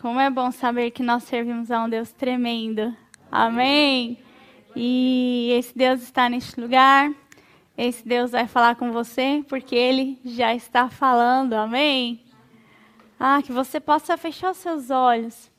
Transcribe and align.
Como 0.00 0.20
é 0.20 0.30
bom 0.30 0.52
saber 0.52 0.92
que 0.92 1.02
nós 1.02 1.24
servimos 1.24 1.72
a 1.72 1.82
um 1.82 1.88
Deus 1.88 2.12
tremendo. 2.12 2.96
Amém. 3.32 4.16
E 4.76 5.50
esse 5.58 5.76
Deus 5.76 6.02
está 6.02 6.28
neste 6.28 6.60
lugar. 6.60 7.12
Esse 7.76 8.06
Deus 8.06 8.30
vai 8.30 8.46
falar 8.46 8.76
com 8.76 8.92
você, 8.92 9.44
porque 9.48 9.74
ele 9.74 10.16
já 10.24 10.54
está 10.54 10.88
falando. 10.88 11.54
Amém. 11.54 12.22
Ah, 13.18 13.42
que 13.42 13.50
você 13.50 13.80
possa 13.80 14.16
fechar 14.16 14.52
os 14.52 14.58
seus 14.58 14.88
olhos 14.88 15.50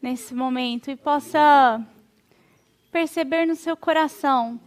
nesse 0.00 0.34
momento 0.34 0.90
e 0.90 0.96
possa 0.96 1.78
perceber 2.90 3.44
no 3.44 3.54
seu 3.54 3.76
coração 3.76 4.58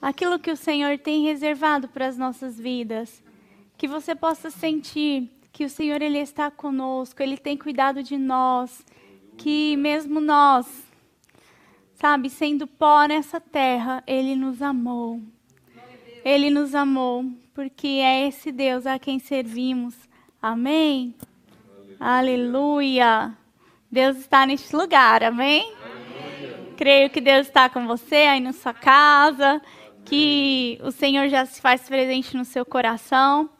aquilo 0.00 0.38
que 0.38 0.52
o 0.52 0.56
Senhor 0.56 0.96
tem 0.98 1.24
reservado 1.24 1.88
para 1.88 2.06
as 2.06 2.16
nossas 2.16 2.56
vidas. 2.56 3.24
Que 3.76 3.88
você 3.88 4.14
possa 4.14 4.50
sentir 4.50 5.35
que 5.56 5.64
o 5.64 5.70
Senhor 5.70 6.02
ele 6.02 6.18
está 6.18 6.50
conosco, 6.50 7.22
ele 7.22 7.38
tem 7.38 7.56
cuidado 7.56 8.02
de 8.02 8.18
nós, 8.18 8.84
que 9.38 9.74
mesmo 9.78 10.20
nós, 10.20 10.66
sabe, 11.94 12.28
sendo 12.28 12.66
pó 12.66 13.06
nessa 13.06 13.40
terra, 13.40 14.04
ele 14.06 14.36
nos 14.36 14.60
amou. 14.60 15.18
Ele 16.22 16.50
nos 16.50 16.74
amou, 16.74 17.24
porque 17.54 17.86
é 17.86 18.28
esse 18.28 18.52
Deus 18.52 18.86
a 18.86 18.98
quem 18.98 19.18
servimos. 19.18 19.94
Amém. 20.42 21.14
Aleluia. 21.98 23.34
Deus 23.90 24.18
está 24.18 24.44
neste 24.44 24.76
lugar, 24.76 25.24
amém? 25.24 25.72
amém? 25.72 26.74
Creio 26.76 27.08
que 27.08 27.20
Deus 27.22 27.46
está 27.46 27.70
com 27.70 27.86
você 27.86 28.16
aí 28.16 28.40
na 28.40 28.52
sua 28.52 28.74
casa, 28.74 29.62
que 30.04 30.78
o 30.82 30.90
Senhor 30.90 31.28
já 31.28 31.46
se 31.46 31.62
faz 31.62 31.88
presente 31.88 32.36
no 32.36 32.44
seu 32.44 32.66
coração 32.66 33.55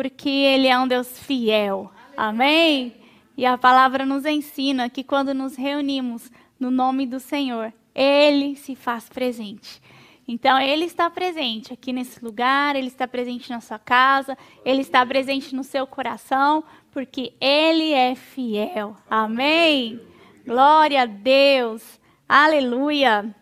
porque 0.00 0.30
Ele 0.30 0.66
é 0.66 0.78
um 0.78 0.88
Deus 0.88 1.18
fiel. 1.18 1.92
Amém? 2.16 2.94
E 3.36 3.44
a 3.44 3.58
palavra 3.58 4.06
nos 4.06 4.24
ensina 4.24 4.88
que 4.88 5.04
quando 5.04 5.34
nos 5.34 5.56
reunimos 5.56 6.32
no 6.58 6.70
nome 6.70 7.04
do 7.04 7.20
Senhor, 7.20 7.70
Ele 7.94 8.56
se 8.56 8.74
faz 8.74 9.10
presente. 9.10 9.78
Então, 10.26 10.58
Ele 10.58 10.86
está 10.86 11.10
presente 11.10 11.74
aqui 11.74 11.92
nesse 11.92 12.24
lugar, 12.24 12.76
Ele 12.76 12.86
está 12.86 13.06
presente 13.06 13.50
na 13.50 13.60
sua 13.60 13.78
casa, 13.78 14.38
Ele 14.64 14.80
está 14.80 15.04
presente 15.04 15.54
no 15.54 15.62
seu 15.62 15.86
coração, 15.86 16.64
porque 16.90 17.34
Ele 17.38 17.92
é 17.92 18.14
fiel. 18.14 18.96
Amém? 19.10 20.00
Glória 20.46 21.02
a 21.02 21.06
Deus. 21.06 22.00
Aleluia. 22.26 23.36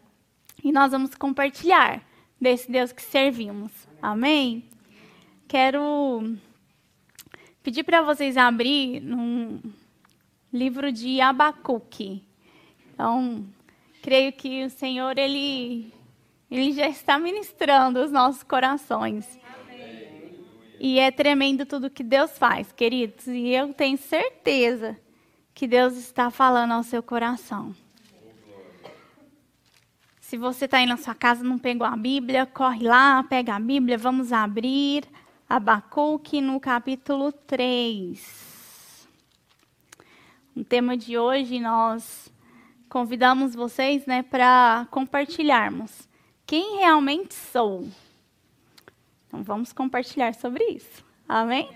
E 0.65 0.73
nós 0.73 0.91
vamos 0.91 1.15
compartilhar 1.15 2.03
desse 2.41 2.69
Deus 2.69 2.91
que 2.91 3.03
servimos. 3.03 3.71
Amém? 4.03 4.65
Quero 5.47 6.37
pedir 7.69 7.85
para 7.85 8.01
vocês 8.01 8.39
abrir 8.39 8.99
num 9.03 9.61
livro 10.51 10.91
de 10.91 11.21
Abacuque. 11.21 12.25
Então, 12.95 13.45
creio 14.01 14.33
que 14.33 14.65
o 14.65 14.71
Senhor 14.71 15.19
ele 15.19 15.93
ele 16.51 16.73
já 16.73 16.89
está 16.89 17.19
ministrando 17.19 18.03
os 18.03 18.11
nossos 18.11 18.43
corações. 18.43 19.39
E 20.81 20.99
é 20.99 21.11
tremendo 21.11 21.67
tudo 21.67 21.91
que 21.91 22.03
Deus 22.03 22.39
faz, 22.39 22.73
queridos. 22.73 23.27
E 23.27 23.51
eu 23.51 23.75
tenho 23.75 23.99
certeza 23.99 24.97
que 25.53 25.67
Deus 25.67 25.95
está 25.99 26.31
falando 26.31 26.73
ao 26.73 26.83
seu 26.83 27.03
coração. 27.03 27.77
Se 30.23 30.39
você 30.39 30.65
está 30.65 30.79
aí 30.79 30.87
na 30.87 30.97
sua 30.97 31.15
casa 31.15 31.45
não 31.45 31.59
pegou 31.59 31.87
a 31.87 31.95
Bíblia, 31.95 32.47
corre 32.47 32.89
lá, 32.89 33.23
pega 33.25 33.57
a 33.57 33.61
Bíblia, 33.61 33.99
vamos 33.99 34.33
abrir. 34.33 35.05
Abacuque 35.49 36.43
no 36.43 36.61
capítulo 36.61 37.33
3. 37.33 39.09
O 40.55 40.63
tema 40.63 40.95
de 40.95 41.17
hoje 41.17 41.59
nós 41.59 42.31
convidamos 42.87 43.55
vocês 43.55 44.05
né, 44.05 44.23
para 44.23 44.87
compartilharmos 44.91 46.07
quem 46.45 46.81
realmente 46.81 47.33
sou. 47.33 47.89
Então 49.27 49.43
vamos 49.43 49.73
compartilhar 49.73 50.35
sobre 50.35 50.63
isso. 50.65 51.03
Amém? 51.27 51.67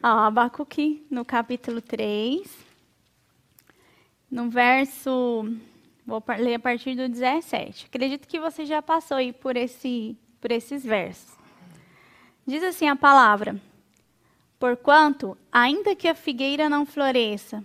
Abacuque 0.00 1.04
no 1.10 1.24
capítulo 1.24 1.82
3, 1.82 2.56
no 4.30 4.48
verso. 4.48 5.44
Vou 6.06 6.22
ler 6.38 6.54
a 6.54 6.60
partir 6.60 6.94
do 6.94 7.08
17. 7.08 7.86
Acredito 7.86 8.28
que 8.28 8.38
você 8.38 8.64
já 8.64 8.80
passou 8.80 9.16
aí 9.16 9.32
por, 9.32 9.56
esse, 9.56 10.16
por 10.40 10.52
esses 10.52 10.84
versos. 10.84 11.39
Diz 12.50 12.64
assim 12.64 12.88
a 12.88 12.96
palavra: 12.96 13.62
Porquanto, 14.58 15.38
ainda 15.52 15.94
que 15.94 16.08
a 16.08 16.16
figueira 16.16 16.68
não 16.68 16.84
floresça, 16.84 17.64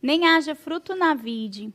nem 0.00 0.26
haja 0.26 0.54
fruto 0.54 0.96
na 0.96 1.12
vide, 1.12 1.70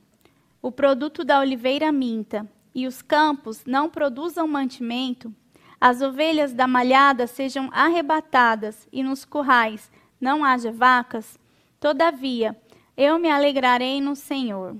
o 0.60 0.72
produto 0.72 1.24
da 1.24 1.40
oliveira 1.40 1.92
minta, 1.92 2.50
e 2.74 2.88
os 2.88 3.04
campos 3.04 3.64
não 3.68 3.88
produzam 3.88 4.48
mantimento, 4.48 5.32
as 5.80 6.02
ovelhas 6.02 6.52
da 6.52 6.66
malhada 6.66 7.28
sejam 7.28 7.70
arrebatadas, 7.72 8.88
e 8.92 9.04
nos 9.04 9.24
currais 9.24 9.92
não 10.20 10.44
haja 10.44 10.72
vacas, 10.72 11.38
todavia 11.80 12.60
eu 12.98 13.20
me 13.20 13.30
alegrarei 13.30 14.02
no 14.02 14.16
Senhor, 14.16 14.76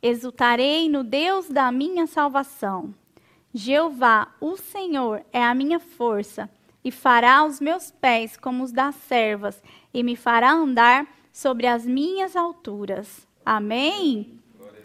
exultarei 0.00 0.88
no 0.88 1.04
Deus 1.04 1.50
da 1.50 1.70
minha 1.70 2.06
salvação. 2.06 2.94
Jeová, 3.52 4.28
o 4.40 4.56
Senhor, 4.56 5.22
é 5.30 5.44
a 5.44 5.54
minha 5.54 5.78
força 5.78 6.48
e 6.84 6.90
fará 6.90 7.44
os 7.44 7.60
meus 7.60 7.90
pés 7.90 8.36
como 8.36 8.64
os 8.64 8.72
das 8.72 8.94
servas, 8.94 9.62
e 9.92 10.02
me 10.02 10.16
fará 10.16 10.52
andar 10.52 11.06
sobre 11.32 11.66
as 11.66 11.86
minhas 11.86 12.36
alturas. 12.36 13.26
Amém? 13.44 14.38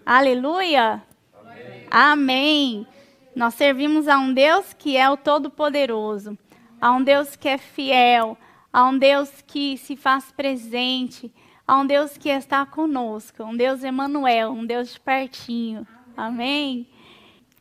Aleluia! 0.05 1.03
Amém. 1.33 1.87
Amém. 1.89 2.87
Nós 3.35 3.53
servimos 3.55 4.07
a 4.07 4.17
um 4.17 4.33
Deus 4.33 4.73
que 4.73 4.95
é 4.95 5.09
o 5.09 5.17
Todo-Poderoso, 5.17 6.37
a 6.79 6.91
um 6.91 7.03
Deus 7.03 7.35
que 7.35 7.49
é 7.49 7.57
fiel, 7.57 8.37
a 8.71 8.85
um 8.85 8.97
Deus 8.97 9.43
que 9.45 9.77
se 9.77 9.95
faz 9.95 10.31
presente, 10.31 11.31
a 11.67 11.77
um 11.77 11.85
Deus 11.85 12.17
que 12.17 12.29
está 12.29 12.65
conosco, 12.65 13.43
um 13.43 13.55
Deus 13.55 13.83
Emanuel, 13.83 14.51
um 14.51 14.65
Deus 14.65 14.93
de 14.93 14.99
pertinho. 14.99 15.87
Amém? 16.15 16.87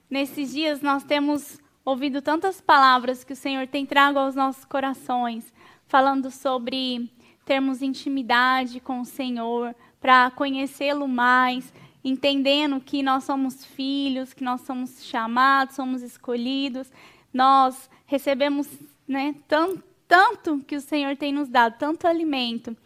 Nesses 0.08 0.52
dias 0.52 0.80
nós 0.80 1.02
temos 1.02 1.58
ouvido 1.84 2.22
tantas 2.22 2.60
palavras 2.60 3.22
que 3.22 3.32
o 3.32 3.36
Senhor 3.36 3.66
tem 3.66 3.84
trago 3.84 4.18
aos 4.18 4.34
nossos 4.34 4.64
corações, 4.64 5.52
falando 5.86 6.30
sobre 6.30 7.10
termos 7.44 7.82
intimidade 7.82 8.80
com 8.80 9.00
o 9.00 9.04
Senhor, 9.04 9.74
para 10.00 10.30
conhecê-lo 10.30 11.06
mais, 11.06 11.72
entendendo 12.02 12.80
que 12.80 13.02
nós 13.02 13.24
somos 13.24 13.64
filhos, 13.64 14.32
que 14.32 14.42
nós 14.42 14.62
somos 14.62 15.04
chamados, 15.04 15.74
somos 15.74 16.02
escolhidos, 16.02 16.90
nós 17.32 17.90
recebemos 18.06 18.68
né, 19.06 19.34
tanto, 19.46 19.82
tanto 20.08 20.58
que 20.66 20.76
o 20.76 20.80
Senhor 20.80 21.16
tem 21.16 21.32
nos 21.32 21.48
dado, 21.48 21.78
tanto 21.78 22.06
alimento. 22.06 22.76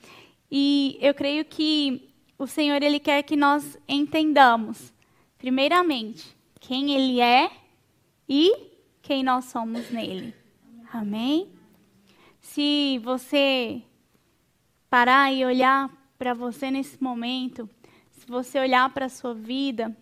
E 0.51 0.99
eu 1.01 1.15
creio 1.15 1.45
que 1.45 2.09
o 2.39 2.47
Senhor 2.47 2.83
ele 2.83 2.99
quer 2.99 3.23
que 3.23 3.37
nós 3.37 3.77
entendamos, 3.89 4.93
primeiramente, 5.37 6.37
quem 6.61 6.95
Ele 6.95 7.21
é 7.21 7.51
e 8.29 8.68
quem 9.09 9.23
nós 9.23 9.47
somos 9.47 9.91
nele. 9.91 10.35
Amém? 10.93 11.51
Se 12.43 12.99
você 12.99 13.83
parar 14.91 15.33
e 15.33 15.47
olhar 15.47 15.91
para 16.19 16.35
você 16.35 16.71
nesse 16.71 17.03
momento, 17.03 17.67
se 18.11 18.27
você 18.27 18.61
olhar 18.61 18.93
para 18.93 19.07
a 19.07 19.09
sua 19.09 19.33
vida, 19.33 19.97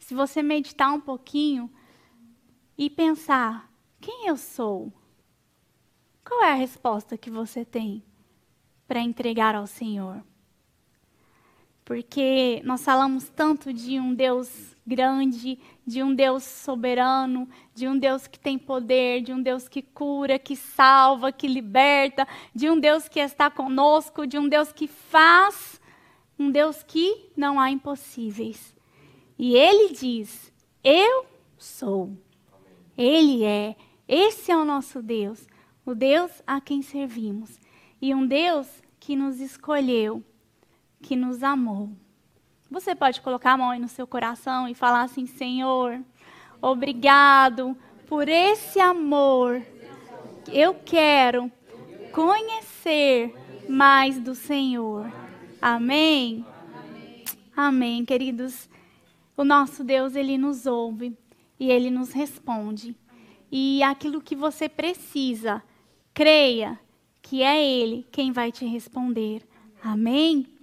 se 0.00 0.14
você 0.14 0.42
meditar 0.42 0.94
um 0.94 1.00
pouquinho 1.00 1.70
e 2.78 2.88
pensar: 2.88 3.70
quem 4.00 4.28
eu 4.28 4.38
sou? 4.38 4.90
Qual 6.24 6.42
é 6.42 6.52
a 6.52 6.54
resposta 6.54 7.18
que 7.18 7.28
você 7.28 7.66
tem 7.66 8.02
para 8.88 8.98
entregar 8.98 9.54
ao 9.54 9.66
Senhor? 9.66 10.24
Porque 11.86 12.60
nós 12.64 12.84
falamos 12.84 13.28
tanto 13.28 13.72
de 13.72 14.00
um 14.00 14.12
Deus 14.12 14.74
grande, 14.84 15.56
de 15.86 16.02
um 16.02 16.12
Deus 16.12 16.42
soberano, 16.42 17.48
de 17.72 17.86
um 17.86 17.96
Deus 17.96 18.26
que 18.26 18.40
tem 18.40 18.58
poder, 18.58 19.22
de 19.22 19.32
um 19.32 19.40
Deus 19.40 19.68
que 19.68 19.80
cura, 19.80 20.36
que 20.36 20.56
salva, 20.56 21.30
que 21.30 21.46
liberta, 21.46 22.26
de 22.52 22.68
um 22.68 22.80
Deus 22.80 23.08
que 23.08 23.20
está 23.20 23.48
conosco, 23.48 24.26
de 24.26 24.36
um 24.36 24.48
Deus 24.48 24.72
que 24.72 24.88
faz, 24.88 25.80
um 26.36 26.50
Deus 26.50 26.82
que 26.82 27.30
não 27.36 27.60
há 27.60 27.70
impossíveis. 27.70 28.76
E 29.38 29.54
ele 29.54 29.94
diz: 29.94 30.52
Eu 30.82 31.24
sou. 31.56 32.18
Ele 32.98 33.44
é. 33.44 33.76
Esse 34.08 34.50
é 34.50 34.56
o 34.56 34.64
nosso 34.64 35.00
Deus, 35.00 35.46
o 35.84 35.94
Deus 35.94 36.32
a 36.44 36.60
quem 36.60 36.82
servimos. 36.82 37.60
E 38.02 38.12
um 38.12 38.26
Deus 38.26 38.66
que 38.98 39.14
nos 39.14 39.38
escolheu, 39.38 40.24
que 41.06 41.14
nos 41.14 41.44
amou. 41.44 41.88
Você 42.68 42.92
pode 42.92 43.20
colocar 43.20 43.52
a 43.52 43.56
mão 43.56 43.70
aí 43.70 43.78
no 43.78 43.88
seu 43.88 44.08
coração 44.08 44.68
e 44.68 44.74
falar 44.74 45.02
assim: 45.02 45.24
Senhor, 45.24 46.00
obrigado 46.60 47.76
por 48.08 48.28
esse 48.28 48.80
amor. 48.80 49.62
Eu 50.52 50.74
quero 50.74 51.50
conhecer 52.12 53.32
mais 53.68 54.18
do 54.18 54.34
Senhor. 54.34 55.06
Amém? 55.62 56.44
Amém. 57.56 58.04
Queridos. 58.04 58.68
O 59.36 59.44
nosso 59.44 59.84
Deus, 59.84 60.16
ele 60.16 60.36
nos 60.36 60.66
ouve 60.66 61.16
e 61.60 61.70
ele 61.70 61.88
nos 61.88 62.10
responde. 62.10 62.96
E 63.50 63.80
aquilo 63.84 64.20
que 64.20 64.34
você 64.34 64.68
precisa, 64.68 65.62
creia 66.12 66.80
que 67.22 67.44
é 67.44 67.64
ele 67.64 68.04
quem 68.10 68.32
vai 68.32 68.50
te 68.50 68.64
responder. 68.66 69.46
Amém? 69.80 70.55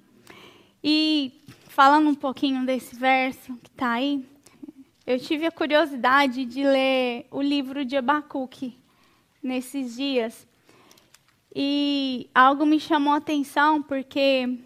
E 0.84 1.32
falando 1.70 2.10
um 2.10 2.16
pouquinho 2.16 2.66
desse 2.66 2.96
verso 2.96 3.56
que 3.64 3.70
está 3.70 3.92
aí, 3.92 4.26
eu 5.08 5.18
tive 5.18 5.46
a 5.46 5.52
curiosidade 5.52 6.44
de 6.44 6.64
ler 6.64 7.26
o 7.32 7.42
livro 7.42 7.86
de 7.86 7.96
Abacuque 7.96 8.78
nesses 9.42 9.96
dias. 9.96 10.46
E 11.56 12.30
algo 12.34 12.66
me 12.66 12.80
chamou 12.80 13.14
a 13.14 13.18
atenção, 13.18 13.82
porque 13.82 14.60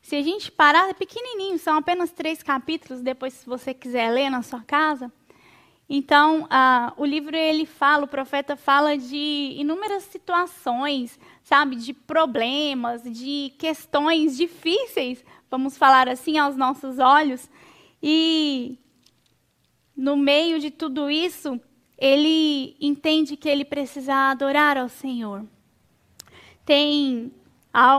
se 0.00 0.16
a 0.16 0.22
gente 0.22 0.50
parar, 0.50 0.88
é 0.88 0.94
pequenininho, 0.94 1.58
são 1.58 1.76
apenas 1.76 2.10
três 2.10 2.42
capítulos, 2.42 3.02
depois 3.02 3.34
se 3.34 3.46
você 3.46 3.74
quiser 3.74 4.10
ler 4.10 4.30
na 4.30 4.42
sua 4.42 4.62
casa. 4.62 5.12
Então, 5.88 6.42
uh, 6.42 6.92
o 6.98 7.04
livro 7.04 7.34
ele 7.34 7.64
fala, 7.64 8.04
o 8.04 8.08
profeta 8.08 8.56
fala 8.56 8.98
de 8.98 9.54
inúmeras 9.56 10.02
situações, 10.02 11.18
sabe, 11.42 11.76
de 11.76 11.94
problemas, 11.94 13.02
de 13.04 13.54
questões 13.58 14.36
difíceis, 14.36 15.24
vamos 15.50 15.78
falar 15.78 16.06
assim, 16.06 16.36
aos 16.36 16.56
nossos 16.56 16.98
olhos. 16.98 17.48
E 18.02 18.78
no 19.96 20.14
meio 20.14 20.60
de 20.60 20.70
tudo 20.70 21.10
isso, 21.10 21.58
ele 21.96 22.76
entende 22.78 23.34
que 23.34 23.48
ele 23.48 23.64
precisa 23.64 24.30
adorar 24.30 24.76
ao 24.76 24.90
Senhor. 24.90 25.44
Tem 26.66 27.32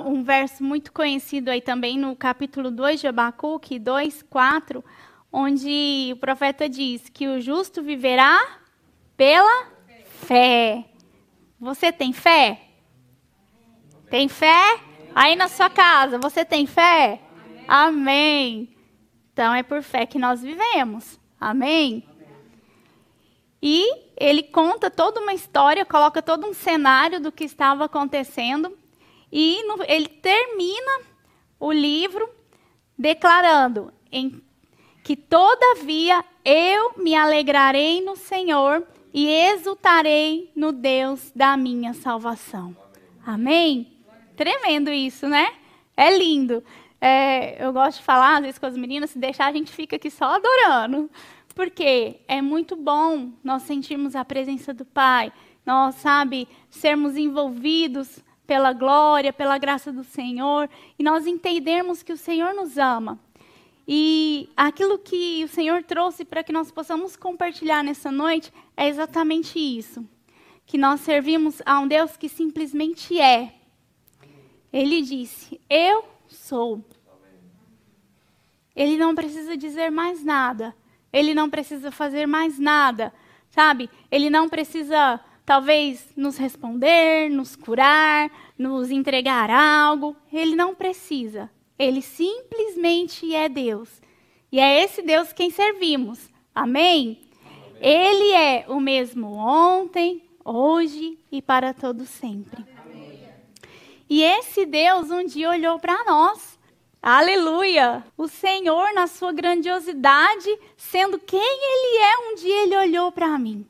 um 0.05 0.23
verso 0.23 0.63
muito 0.63 0.91
conhecido 0.91 1.49
aí 1.49 1.61
também 1.61 1.97
no 1.97 2.15
capítulo 2.15 2.69
2 2.69 3.01
de 3.01 3.07
Abacuque, 3.07 3.79
2, 3.79 4.23
4, 4.29 4.83
onde 5.31 6.11
o 6.13 6.17
profeta 6.17 6.67
diz 6.67 7.09
que 7.09 7.27
o 7.27 7.39
justo 7.39 7.81
viverá 7.83 8.59
pela 9.15 9.67
fé. 10.25 10.85
Você 11.59 11.91
tem 11.91 12.13
fé? 12.13 12.61
Tem 14.09 14.27
fé? 14.27 14.79
Aí 15.13 15.35
na 15.35 15.47
sua 15.47 15.69
casa, 15.69 16.17
você 16.17 16.45
tem 16.45 16.65
fé? 16.65 17.21
Amém. 17.67 18.75
Então 19.33 19.53
é 19.53 19.63
por 19.63 19.81
fé 19.83 20.05
que 20.05 20.17
nós 20.17 20.41
vivemos. 20.41 21.19
Amém? 21.39 22.07
E 23.61 24.09
ele 24.17 24.43
conta 24.43 24.89
toda 24.89 25.19
uma 25.19 25.33
história, 25.33 25.85
coloca 25.85 26.21
todo 26.21 26.47
um 26.47 26.53
cenário 26.53 27.19
do 27.19 27.31
que 27.31 27.43
estava 27.43 27.85
acontecendo. 27.85 28.77
E 29.31 29.61
ele 29.87 30.07
termina 30.07 31.01
o 31.59 31.71
livro 31.71 32.27
declarando 32.97 33.93
em, 34.11 34.41
que, 35.09 35.15
todavia, 35.15 36.23
eu 36.45 36.93
me 36.95 37.15
alegrarei 37.15 37.99
no 37.99 38.15
Senhor 38.15 38.87
e 39.11 39.27
exultarei 39.27 40.51
no 40.55 40.71
Deus 40.71 41.31
da 41.35 41.57
minha 41.57 41.95
salvação. 41.95 42.77
Amém? 43.25 43.91
Tremendo 44.37 44.91
isso, 44.91 45.27
né? 45.27 45.51
É 45.97 46.15
lindo. 46.15 46.63
É, 47.01 47.65
eu 47.65 47.73
gosto 47.73 47.97
de 47.97 48.03
falar, 48.03 48.35
às 48.35 48.41
vezes, 48.41 48.59
com 48.59 48.67
as 48.67 48.77
meninas, 48.77 49.09
se 49.09 49.17
deixar, 49.17 49.47
a 49.47 49.51
gente 49.51 49.71
fica 49.71 49.95
aqui 49.95 50.11
só 50.11 50.35
adorando. 50.35 51.09
Porque 51.55 52.17
é 52.27 52.39
muito 52.39 52.75
bom 52.75 53.31
nós 53.43 53.63
sentirmos 53.63 54.15
a 54.15 54.23
presença 54.23 54.75
do 54.75 54.85
Pai, 54.85 55.33
nós, 55.65 55.95
sabe, 55.95 56.47
sermos 56.69 57.17
envolvidos 57.17 58.23
pela 58.45 58.73
glória, 58.73 59.33
pela 59.33 59.57
graça 59.57 59.91
do 59.91 60.03
Senhor, 60.03 60.69
e 60.99 61.03
nós 61.03 61.25
entendermos 61.25 62.03
que 62.03 62.13
o 62.13 62.17
Senhor 62.17 62.53
nos 62.53 62.77
ama. 62.77 63.17
E 63.91 64.47
aquilo 64.55 64.99
que 64.99 65.43
o 65.43 65.47
Senhor 65.47 65.81
trouxe 65.81 66.23
para 66.23 66.43
que 66.43 66.53
nós 66.53 66.69
possamos 66.69 67.15
compartilhar 67.15 67.83
nessa 67.83 68.11
noite 68.11 68.53
é 68.77 68.87
exatamente 68.87 69.57
isso. 69.57 70.07
Que 70.63 70.77
nós 70.77 70.99
servimos 70.99 71.59
a 71.65 71.79
um 71.79 71.87
Deus 71.87 72.15
que 72.15 72.29
simplesmente 72.29 73.19
é. 73.19 73.51
Ele 74.71 75.01
disse: 75.01 75.59
Eu 75.67 76.05
sou. 76.27 76.85
Ele 78.75 78.95
não 78.95 79.15
precisa 79.15 79.57
dizer 79.57 79.89
mais 79.89 80.23
nada. 80.23 80.75
Ele 81.11 81.33
não 81.33 81.49
precisa 81.49 81.89
fazer 81.89 82.27
mais 82.27 82.59
nada, 82.59 83.11
sabe? 83.49 83.89
Ele 84.11 84.29
não 84.29 84.47
precisa, 84.47 85.19
talvez, 85.43 86.07
nos 86.15 86.37
responder, 86.37 87.27
nos 87.31 87.55
curar, 87.55 88.29
nos 88.55 88.91
entregar 88.91 89.49
algo. 89.49 90.15
Ele 90.31 90.55
não 90.55 90.75
precisa. 90.75 91.49
Ele 91.79 92.01
simplesmente 92.01 93.33
é 93.33 93.49
Deus. 93.49 93.89
E 94.51 94.59
é 94.59 94.83
esse 94.83 95.01
Deus 95.01 95.33
quem 95.33 95.49
servimos. 95.49 96.29
Amém? 96.53 97.21
Amém. 97.45 97.75
Ele 97.79 98.33
é 98.33 98.65
o 98.67 98.79
mesmo 98.79 99.33
ontem, 99.33 100.21
hoje 100.45 101.17
e 101.31 101.41
para 101.41 101.73
todo 101.73 102.05
sempre. 102.05 102.63
Amém. 102.85 103.23
E 104.09 104.21
esse 104.21 104.65
Deus 104.65 105.09
um 105.09 105.25
dia 105.25 105.49
olhou 105.49 105.79
para 105.79 106.03
nós 106.03 106.59
Aleluia! 107.01 108.03
O 108.17 108.27
Senhor, 108.27 108.93
na 108.93 109.07
sua 109.07 109.31
grandiosidade, 109.31 110.49
sendo 110.75 111.17
quem 111.17 111.39
Ele 111.39 111.97
é, 112.03 112.17
um 112.17 112.35
dia 112.35 112.63
Ele 112.63 112.75
olhou 112.75 113.09
para 113.09 113.39
mim. 113.39 113.65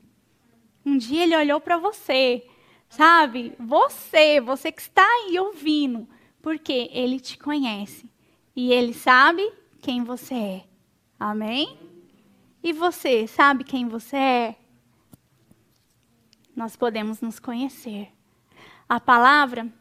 Um 0.84 0.98
dia 0.98 1.22
Ele 1.22 1.36
olhou 1.36 1.60
para 1.60 1.78
você. 1.78 2.44
Sabe? 2.88 3.52
Você, 3.56 4.40
você 4.40 4.72
que 4.72 4.80
está 4.80 5.06
aí 5.06 5.38
ouvindo. 5.38 6.08
Porque 6.42 6.88
Ele 6.92 7.20
te 7.20 7.38
conhece. 7.38 8.10
E 8.54 8.72
Ele 8.72 8.92
sabe 8.94 9.50
quem 9.80 10.02
você 10.02 10.34
é. 10.34 10.64
Amém? 11.18 11.78
E 12.62 12.72
você, 12.72 13.26
sabe 13.26 13.64
quem 13.64 13.88
você 13.88 14.16
é? 14.16 14.56
Nós 16.54 16.76
podemos 16.76 17.20
nos 17.20 17.38
conhecer. 17.38 18.08
A 18.88 19.00
palavra 19.00 19.72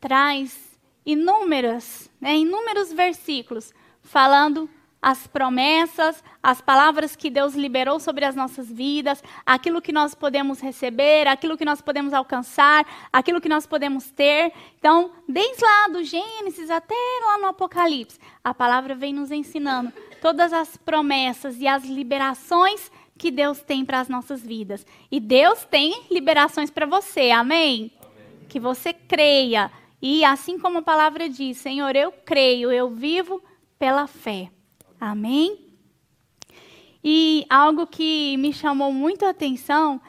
traz 0.00 0.78
inúmeras, 1.04 2.10
né, 2.20 2.36
inúmeros 2.36 2.92
versículos 2.92 3.74
falando 4.00 4.70
as 5.04 5.26
promessas, 5.26 6.24
as 6.42 6.62
palavras 6.62 7.14
que 7.14 7.28
Deus 7.28 7.54
liberou 7.54 8.00
sobre 8.00 8.24
as 8.24 8.34
nossas 8.34 8.72
vidas, 8.72 9.22
aquilo 9.44 9.82
que 9.82 9.92
nós 9.92 10.14
podemos 10.14 10.60
receber, 10.60 11.28
aquilo 11.28 11.58
que 11.58 11.64
nós 11.64 11.82
podemos 11.82 12.14
alcançar, 12.14 12.86
aquilo 13.12 13.38
que 13.38 13.48
nós 13.48 13.66
podemos 13.66 14.10
ter. 14.10 14.50
Então, 14.78 15.12
desde 15.28 15.62
lá 15.62 15.88
do 15.88 16.02
Gênesis 16.02 16.70
até 16.70 16.94
lá 17.22 17.36
no 17.36 17.48
Apocalipse, 17.48 18.18
a 18.42 18.54
palavra 18.54 18.94
vem 18.94 19.12
nos 19.12 19.30
ensinando 19.30 19.92
todas 20.22 20.54
as 20.54 20.74
promessas 20.78 21.60
e 21.60 21.68
as 21.68 21.84
liberações 21.84 22.90
que 23.18 23.30
Deus 23.30 23.60
tem 23.60 23.84
para 23.84 24.00
as 24.00 24.08
nossas 24.08 24.40
vidas. 24.40 24.86
E 25.12 25.20
Deus 25.20 25.66
tem 25.66 26.06
liberações 26.10 26.70
para 26.70 26.86
você, 26.86 27.30
amém? 27.30 27.92
amém? 27.92 28.46
Que 28.48 28.58
você 28.58 28.94
creia 28.94 29.70
e 30.00 30.24
assim 30.24 30.58
como 30.58 30.78
a 30.78 30.82
palavra 30.82 31.28
diz, 31.28 31.58
Senhor, 31.58 31.94
eu 31.94 32.10
creio, 32.10 32.72
eu 32.72 32.88
vivo 32.88 33.42
pela 33.78 34.06
fé. 34.06 34.50
Amém? 35.04 35.58
E 37.02 37.44
algo 37.50 37.86
que 37.86 38.38
me 38.38 38.54
chamou 38.54 38.90
muito 38.90 39.26
a 39.26 39.30
atenção 39.30 40.00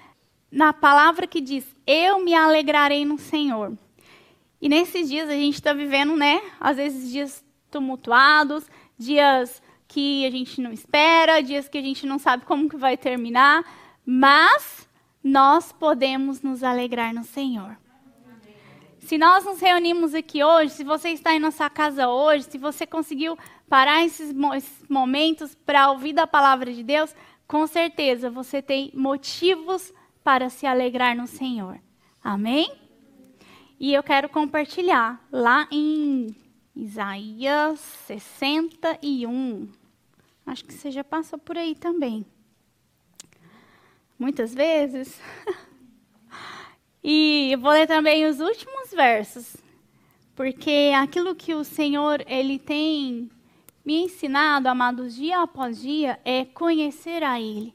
na 0.50 0.72
palavra 0.72 1.28
que 1.28 1.42
diz: 1.42 1.76
Eu 1.86 2.24
me 2.24 2.34
alegrarei 2.34 3.04
no 3.04 3.18
Senhor. 3.18 3.78
E 4.62 4.70
nesses 4.70 5.10
dias 5.10 5.30
a 5.30 5.34
gente 5.34 5.56
está 5.56 5.74
vivendo, 5.74 6.16
né? 6.16 6.42
Às 6.62 6.78
vezes 6.78 7.12
dias 7.12 7.44
tumultuados, 7.70 8.70
dias 8.98 9.62
que 9.86 10.26
a 10.26 10.32
gente 10.32 10.62
não 10.62 10.72
espera, 10.72 11.44
dias 11.44 11.68
que 11.68 11.78
a 11.78 11.82
gente 11.82 12.06
não 12.06 12.18
sabe 12.18 12.46
como 12.46 12.70
que 12.70 12.78
vai 12.78 12.96
terminar, 12.96 13.66
mas 14.06 14.88
nós 15.22 15.74
podemos 15.74 16.42
nos 16.42 16.64
alegrar 16.64 17.14
no 17.14 17.26
Senhor. 17.26 17.78
Se 19.00 19.20
nós 19.20 19.46
nos 19.46 19.60
reunimos 19.60 20.16
aqui 20.16 20.44
hoje, 20.44 20.74
se 20.74 20.84
você 20.84 21.10
está 21.10 21.36
em 21.36 21.40
nossa 21.40 21.70
casa 21.70 22.08
hoje, 22.08 22.46
se 22.50 22.58
você 22.58 22.88
conseguiu 22.88 23.38
parar 23.70 24.04
esses, 24.04 24.34
momentos 24.90 25.56
para 25.56 25.92
ouvir 25.92 26.14
da 26.14 26.28
palavra 26.28 26.74
de 26.74 26.84
Deus, 26.84 27.16
com 27.48 27.66
certeza 27.68 28.30
você 28.30 28.62
tem 28.62 28.92
motivos 28.94 29.94
para 30.24 30.50
se 30.50 30.66
alegrar 30.66 31.16
no 31.16 31.28
Senhor. 31.28 31.80
Amém? 32.24 32.72
E 33.80 33.94
eu 33.94 34.02
quero 34.02 34.30
compartilhar 34.30 35.24
lá 35.32 35.68
em 35.72 36.36
Isaías 36.76 37.80
61. 38.08 39.70
Acho 40.46 40.66
que 40.66 40.74
você 40.74 40.92
já 40.92 41.04
passou 41.04 41.38
por 41.38 41.58
aí 41.58 41.76
também. 41.76 42.26
Muitas 44.18 44.54
vezes. 44.54 45.20
E 47.08 47.52
eu 47.52 47.60
vou 47.60 47.70
ler 47.70 47.86
também 47.86 48.26
os 48.26 48.40
últimos 48.40 48.90
versos, 48.90 49.56
porque 50.36 50.92
aquilo 50.96 51.36
que 51.36 51.54
o 51.54 51.64
Senhor 51.64 52.24
ele 52.26 52.58
tem 52.58 53.30
me 53.86 54.04
ensinado, 54.04 54.68
amados, 54.68 55.16
dia 55.16 55.42
após 55.42 55.80
dia, 55.80 56.20
é 56.26 56.44
conhecer 56.44 57.24
a 57.24 57.40
Ele. 57.40 57.74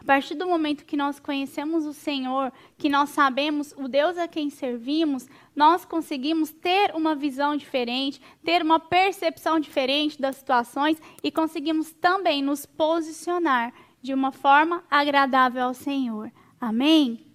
A 0.00 0.04
partir 0.04 0.36
do 0.36 0.46
momento 0.46 0.84
que 0.84 0.96
nós 0.96 1.18
conhecemos 1.18 1.84
o 1.84 1.92
Senhor, 1.92 2.52
que 2.78 2.88
nós 2.88 3.10
sabemos 3.10 3.74
o 3.76 3.88
Deus 3.88 4.16
a 4.16 4.28
quem 4.28 4.48
servimos, 4.48 5.26
nós 5.54 5.84
conseguimos 5.84 6.50
ter 6.50 6.94
uma 6.94 7.14
visão 7.14 7.56
diferente, 7.56 8.20
ter 8.44 8.62
uma 8.62 8.78
percepção 8.78 9.58
diferente 9.58 10.20
das 10.20 10.36
situações 10.36 11.02
e 11.22 11.30
conseguimos 11.32 11.90
também 11.90 12.40
nos 12.40 12.64
posicionar 12.64 13.74
de 14.00 14.14
uma 14.14 14.30
forma 14.30 14.84
agradável 14.88 15.64
ao 15.64 15.74
Senhor. 15.74 16.30
Amém? 16.60 17.26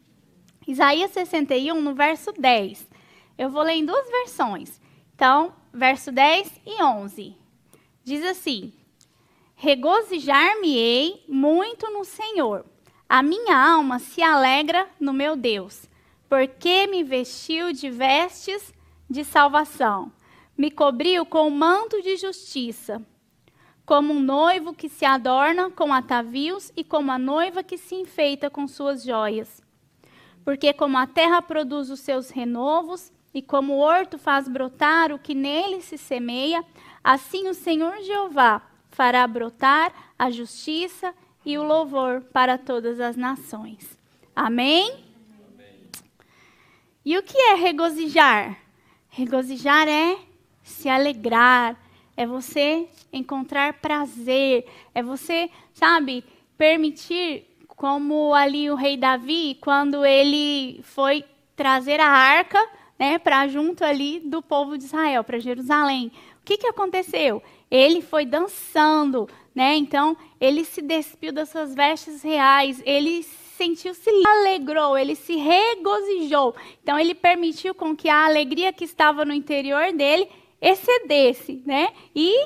Isaías 0.66 1.12
61, 1.12 1.82
no 1.82 1.94
verso 1.94 2.32
10. 2.32 2.90
Eu 3.38 3.50
vou 3.50 3.64
ler 3.64 3.74
em 3.74 3.86
duas 3.86 4.10
versões. 4.10 4.82
Então, 5.14 5.54
verso 5.74 6.12
10 6.12 6.62
e 6.66 6.82
11. 6.82 7.43
Diz 8.04 8.24
assim: 8.26 8.74
Regozijar-me-ei 9.56 11.24
muito 11.28 11.90
no 11.90 12.04
Senhor. 12.04 12.66
A 13.08 13.24
minha 13.24 13.56
alma 13.56 14.00
se 14.00 14.22
alegra 14.22 14.88
no 15.00 15.14
meu 15.14 15.36
Deus, 15.36 15.88
porque 16.28 16.88
me 16.88 17.04
vestiu 17.04 17.72
de 17.72 17.90
vestes 17.90 18.74
de 19.10 19.24
salvação, 19.24 20.12
me 20.58 20.72
cobriu 20.72 21.26
com 21.26 21.50
manto 21.50 22.02
de 22.02 22.18
justiça, 22.18 23.02
como 23.86 24.14
um 24.14 24.20
noivo 24.20 24.74
que 24.74 24.90
se 24.90 25.06
adorna 25.06 25.70
com 25.70 25.94
atavios 25.94 26.72
e 26.76 26.84
como 26.84 27.12
a 27.12 27.20
noiva 27.20 27.64
que 27.64 27.78
se 27.78 27.96
enfeita 27.96 28.50
com 28.50 28.68
suas 28.68 29.04
joias. 29.04 29.62
Porque 30.44 30.74
como 30.74 30.98
a 30.98 31.06
terra 31.06 31.42
produz 31.42 31.90
os 31.90 32.00
seus 32.00 32.30
renovos 32.30 33.12
e 33.34 33.42
como 33.42 33.74
o 33.74 33.80
horto 33.80 34.18
faz 34.18 34.48
brotar 34.48 35.12
o 35.12 35.20
que 35.20 35.34
nele 35.34 35.82
se 35.82 35.98
semeia, 35.98 36.66
assim 37.04 37.48
o 37.50 37.54
Senhor 37.54 38.02
Jeová 38.02 38.62
fará 38.90 39.26
brotar 39.28 39.92
a 40.18 40.30
justiça 40.30 41.14
e 41.46 41.58
o 41.58 41.64
louvor 41.64 42.22
para 42.22 42.58
todas 42.58 43.00
as 43.00 43.16
nações. 43.16 43.98
Amém? 44.36 44.90
Amém? 44.92 45.04
E 47.04 47.18
o 47.18 47.24
que 47.24 47.38
é 47.38 47.56
regozijar? 47.56 48.58
Regozijar 49.10 49.88
é 49.88 50.18
se 50.64 50.88
alegrar, 50.88 51.76
é 52.16 52.26
você 52.26 52.88
encontrar 53.12 53.74
prazer, 53.74 54.66
é 54.96 55.04
você, 55.04 55.50
sabe, 55.74 56.24
permitir, 56.58 57.46
como 57.68 58.34
ali 58.34 58.70
o 58.70 58.76
rei 58.76 58.96
Davi, 58.96 59.58
quando 59.60 60.06
ele 60.06 60.80
foi 60.84 61.26
trazer 61.56 62.00
a 62.00 62.08
arca 62.08 62.60
né, 62.98 63.20
para 63.20 63.48
junto 63.48 63.84
ali 63.84 64.20
do 64.20 64.42
povo 64.42 64.78
de 64.78 64.86
Israel, 64.86 65.24
para 65.24 65.40
Jerusalém. 65.40 66.12
O 66.44 66.46
que, 66.46 66.58
que 66.58 66.68
aconteceu? 66.68 67.42
Ele 67.72 68.02
foi 68.02 68.26
dançando, 68.26 69.30
né? 69.56 69.78
Então 69.78 70.18
ele 70.42 70.66
se 70.66 70.82
despiu 70.82 71.32
das 71.32 71.48
suas 71.48 71.74
vestes 71.74 72.22
reais, 72.22 72.84
ele 72.86 73.24
sentiu-se 73.24 74.10
alegrou, 74.28 74.98
ele 74.98 75.16
se 75.16 75.38
regozijou. 75.38 76.54
Então 76.84 77.00
ele 77.00 77.16
permitiu 77.16 77.74
com 77.74 77.96
que 77.96 78.10
a 78.10 78.26
alegria 78.26 78.74
que 78.74 78.84
estava 78.84 79.24
no 79.24 79.34
interior 79.34 79.94
dele 79.94 80.28
excedesse, 80.62 81.64
né? 81.66 81.94
E 82.14 82.46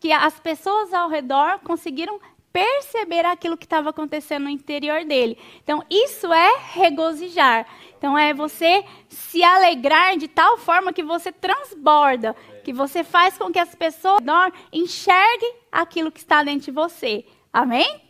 que 0.00 0.10
as 0.10 0.40
pessoas 0.40 0.94
ao 0.94 1.10
redor 1.10 1.58
conseguiram 1.62 2.18
perceber 2.56 3.26
aquilo 3.26 3.54
que 3.54 3.66
estava 3.66 3.90
acontecendo 3.90 4.44
no 4.44 4.48
interior 4.48 5.04
dele. 5.04 5.36
Então, 5.62 5.82
isso 5.90 6.32
é 6.32 6.56
regozijar. 6.72 7.66
Então, 7.98 8.16
é 8.16 8.34
você 8.34 8.84
se 9.08 9.42
alegrar 9.42 10.16
de 10.16 10.28
tal 10.28 10.58
forma 10.58 10.92
que 10.92 11.02
você 11.02 11.32
transborda, 11.32 12.36
que 12.64 12.72
você 12.72 13.02
faz 13.02 13.38
com 13.38 13.50
que 13.50 13.58
as 13.58 13.74
pessoas 13.74 14.20
enxerguem 14.72 15.54
aquilo 15.72 16.12
que 16.12 16.20
está 16.20 16.42
dentro 16.42 16.66
de 16.66 16.70
você. 16.70 17.24
Amém? 17.52 18.02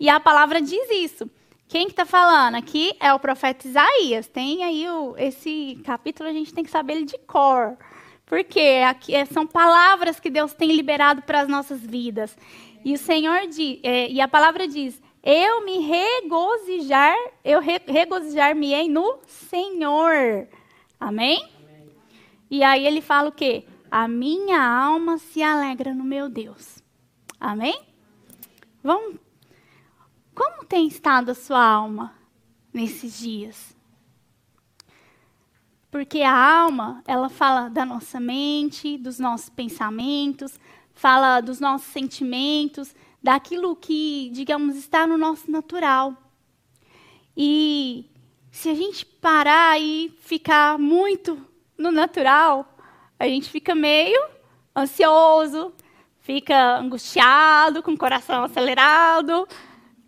E 0.00 0.08
a 0.08 0.18
palavra 0.18 0.60
diz 0.60 0.90
isso. 0.90 1.30
Quem 1.68 1.86
que 1.86 1.92
está 1.92 2.04
falando? 2.04 2.54
Aqui 2.54 2.94
é 3.00 3.12
o 3.14 3.18
profeta 3.18 3.66
Isaías. 3.66 4.26
Tem 4.26 4.62
aí 4.62 4.88
o, 4.88 5.14
esse 5.16 5.80
capítulo, 5.84 6.28
a 6.28 6.32
gente 6.32 6.52
tem 6.52 6.62
que 6.62 6.70
saber 6.70 6.94
ele 6.94 7.04
de 7.04 7.18
cor. 7.18 7.76
Porque 8.26 8.82
aqui, 8.86 9.14
é, 9.14 9.24
são 9.24 9.46
palavras 9.46 10.20
que 10.20 10.30
Deus 10.30 10.54
tem 10.54 10.72
liberado 10.72 11.22
para 11.22 11.40
as 11.40 11.48
nossas 11.48 11.80
vidas. 11.80 12.36
E 12.84 12.94
o 12.94 12.98
Senhor 12.98 13.46
diz, 13.48 13.78
é, 13.82 14.08
e 14.08 14.20
a 14.20 14.28
palavra 14.28 14.68
diz: 14.68 15.01
Eu 15.22 15.64
me 15.64 15.78
regozijar, 15.78 17.16
eu 17.44 17.60
re, 17.60 17.80
regozijar-me-ei 17.86 18.88
no 18.88 19.20
Senhor. 19.26 20.48
Amém? 20.98 21.44
Amém? 21.44 21.90
E 22.50 22.64
aí 22.64 22.84
ele 22.84 23.00
fala 23.00 23.28
o 23.28 23.32
quê? 23.32 23.64
A 23.88 24.08
minha 24.08 24.60
alma 24.60 25.18
se 25.18 25.40
alegra 25.40 25.94
no 25.94 26.02
meu 26.02 26.28
Deus. 26.28 26.82
Amém? 27.38 27.80
Vamos. 28.82 29.20
Como 30.34 30.64
tem 30.64 30.88
estado 30.88 31.30
a 31.30 31.34
sua 31.34 31.62
alma 31.62 32.14
nesses 32.72 33.18
dias? 33.18 33.76
Porque 35.90 36.22
a 36.22 36.34
alma, 36.34 37.02
ela 37.06 37.28
fala 37.28 37.68
da 37.68 37.84
nossa 37.84 38.18
mente, 38.18 38.96
dos 38.96 39.18
nossos 39.18 39.50
pensamentos, 39.50 40.58
fala 40.94 41.40
dos 41.40 41.60
nossos 41.60 41.88
sentimentos, 41.88 42.94
daquilo 43.22 43.76
que, 43.76 44.30
digamos, 44.32 44.76
está 44.76 45.06
no 45.06 45.16
nosso 45.16 45.50
natural. 45.50 46.16
E 47.36 48.10
se 48.50 48.68
a 48.68 48.74
gente 48.74 49.06
parar 49.06 49.80
e 49.80 50.10
ficar 50.20 50.78
muito 50.78 51.44
no 51.78 51.90
natural, 51.90 52.76
a 53.18 53.26
gente 53.26 53.48
fica 53.48 53.74
meio 53.74 54.20
ansioso, 54.76 55.72
fica 56.20 56.78
angustiado, 56.78 57.82
com 57.82 57.92
o 57.92 57.98
coração 57.98 58.44
acelerado, 58.44 59.46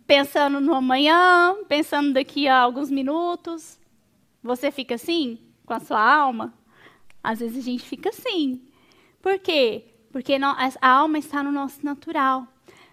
pensando 0.05 0.59
no 0.59 0.73
amanhã, 0.73 1.55
pensando 1.67 2.13
daqui 2.13 2.47
a 2.47 2.59
alguns 2.59 2.91
minutos. 2.91 3.79
Você 4.43 4.71
fica 4.71 4.95
assim 4.95 5.39
com 5.65 5.73
a 5.73 5.79
sua 5.79 5.99
alma? 5.99 6.53
Às 7.23 7.39
vezes 7.39 7.57
a 7.57 7.61
gente 7.61 7.83
fica 7.83 8.09
assim. 8.09 8.61
Por 9.21 9.39
quê? 9.39 9.95
porque 10.15 10.33
a 10.35 10.89
alma 10.89 11.17
está 11.17 11.43
no 11.43 11.51
nosso 11.51 11.83
natural. 11.85 12.47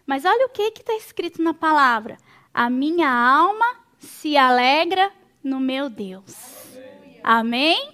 Mas 0.06 0.24
olha 0.24 0.46
o 0.46 0.50
que 0.50 0.62
está 0.62 0.94
escrito 0.94 1.42
na 1.42 1.54
palavra: 1.54 2.18
a 2.52 2.68
minha 2.68 3.10
alma 3.10 3.76
se 3.98 4.36
alegra 4.36 5.10
no 5.42 5.60
meu 5.60 5.88
Deus. 5.88 6.34
Amém? 7.22 7.92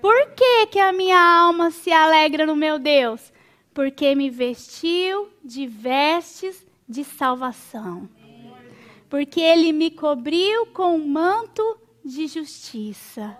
Por 0.00 0.30
que, 0.34 0.66
que 0.66 0.78
a 0.80 0.92
minha 0.92 1.18
alma 1.18 1.70
se 1.70 1.92
alegra 1.92 2.44
no 2.44 2.56
meu 2.56 2.78
Deus? 2.78 3.32
Porque 3.72 4.14
me 4.14 4.28
vestiu 4.28 5.30
de 5.44 5.66
vestes 5.66 6.66
de 6.88 7.04
salvação. 7.04 8.08
Porque 9.08 9.40
ele 9.40 9.72
me 9.72 9.90
cobriu 9.90 10.66
com 10.66 10.96
um 10.96 11.06
manto 11.06 11.78
de 12.04 12.26
justiça. 12.26 13.36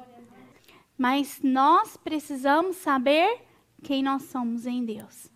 Mas 0.97 1.41
nós 1.43 1.97
precisamos 1.97 2.77
saber 2.77 3.41
quem 3.83 4.03
nós 4.03 4.23
somos 4.25 4.67
em 4.67 4.85
Deus. 4.85 5.33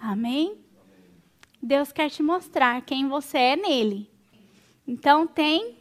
Amém? 0.00 0.63
Deus 1.64 1.92
quer 1.92 2.10
te 2.10 2.22
mostrar 2.22 2.82
quem 2.82 3.08
você 3.08 3.38
é 3.38 3.56
nele. 3.56 4.10
Então 4.86 5.26
tem 5.26 5.78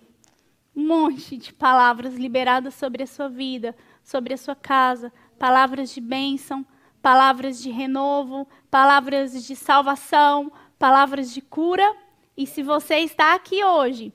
um 0.75 0.87
monte 0.87 1.37
de 1.37 1.53
palavras 1.53 2.15
liberadas 2.15 2.73
sobre 2.73 3.03
a 3.03 3.07
sua 3.07 3.27
vida, 3.27 3.75
sobre 4.03 4.33
a 4.33 4.37
sua 4.37 4.55
casa, 4.55 5.11
palavras 5.37 5.93
de 5.93 6.01
bênção, 6.01 6.65
palavras 7.01 7.61
de 7.61 7.69
renovo, 7.69 8.47
palavras 8.71 9.45
de 9.45 9.55
salvação, 9.55 10.51
palavras 10.79 11.33
de 11.33 11.41
cura. 11.41 11.95
E 12.35 12.47
se 12.47 12.63
você 12.63 12.99
está 12.99 13.33
aqui 13.33 13.63
hoje, 13.63 14.13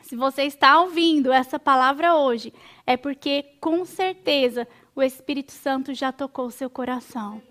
se 0.00 0.14
você 0.14 0.44
está 0.44 0.80
ouvindo 0.80 1.32
essa 1.32 1.58
palavra 1.58 2.14
hoje, 2.14 2.52
é 2.86 2.96
porque 2.96 3.56
com 3.60 3.84
certeza 3.84 4.66
o 4.94 5.02
Espírito 5.02 5.50
Santo 5.50 5.92
já 5.92 6.12
tocou 6.12 6.50
seu 6.50 6.70
coração. 6.70 7.42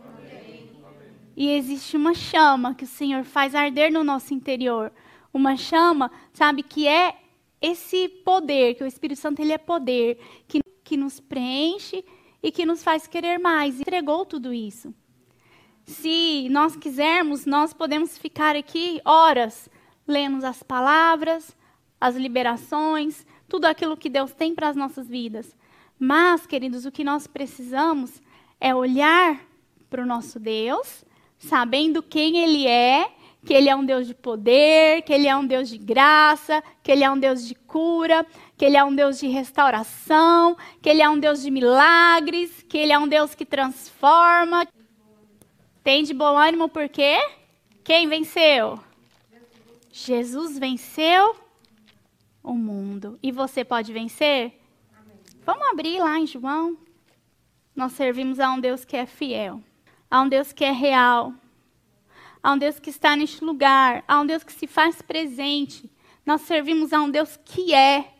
E 1.35 1.49
existe 1.49 1.97
uma 1.97 2.13
chama 2.13 2.75
que 2.75 2.83
o 2.83 2.87
Senhor 2.87 3.23
faz 3.23 3.55
arder 3.55 3.91
no 3.91 4.03
nosso 4.03 4.33
interior. 4.33 4.91
Uma 5.33 5.57
chama, 5.57 6.11
sabe, 6.31 6.61
que 6.63 6.87
é 6.87 7.15
esse 7.61 8.07
poder, 8.07 8.75
que 8.75 8.83
o 8.83 8.87
Espírito 8.87 9.19
Santo 9.19 9.41
ele 9.41 9.53
é 9.53 9.57
poder, 9.57 10.19
que, 10.47 10.61
que 10.83 10.97
nos 10.97 11.19
preenche 11.19 12.03
e 12.41 12.51
que 12.51 12.65
nos 12.65 12.83
faz 12.83 13.07
querer 13.07 13.39
mais. 13.39 13.79
Entregou 13.79 14.25
tudo 14.25 14.53
isso. 14.53 14.93
Se 15.85 16.47
nós 16.49 16.75
quisermos, 16.75 17.45
nós 17.45 17.73
podemos 17.73 18.17
ficar 18.17 18.55
aqui 18.55 19.01
horas 19.03 19.69
lendo 20.07 20.45
as 20.45 20.61
palavras, 20.61 21.55
as 21.99 22.15
liberações, 22.15 23.25
tudo 23.47 23.65
aquilo 23.65 23.97
que 23.97 24.09
Deus 24.09 24.33
tem 24.33 24.53
para 24.53 24.69
as 24.69 24.75
nossas 24.75 25.07
vidas. 25.07 25.55
Mas, 25.97 26.45
queridos, 26.45 26.85
o 26.85 26.91
que 26.91 27.03
nós 27.03 27.27
precisamos 27.27 28.21
é 28.59 28.73
olhar 28.75 29.39
para 29.89 30.03
o 30.03 30.05
nosso 30.05 30.39
Deus, 30.39 31.05
sabendo 31.47 32.01
quem 32.01 32.37
Ele 32.37 32.67
é, 32.67 33.09
que 33.45 33.53
Ele 33.53 33.69
é 33.69 33.75
um 33.75 33.85
Deus 33.85 34.07
de 34.07 34.13
poder, 34.13 35.01
que 35.03 35.13
Ele 35.13 35.27
é 35.27 35.35
um 35.35 35.45
Deus 35.45 35.69
de 35.69 35.77
graça, 35.77 36.63
que 36.81 36.91
Ele 36.91 37.03
é 37.03 37.11
um 37.11 37.19
Deus 37.19 37.45
de 37.45 37.55
cura, 37.55 38.25
que 38.57 38.65
Ele 38.65 38.77
é 38.77 38.83
um 38.83 38.95
Deus 38.95 39.19
de 39.19 39.27
restauração, 39.27 40.55
que 40.81 40.89
Ele 40.89 41.01
é 41.01 41.09
um 41.09 41.19
Deus 41.19 41.41
de 41.41 41.51
milagres, 41.51 42.63
que 42.67 42.77
Ele 42.77 42.93
é 42.93 42.99
um 42.99 43.07
Deus 43.07 43.35
que 43.35 43.45
transforma. 43.45 44.65
Tem 45.83 46.03
de 46.03 46.13
bom 46.13 46.37
ânimo 46.37 46.69
porque 46.69 47.19
quem 47.83 48.07
venceu? 48.07 48.79
Jesus 49.91 50.57
venceu 50.57 51.35
o 52.41 52.53
mundo. 52.53 53.19
E 53.21 53.31
você 53.31 53.65
pode 53.65 53.91
vencer? 53.91 54.53
Vamos 55.45 55.67
abrir 55.67 55.99
lá 55.99 56.17
em 56.17 56.25
João. 56.25 56.77
Nós 57.75 57.91
servimos 57.93 58.39
a 58.39 58.51
um 58.51 58.59
Deus 58.59 58.85
que 58.85 58.95
é 58.95 59.05
fiel, 59.05 59.61
a 60.13 60.21
um 60.21 60.29
Deus 60.29 60.53
que 60.53 60.63
é 60.63 60.71
real, 60.71 61.33
a 62.43 62.51
um 62.51 62.57
Deus 62.59 62.77
que 62.77 62.91
está 62.91 63.15
neste 63.15 63.43
lugar, 63.43 64.03
a 64.07 64.21
um 64.21 64.27
Deus 64.27 64.43
que 64.43 64.53
se 64.53 64.67
faz 64.67 65.01
presente. 65.01 65.89
Nós 66.23 66.41
servimos 66.41 66.93
a 66.93 67.01
um 67.01 67.09
Deus 67.09 67.35
que 67.43 67.73
é. 67.73 68.13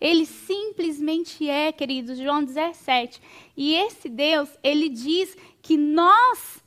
Ele 0.00 0.26
simplesmente 0.26 1.50
é, 1.50 1.72
queridos, 1.72 2.18
João 2.18 2.44
17. 2.44 3.20
E 3.56 3.74
esse 3.74 4.08
Deus, 4.08 4.48
ele 4.62 4.88
diz 4.88 5.36
que 5.60 5.76
nós 5.76 6.62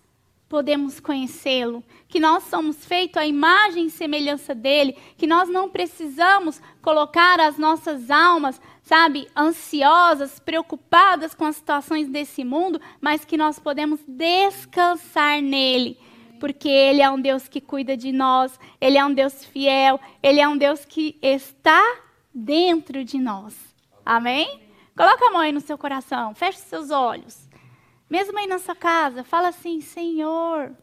podemos 0.49 0.99
conhecê-lo, 0.99 1.81
que 2.09 2.19
nós 2.19 2.43
somos 2.43 2.85
feitos 2.85 3.15
à 3.15 3.25
imagem 3.25 3.85
e 3.85 3.89
semelhança 3.89 4.53
dele, 4.53 4.97
que 5.17 5.25
nós 5.25 5.47
não 5.47 5.69
precisamos 5.69 6.61
colocar 6.81 7.39
as 7.39 7.57
nossas 7.57 8.11
almas, 8.11 8.59
sabe, 8.83 9.29
ansiosas, 9.35 10.39
preocupadas 10.39 11.33
com 11.33 11.45
as 11.45 11.55
situações 11.55 12.09
desse 12.09 12.43
mundo, 12.43 12.79
mas 13.01 13.23
que 13.25 13.37
nós 13.37 13.57
podemos 13.57 14.01
descansar 14.05 15.41
nele. 15.41 15.97
Porque 16.39 16.67
Ele 16.67 17.01
é 17.01 17.09
um 17.09 17.19
Deus 17.19 17.47
que 17.47 17.61
cuida 17.61 17.95
de 17.95 18.11
nós, 18.11 18.59
Ele 18.79 18.97
é 18.97 19.05
um 19.05 19.13
Deus 19.13 19.45
fiel, 19.45 19.99
Ele 20.21 20.41
é 20.41 20.47
um 20.47 20.57
Deus 20.57 20.83
que 20.83 21.17
está 21.21 21.81
dentro 22.33 23.05
de 23.05 23.17
nós. 23.17 23.55
Amém? 24.05 24.61
Coloca 24.95 25.25
a 25.25 25.31
mão 25.31 25.41
aí 25.41 25.53
no 25.53 25.61
seu 25.61 25.77
coração, 25.77 26.35
feche 26.35 26.59
seus 26.59 26.91
olhos. 26.91 27.49
Mesmo 28.09 28.37
aí 28.37 28.45
na 28.45 28.59
sua 28.59 28.75
casa, 28.75 29.23
fala 29.23 29.47
assim: 29.47 29.79
Senhor, 29.79 30.75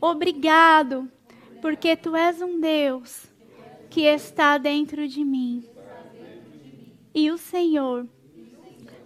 obrigado, 0.00 1.08
porque 1.60 1.94
tu 1.94 2.16
és 2.16 2.40
um 2.40 2.58
Deus 2.58 3.26
que 3.90 4.00
está 4.00 4.56
dentro 4.56 5.06
de 5.06 5.22
mim. 5.22 5.75
E 7.16 7.30
o 7.30 7.38
Senhor 7.38 8.06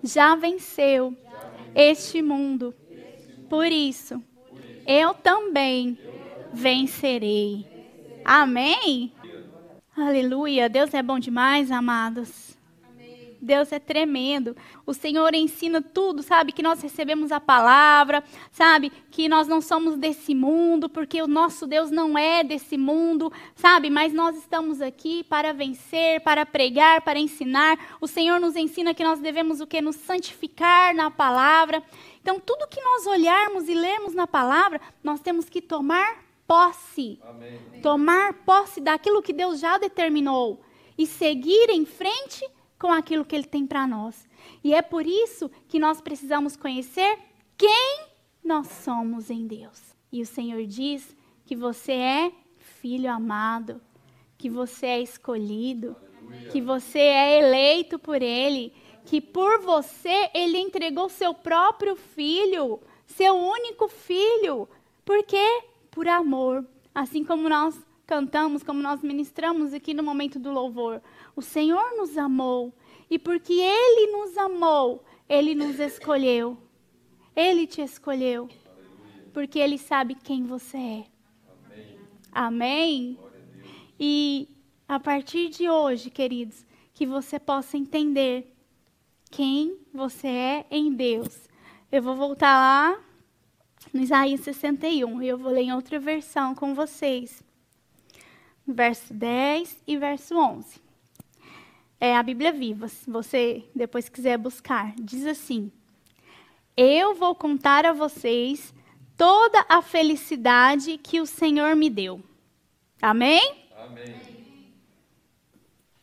já 0.02 0.34
venceu 0.34 1.16
este 1.76 2.20
mundo. 2.20 2.74
Por 3.48 3.66
isso, 3.66 4.20
eu 4.84 5.14
também 5.14 5.96
vencerei. 6.52 7.64
Amém? 8.24 9.12
Aleluia. 9.96 10.68
Deus 10.68 10.92
é 10.92 11.00
bom 11.04 11.20
demais, 11.20 11.70
amados. 11.70 12.49
Deus 13.40 13.72
é 13.72 13.78
tremendo. 13.78 14.56
O 14.84 14.92
Senhor 14.92 15.34
ensina 15.34 15.80
tudo, 15.80 16.22
sabe? 16.22 16.52
Que 16.52 16.62
nós 16.62 16.80
recebemos 16.82 17.32
a 17.32 17.40
palavra, 17.40 18.22
sabe? 18.50 18.92
Que 19.10 19.28
nós 19.28 19.48
não 19.48 19.60
somos 19.60 19.96
desse 19.96 20.34
mundo, 20.34 20.88
porque 20.88 21.22
o 21.22 21.26
nosso 21.26 21.66
Deus 21.66 21.90
não 21.90 22.18
é 22.18 22.44
desse 22.44 22.76
mundo, 22.76 23.32
sabe? 23.54 23.88
Mas 23.88 24.12
nós 24.12 24.36
estamos 24.36 24.80
aqui 24.80 25.24
para 25.24 25.52
vencer, 25.52 26.20
para 26.20 26.44
pregar, 26.44 27.00
para 27.02 27.18
ensinar. 27.18 27.96
O 28.00 28.06
Senhor 28.06 28.38
nos 28.38 28.56
ensina 28.56 28.94
que 28.94 29.04
nós 29.04 29.20
devemos 29.20 29.60
o 29.60 29.66
que? 29.66 29.80
Nos 29.80 29.96
santificar 29.96 30.94
na 30.94 31.10
palavra. 31.10 31.82
Então, 32.20 32.38
tudo 32.38 32.68
que 32.68 32.80
nós 32.80 33.06
olharmos 33.06 33.68
e 33.68 33.74
lermos 33.74 34.14
na 34.14 34.26
palavra, 34.26 34.80
nós 35.02 35.20
temos 35.20 35.48
que 35.48 35.62
tomar 35.62 36.24
posse. 36.46 37.18
Amém. 37.22 37.58
Tomar 37.80 38.34
posse 38.44 38.80
daquilo 38.80 39.22
que 39.22 39.32
Deus 39.32 39.60
já 39.60 39.78
determinou 39.78 40.60
e 40.98 41.06
seguir 41.06 41.70
em 41.70 41.86
frente 41.86 42.44
com 42.80 42.90
aquilo 42.90 43.26
que 43.26 43.36
Ele 43.36 43.44
tem 43.44 43.66
para 43.66 43.86
nós. 43.86 44.26
E 44.64 44.74
é 44.74 44.80
por 44.80 45.06
isso 45.06 45.50
que 45.68 45.78
nós 45.78 46.00
precisamos 46.00 46.56
conhecer 46.56 47.18
quem 47.56 48.06
nós 48.42 48.66
somos 48.68 49.28
em 49.30 49.46
Deus. 49.46 49.94
E 50.10 50.22
o 50.22 50.26
Senhor 50.26 50.66
diz 50.66 51.14
que 51.44 51.54
você 51.54 51.92
é 51.92 52.32
filho 52.56 53.12
amado, 53.12 53.80
que 54.38 54.48
você 54.48 54.86
é 54.86 55.02
escolhido, 55.02 55.94
que 56.50 56.62
você 56.62 57.00
é 57.00 57.38
eleito 57.38 57.98
por 57.98 58.22
Ele, 58.22 58.72
que 59.04 59.20
por 59.20 59.60
você 59.60 60.30
Ele 60.32 60.56
entregou 60.56 61.10
seu 61.10 61.34
próprio 61.34 61.94
filho, 61.94 62.80
seu 63.04 63.34
único 63.34 63.88
filho. 63.88 64.66
Por 65.04 65.22
quê? 65.24 65.64
Por 65.90 66.08
amor. 66.08 66.66
Assim 66.94 67.24
como 67.24 67.46
nós 67.46 67.78
cantamos, 68.06 68.62
como 68.62 68.82
nós 68.82 69.02
ministramos 69.02 69.74
aqui 69.74 69.92
no 69.92 70.02
momento 70.02 70.38
do 70.38 70.50
louvor. 70.50 71.00
O 71.40 71.42
Senhor 71.42 71.96
nos 71.96 72.18
amou. 72.18 72.70
E 73.08 73.18
porque 73.18 73.54
Ele 73.54 74.12
nos 74.12 74.36
amou, 74.36 75.02
Ele 75.26 75.54
nos 75.54 75.80
escolheu. 75.80 76.58
Ele 77.34 77.66
te 77.66 77.80
escolheu. 77.80 78.46
Porque 79.32 79.58
Ele 79.58 79.78
sabe 79.78 80.14
quem 80.14 80.44
você 80.44 80.76
é. 80.76 81.06
Amém? 82.30 83.16
Amém? 83.16 83.18
E 83.98 84.50
a 84.86 85.00
partir 85.00 85.48
de 85.48 85.66
hoje, 85.66 86.10
queridos, 86.10 86.66
que 86.92 87.06
você 87.06 87.38
possa 87.38 87.78
entender 87.78 88.54
quem 89.30 89.78
você 89.94 90.28
é 90.28 90.66
em 90.70 90.92
Deus. 90.92 91.48
Eu 91.90 92.02
vou 92.02 92.16
voltar 92.16 92.54
lá 92.54 93.00
no 93.94 94.02
Isaías 94.02 94.40
61 94.40 95.22
e 95.22 95.28
eu 95.28 95.38
vou 95.38 95.52
ler 95.52 95.62
em 95.62 95.72
outra 95.72 95.98
versão 95.98 96.54
com 96.54 96.74
vocês 96.74 97.42
verso 98.66 99.14
10 99.14 99.82
e 99.86 99.96
verso 99.96 100.36
11. 100.36 100.89
É 102.00 102.16
a 102.16 102.22
Bíblia 102.22 102.50
viva, 102.50 102.88
se 102.88 103.10
você 103.10 103.62
depois 103.74 104.08
quiser 104.08 104.38
buscar. 104.38 104.94
Diz 104.96 105.26
assim: 105.26 105.70
Eu 106.74 107.14
vou 107.14 107.34
contar 107.34 107.84
a 107.84 107.92
vocês 107.92 108.72
toda 109.18 109.66
a 109.68 109.82
felicidade 109.82 110.96
que 110.96 111.20
o 111.20 111.26
Senhor 111.26 111.76
me 111.76 111.90
deu. 111.90 112.22
Amém? 113.02 113.66
Amém. 113.76 114.16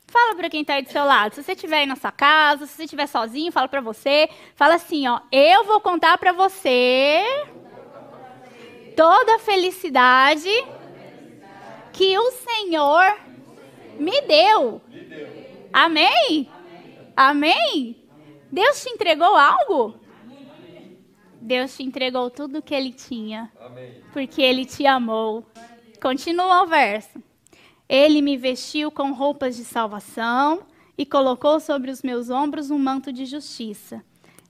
Fala 0.06 0.36
para 0.36 0.50
quem 0.52 0.62
está 0.62 0.76
aí 0.76 0.84
do 0.84 0.92
seu 0.92 1.04
lado. 1.04 1.34
Se 1.34 1.44
você 1.44 1.54
estiver 1.54 1.80
aí 1.80 1.86
na 1.88 1.96
sua 1.96 2.12
casa, 2.12 2.68
se 2.68 2.74
você 2.74 2.84
estiver 2.84 3.08
sozinho, 3.08 3.52
fala 3.52 3.68
para 3.68 3.82
você. 3.82 4.30
Fala 4.56 4.76
assim, 4.76 5.08
ó. 5.08 5.20
Eu 5.32 5.64
vou 5.64 5.82
contar 5.82 6.18
para 6.20 6.32
você 6.32 7.24
toda 8.96 9.36
a 9.36 9.40
felicidade 9.40 10.50
que 11.92 12.18
o 12.18 12.32
Senhor 12.32 13.18
me 14.00 14.22
deu. 14.22 14.82
Amém? 15.72 16.50
Amém? 17.16 17.96
Deus 18.52 18.82
te 18.82 18.90
entregou 18.90 19.36
algo? 19.36 19.96
Deus 21.42 21.76
te 21.76 21.84
entregou 21.84 22.30
tudo 22.30 22.60
o 22.60 22.62
que 22.62 22.74
ele 22.74 22.92
tinha. 22.92 23.52
Porque 24.12 24.42
ele 24.42 24.66
te 24.66 24.86
amou. 24.86 25.46
Continua 26.02 26.64
o 26.64 26.68
verso. 26.68 27.22
Ele 27.88 28.22
me 28.22 28.36
vestiu 28.36 28.92
com 28.92 29.14
roupas 29.14 29.56
de 29.56 29.64
salvação 29.64 30.64
e 30.98 31.06
colocou 31.06 31.60
sobre 31.60 31.90
os 31.92 32.02
meus 32.02 32.30
ombros 32.30 32.70
um 32.70 32.78
manto 32.78 33.14
de 33.14 33.26
justiça. 33.26 34.04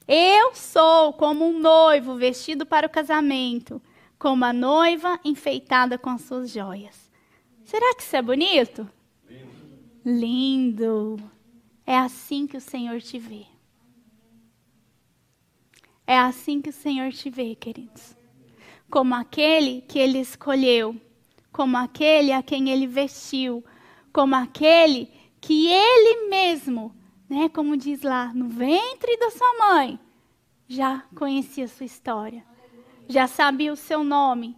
Eu 0.07 0.55
sou 0.55 1.13
como 1.13 1.45
um 1.45 1.59
noivo 1.59 2.15
vestido 2.15 2.65
para 2.65 2.87
o 2.87 2.89
casamento, 2.89 3.81
como 4.17 4.45
a 4.45 4.53
noiva 4.53 5.19
enfeitada 5.23 5.97
com 5.97 6.09
as 6.09 6.21
suas 6.21 6.49
joias. 6.49 7.11
Será 7.65 7.93
que 7.95 8.01
isso 8.01 8.15
é 8.15 8.21
bonito? 8.21 8.89
Lindo. 10.09 11.17
É 11.85 11.97
assim 11.97 12.47
que 12.47 12.55
o 12.55 12.61
Senhor 12.61 13.01
te 13.01 13.19
vê. 13.19 13.45
É 16.07 16.17
assim 16.17 16.61
que 16.61 16.69
o 16.69 16.73
Senhor 16.73 17.11
te 17.11 17.29
vê, 17.29 17.53
queridos. 17.55 18.15
Como 18.89 19.13
aquele 19.13 19.81
que 19.81 19.99
ele 19.99 20.19
escolheu, 20.19 20.95
como 21.51 21.75
aquele 21.75 22.31
a 22.31 22.41
quem 22.41 22.69
ele 22.69 22.87
vestiu, 22.87 23.61
como 24.13 24.33
aquele 24.33 25.11
que 25.41 25.67
ele 25.67 26.29
mesmo, 26.29 26.95
né, 27.27 27.49
como 27.49 27.75
diz 27.75 28.01
lá, 28.01 28.33
no 28.33 28.47
ventre 28.47 29.17
da 29.17 29.29
sua 29.29 29.57
mãe, 29.59 29.99
já 30.69 31.03
conhecia 31.13 31.65
a 31.65 31.67
sua 31.67 31.85
história. 31.85 32.45
Já 33.09 33.27
sabia 33.27 33.73
o 33.73 33.75
seu 33.75 34.05
nome, 34.05 34.55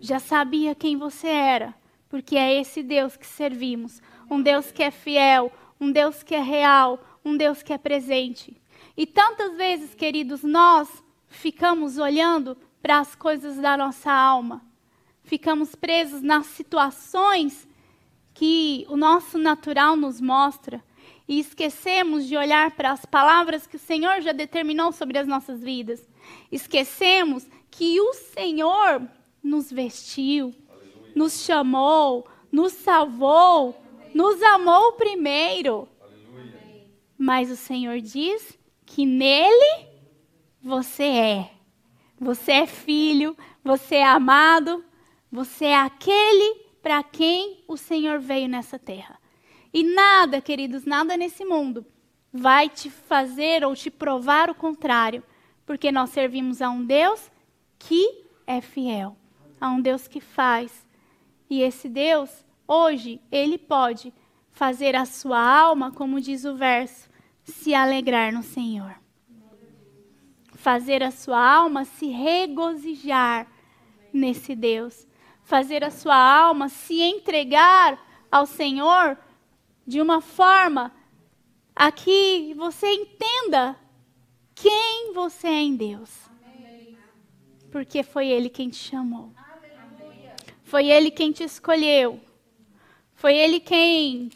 já 0.00 0.18
sabia 0.18 0.74
quem 0.74 0.96
você 0.96 1.28
era 1.28 1.78
porque 2.10 2.36
é 2.36 2.60
esse 2.60 2.82
Deus 2.82 3.16
que 3.16 3.26
servimos, 3.26 4.02
um 4.30 4.40
Deus 4.40 4.70
que 4.70 4.82
é 4.82 4.90
fiel, 4.92 5.52
um 5.80 5.90
Deus 5.90 6.22
que 6.22 6.34
é 6.34 6.40
real, 6.40 7.02
um 7.24 7.36
Deus 7.36 7.62
que 7.62 7.72
é 7.72 7.78
presente. 7.78 8.56
E 8.96 9.04
tantas 9.04 9.56
vezes, 9.56 9.94
queridos, 9.94 10.42
nós 10.42 10.88
ficamos 11.26 11.98
olhando 11.98 12.56
para 12.80 13.00
as 13.00 13.14
coisas 13.14 13.56
da 13.56 13.76
nossa 13.76 14.12
alma, 14.12 14.64
ficamos 15.22 15.74
presos 15.74 16.22
nas 16.22 16.46
situações 16.46 17.68
que 18.32 18.86
o 18.88 18.96
nosso 18.96 19.36
natural 19.36 19.96
nos 19.96 20.20
mostra 20.20 20.82
e 21.28 21.38
esquecemos 21.38 22.26
de 22.26 22.36
olhar 22.36 22.72
para 22.72 22.90
as 22.90 23.04
palavras 23.04 23.66
que 23.66 23.76
o 23.76 23.80
Senhor 23.80 24.20
já 24.20 24.32
determinou 24.32 24.92
sobre 24.92 25.18
as 25.18 25.26
nossas 25.26 25.60
vidas. 25.60 26.08
Esquecemos 26.50 27.46
que 27.70 28.00
o 28.00 28.12
Senhor 28.14 29.02
nos 29.42 29.70
vestiu, 29.70 30.54
nos 31.14 31.44
chamou, 31.44 32.26
nos 32.50 32.72
salvou, 32.72 33.79
nos 34.14 34.42
amou 34.42 34.92
primeiro. 34.92 35.88
Mas 37.16 37.50
o 37.50 37.56
Senhor 37.56 38.00
diz 38.00 38.58
que 38.86 39.04
nele 39.04 39.86
você 40.62 41.04
é. 41.04 41.50
Você 42.18 42.52
é 42.52 42.66
filho, 42.66 43.36
você 43.64 43.96
é 43.96 44.04
amado, 44.04 44.84
você 45.30 45.66
é 45.66 45.76
aquele 45.76 46.66
para 46.82 47.02
quem 47.02 47.62
o 47.68 47.76
Senhor 47.76 48.18
veio 48.18 48.48
nessa 48.48 48.78
terra. 48.78 49.18
E 49.72 49.82
nada, 49.82 50.40
queridos, 50.40 50.84
nada 50.84 51.16
nesse 51.16 51.44
mundo 51.44 51.86
vai 52.32 52.68
te 52.68 52.90
fazer 52.90 53.64
ou 53.64 53.74
te 53.74 53.90
provar 53.90 54.50
o 54.50 54.54
contrário, 54.54 55.22
porque 55.66 55.90
nós 55.90 56.10
servimos 56.10 56.62
a 56.62 56.70
um 56.70 56.84
Deus 56.84 57.30
que 57.78 58.24
é 58.46 58.60
fiel, 58.60 59.16
a 59.60 59.68
um 59.68 59.80
Deus 59.80 60.06
que 60.06 60.20
faz. 60.20 60.86
E 61.48 61.62
esse 61.62 61.88
Deus, 61.88 62.44
hoje, 62.70 63.20
ele 63.32 63.58
pode 63.58 64.14
fazer 64.52 64.94
a 64.94 65.04
sua 65.04 65.40
alma, 65.40 65.90
como 65.90 66.20
diz 66.20 66.44
o 66.44 66.54
verso, 66.54 67.10
se 67.42 67.74
alegrar 67.74 68.32
no 68.32 68.44
Senhor. 68.44 68.94
Fazer 70.54 71.02
a 71.02 71.10
sua 71.10 71.40
alma 71.40 71.84
se 71.84 72.06
regozijar 72.06 73.48
nesse 74.12 74.54
Deus. 74.54 75.08
Fazer 75.42 75.82
a 75.82 75.90
sua 75.90 76.14
alma 76.14 76.68
se 76.68 77.00
entregar 77.00 77.98
ao 78.30 78.46
Senhor 78.46 79.18
de 79.84 80.00
uma 80.00 80.20
forma 80.20 80.92
a 81.74 81.90
que 81.90 82.54
você 82.54 82.86
entenda 82.92 83.76
quem 84.54 85.12
você 85.12 85.48
é 85.48 85.62
em 85.62 85.74
Deus. 85.74 86.10
Porque 87.72 88.02
foi 88.02 88.28
Ele 88.28 88.48
quem 88.48 88.68
te 88.68 88.76
chamou. 88.76 89.32
Foi 90.62 90.88
Ele 90.88 91.10
quem 91.10 91.32
te 91.32 91.42
escolheu. 91.42 92.20
Foi 93.20 93.36
Ele 93.36 93.60
quem 93.60 94.30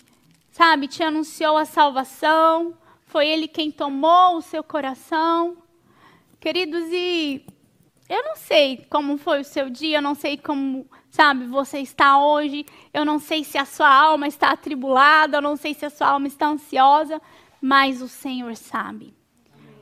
sabe, 0.52 0.86
te 0.86 1.02
anunciou 1.02 1.56
a 1.56 1.64
salvação, 1.64 2.74
foi 3.06 3.26
Ele 3.26 3.48
quem 3.48 3.70
tomou 3.70 4.36
o 4.36 4.42
seu 4.42 4.62
coração. 4.62 5.56
Queridos, 6.38 6.84
e 6.92 7.46
eu 8.10 8.22
não 8.22 8.36
sei 8.36 8.84
como 8.90 9.16
foi 9.16 9.40
o 9.40 9.44
seu 9.44 9.70
dia, 9.70 9.96
eu 9.96 10.02
não 10.02 10.14
sei 10.14 10.36
como, 10.36 10.86
sabe, 11.08 11.46
você 11.46 11.78
está 11.78 12.18
hoje, 12.18 12.66
eu 12.92 13.06
não 13.06 13.18
sei 13.18 13.42
se 13.42 13.56
a 13.56 13.64
sua 13.64 13.88
alma 13.88 14.28
está 14.28 14.50
atribulada, 14.50 15.38
eu 15.38 15.42
não 15.42 15.56
sei 15.56 15.72
se 15.72 15.86
a 15.86 15.90
sua 15.90 16.08
alma 16.08 16.26
está 16.26 16.48
ansiosa, 16.48 17.22
mas 17.62 18.02
o 18.02 18.06
Senhor 18.06 18.54
sabe. 18.54 19.14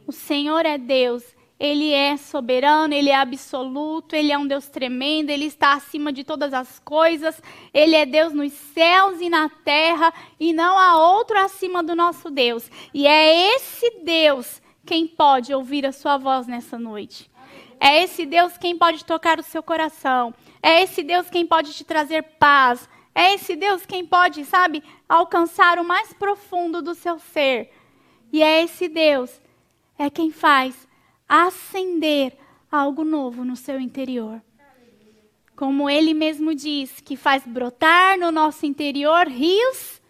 O 0.06 0.12
Senhor 0.12 0.64
é 0.64 0.78
Deus 0.78 1.24
ele 1.62 1.92
é 1.92 2.16
soberano, 2.16 2.92
ele 2.92 3.08
é 3.08 3.14
absoluto, 3.14 4.16
ele 4.16 4.32
é 4.32 4.36
um 4.36 4.48
Deus 4.48 4.66
tremendo, 4.66 5.30
ele 5.30 5.44
está 5.44 5.74
acima 5.74 6.12
de 6.12 6.24
todas 6.24 6.52
as 6.52 6.80
coisas, 6.80 7.40
ele 7.72 7.94
é 7.94 8.04
Deus 8.04 8.32
nos 8.32 8.52
céus 8.52 9.20
e 9.20 9.30
na 9.30 9.48
terra, 9.48 10.12
e 10.40 10.52
não 10.52 10.76
há 10.76 10.98
outro 10.98 11.38
acima 11.38 11.80
do 11.80 11.94
nosso 11.94 12.32
Deus. 12.32 12.68
E 12.92 13.06
é 13.06 13.54
esse 13.54 14.00
Deus 14.02 14.60
quem 14.84 15.06
pode 15.06 15.54
ouvir 15.54 15.86
a 15.86 15.92
sua 15.92 16.18
voz 16.18 16.48
nessa 16.48 16.76
noite. 16.76 17.30
É 17.78 18.02
esse 18.02 18.26
Deus 18.26 18.58
quem 18.58 18.76
pode 18.76 19.04
tocar 19.04 19.38
o 19.38 19.44
seu 19.44 19.62
coração. 19.62 20.34
É 20.60 20.82
esse 20.82 21.04
Deus 21.04 21.30
quem 21.30 21.46
pode 21.46 21.72
te 21.74 21.84
trazer 21.84 22.24
paz. 22.40 22.88
É 23.14 23.34
esse 23.34 23.54
Deus 23.54 23.86
quem 23.86 24.04
pode, 24.04 24.44
sabe, 24.44 24.82
alcançar 25.08 25.78
o 25.78 25.84
mais 25.84 26.12
profundo 26.12 26.82
do 26.82 26.92
seu 26.92 27.20
ser. 27.20 27.70
E 28.32 28.42
é 28.42 28.64
esse 28.64 28.88
Deus 28.88 29.40
é 29.96 30.10
quem 30.10 30.32
faz 30.32 30.90
acender 31.32 32.36
algo 32.70 33.04
novo 33.04 33.42
no 33.42 33.56
seu 33.56 33.80
interior. 33.80 34.42
Como 35.56 35.88
ele 35.88 36.12
mesmo 36.12 36.54
diz, 36.54 37.00
que 37.00 37.16
faz 37.16 37.46
brotar 37.46 38.18
no 38.18 38.30
nosso 38.30 38.66
interior 38.66 39.26
rios 39.26 40.02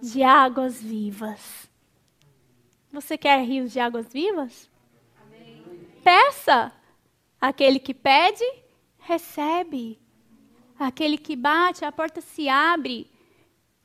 de 0.00 0.22
águas 0.22 0.82
vivas. 0.82 1.68
Você 2.90 3.18
quer 3.18 3.44
rios 3.44 3.72
de 3.72 3.78
águas 3.78 4.10
vivas? 4.10 4.70
Amém. 5.22 5.62
Peça. 6.02 6.72
Aquele 7.38 7.78
que 7.78 7.92
pede, 7.92 8.44
recebe. 8.98 10.00
Aquele 10.78 11.18
que 11.18 11.36
bate, 11.36 11.84
a 11.84 11.92
porta 11.92 12.22
se 12.22 12.48
abre. 12.48 13.06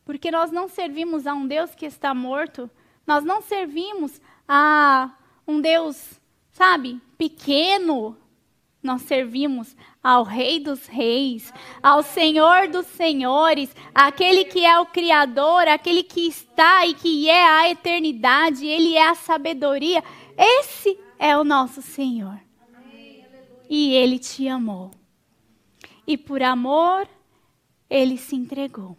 Porque 0.06 0.32
nós 0.32 0.50
não 0.50 0.70
servimos 0.70 1.28
a 1.28 1.34
um 1.34 1.46
Deus 1.46 1.76
que 1.76 1.86
está 1.86 2.14
morto. 2.14 2.72
Nós 3.06 3.26
não 3.26 3.42
servimos 3.42 4.22
a 4.48 5.14
um 5.46 5.60
Deus 5.60 6.22
sabe, 6.56 7.02
pequeno, 7.18 8.18
nós 8.82 9.02
servimos 9.02 9.76
ao 10.02 10.24
Rei 10.24 10.58
dos 10.58 10.88
Reis, 10.88 11.54
ao 11.84 12.02
Senhor 12.02 12.70
dos 12.70 12.86
Senhores, 12.88 13.76
aquele 13.94 14.46
que 14.46 14.66
é 14.66 14.80
o 14.80 14.86
Criador, 14.86 15.68
aquele 15.68 16.02
que 16.02 16.26
está 16.28 16.88
e 16.88 16.94
que 16.94 17.30
é 17.30 17.46
a 17.46 17.70
eternidade, 17.70 18.66
ele 18.66 18.96
é 18.96 19.10
a 19.10 19.16
sabedoria. 19.16 20.02
Esse 20.38 20.98
é 21.20 21.38
o 21.38 21.44
nosso 21.44 21.82
Senhor. 21.82 22.40
E 23.70 23.94
ele 23.94 24.18
te 24.18 24.48
amou. 24.48 24.92
E 26.08 26.18
por 26.18 26.42
amor, 26.42 27.06
ele 27.90 28.18
se 28.18 28.34
entregou. 28.34 28.96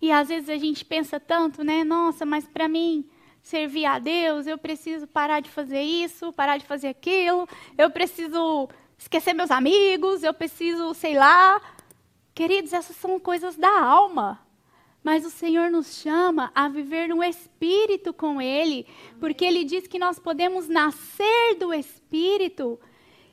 E 0.00 0.12
às 0.12 0.28
vezes 0.28 0.48
a 0.48 0.56
gente 0.56 0.84
pensa 0.84 1.18
tanto, 1.18 1.64
né? 1.64 1.82
Nossa, 1.82 2.24
mas 2.24 2.46
para 2.46 2.68
mim, 2.68 3.04
servir 3.42 3.86
a 3.86 3.98
Deus, 3.98 4.46
eu 4.46 4.58
preciso 4.58 5.06
parar 5.06 5.40
de 5.40 5.50
fazer 5.50 5.82
isso, 5.82 6.32
parar 6.32 6.58
de 6.58 6.66
fazer 6.66 6.88
aquilo, 6.88 7.48
eu 7.76 7.90
preciso 7.90 8.68
esquecer 8.98 9.32
meus 9.32 9.50
amigos, 9.50 10.22
eu 10.22 10.34
preciso, 10.34 10.94
sei 10.94 11.14
lá. 11.14 11.60
Queridos, 12.34 12.72
essas 12.72 12.96
são 12.96 13.18
coisas 13.18 13.56
da 13.56 13.80
alma. 13.82 14.40
Mas 15.02 15.24
o 15.24 15.30
Senhor 15.30 15.70
nos 15.70 16.00
chama 16.00 16.52
a 16.54 16.68
viver 16.68 17.08
no 17.08 17.24
Espírito 17.24 18.12
com 18.12 18.40
Ele, 18.40 18.86
porque 19.18 19.44
Ele 19.44 19.64
diz 19.64 19.86
que 19.86 19.98
nós 19.98 20.18
podemos 20.18 20.68
nascer 20.68 21.56
do 21.58 21.72
Espírito. 21.72 22.78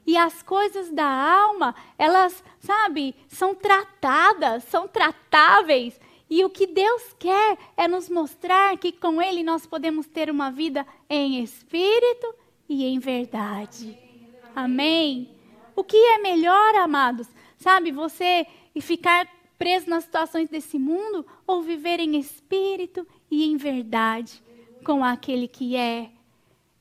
E 0.05 0.15
as 0.15 0.41
coisas 0.41 0.89
da 0.89 1.05
alma, 1.05 1.75
elas, 1.97 2.41
sabe, 2.59 3.13
são 3.27 3.53
tratadas, 3.53 4.63
são 4.63 4.87
tratáveis. 4.87 5.99
E 6.29 6.43
o 6.43 6.49
que 6.49 6.67
Deus 6.67 7.15
quer 7.17 7.57
é 7.75 7.87
nos 7.87 8.09
mostrar 8.09 8.77
que 8.77 8.91
com 8.91 9.21
Ele 9.21 9.43
nós 9.43 9.65
podemos 9.65 10.07
ter 10.07 10.29
uma 10.29 10.51
vida 10.51 10.85
em 11.09 11.41
espírito 11.41 12.35
e 12.67 12.85
em 12.85 12.99
verdade. 12.99 13.97
Amém? 14.55 15.29
O 15.75 15.83
que 15.83 15.95
é 15.95 16.17
melhor, 16.17 16.75
amados? 16.75 17.27
Sabe, 17.57 17.91
você 17.91 18.45
ficar 18.81 19.27
preso 19.57 19.89
nas 19.89 20.03
situações 20.03 20.49
desse 20.49 20.77
mundo 20.77 21.25
ou 21.45 21.61
viver 21.61 21.99
em 21.99 22.17
espírito 22.17 23.07
e 23.31 23.45
em 23.45 23.57
verdade 23.57 24.43
com 24.83 25.03
aquele 25.03 25.47
que 25.47 25.75
é? 25.75 26.11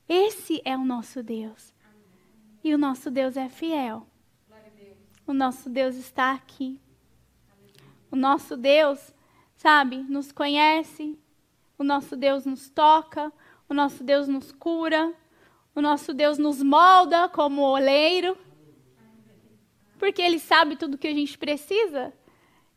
Esse 0.07 0.61
é 0.63 0.77
o 0.77 0.85
nosso 0.85 1.21
Deus. 1.21 1.73
E 2.63 2.73
o 2.73 2.77
nosso 2.77 3.11
Deus 3.11 3.35
é 3.35 3.49
fiel. 3.49 4.07
O 5.25 5.33
nosso 5.33 5.69
Deus 5.69 5.95
está 5.95 6.31
aqui. 6.31 6.79
O 8.09 8.15
nosso 8.15 8.55
Deus 8.55 9.13
sabe, 9.57 9.97
nos 9.97 10.31
conhece, 10.31 11.17
o 11.77 11.83
nosso 11.83 12.15
Deus 12.15 12.45
nos 12.45 12.69
toca, 12.69 13.31
o 13.67 13.73
nosso 13.73 14.03
Deus 14.03 14.27
nos 14.27 14.51
cura, 14.51 15.13
o 15.75 15.81
nosso 15.81 16.13
Deus 16.13 16.37
nos 16.37 16.61
molda 16.61 17.27
como 17.27 17.61
oleiro, 17.61 18.37
porque 19.99 20.21
Ele 20.21 20.39
sabe 20.39 20.75
tudo 20.75 20.93
o 20.93 20.97
que 20.97 21.07
a 21.07 21.13
gente 21.13 21.37
precisa. 21.37 22.13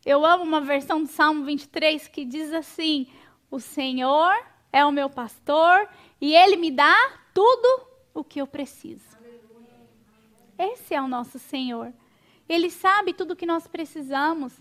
Eu 0.05 0.25
amo 0.25 0.43
uma 0.43 0.61
versão 0.61 1.03
do 1.03 1.09
Salmo 1.09 1.45
23 1.45 2.09
que 2.09 2.25
diz 2.25 2.53
assim: 2.53 3.07
O 3.51 3.61
Senhor 3.61 4.35
é 4.73 4.85
o 4.85 4.91
meu 4.91 5.11
pastor 5.11 5.87
e 6.19 6.35
Ele 6.35 6.57
me 6.57 6.71
dá 6.71 6.97
tudo 7.35 7.87
o 8.15 8.25
que 8.25 8.41
eu 8.41 8.47
preciso. 8.47 9.19
Esse 10.59 10.95
é 10.95 11.01
o 11.01 11.09
nosso 11.09 11.39
Senhor. 11.39 11.93
Ele 12.49 12.71
sabe 12.71 13.13
tudo 13.13 13.33
o 13.33 13.37
que 13.37 13.47
nós 13.47 13.67
precisamos. 13.67 14.59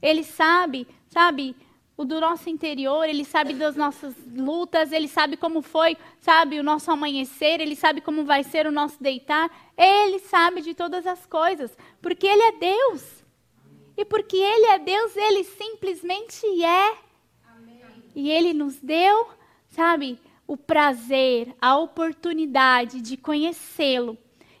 Ele 0.00 0.22
sabe, 0.22 0.86
sabe, 1.08 1.56
o 1.98 2.04
do 2.04 2.20
nosso 2.20 2.48
interior, 2.48 3.08
ele 3.08 3.24
sabe 3.24 3.54
das 3.54 3.74
nossas 3.74 4.14
lutas, 4.32 4.92
ele 4.92 5.08
sabe 5.08 5.36
como 5.36 5.60
foi, 5.60 5.96
sabe, 6.20 6.60
o 6.60 6.62
nosso 6.62 6.92
amanhecer, 6.92 7.60
ele 7.60 7.74
sabe 7.74 8.00
como 8.00 8.24
vai 8.24 8.44
ser 8.44 8.68
o 8.68 8.72
nosso 8.72 9.02
deitar. 9.02 9.50
Ele 9.76 10.20
sabe 10.20 10.60
de 10.60 10.74
todas 10.74 11.08
as 11.08 11.26
coisas, 11.26 11.76
porque 12.00 12.24
ele 12.24 12.42
é 12.42 12.52
Deus. 12.52 13.24
E 13.96 14.04
porque 14.04 14.36
ele 14.36 14.66
é 14.66 14.78
Deus, 14.78 15.16
ele 15.16 15.42
simplesmente 15.42 16.46
é. 16.62 16.96
Amém. 17.48 17.80
E 18.14 18.30
ele 18.30 18.54
nos 18.54 18.76
deu, 18.78 19.28
sabe, 19.68 20.20
o 20.46 20.56
prazer, 20.56 21.52
a 21.60 21.76
oportunidade 21.76 23.00
de 23.00 23.16
conhecê-lo 23.16 24.16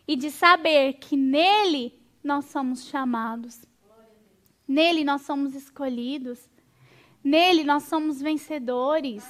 e 0.08 0.16
de 0.16 0.28
saber 0.28 0.94
que 0.94 1.16
nele 1.16 1.94
nós 2.22 2.46
somos 2.46 2.86
chamados. 2.86 3.67
Nele 4.68 5.02
nós 5.02 5.22
somos 5.22 5.54
escolhidos. 5.54 6.38
Nele 7.24 7.64
nós 7.64 7.84
somos 7.84 8.20
vencedores. 8.20 9.24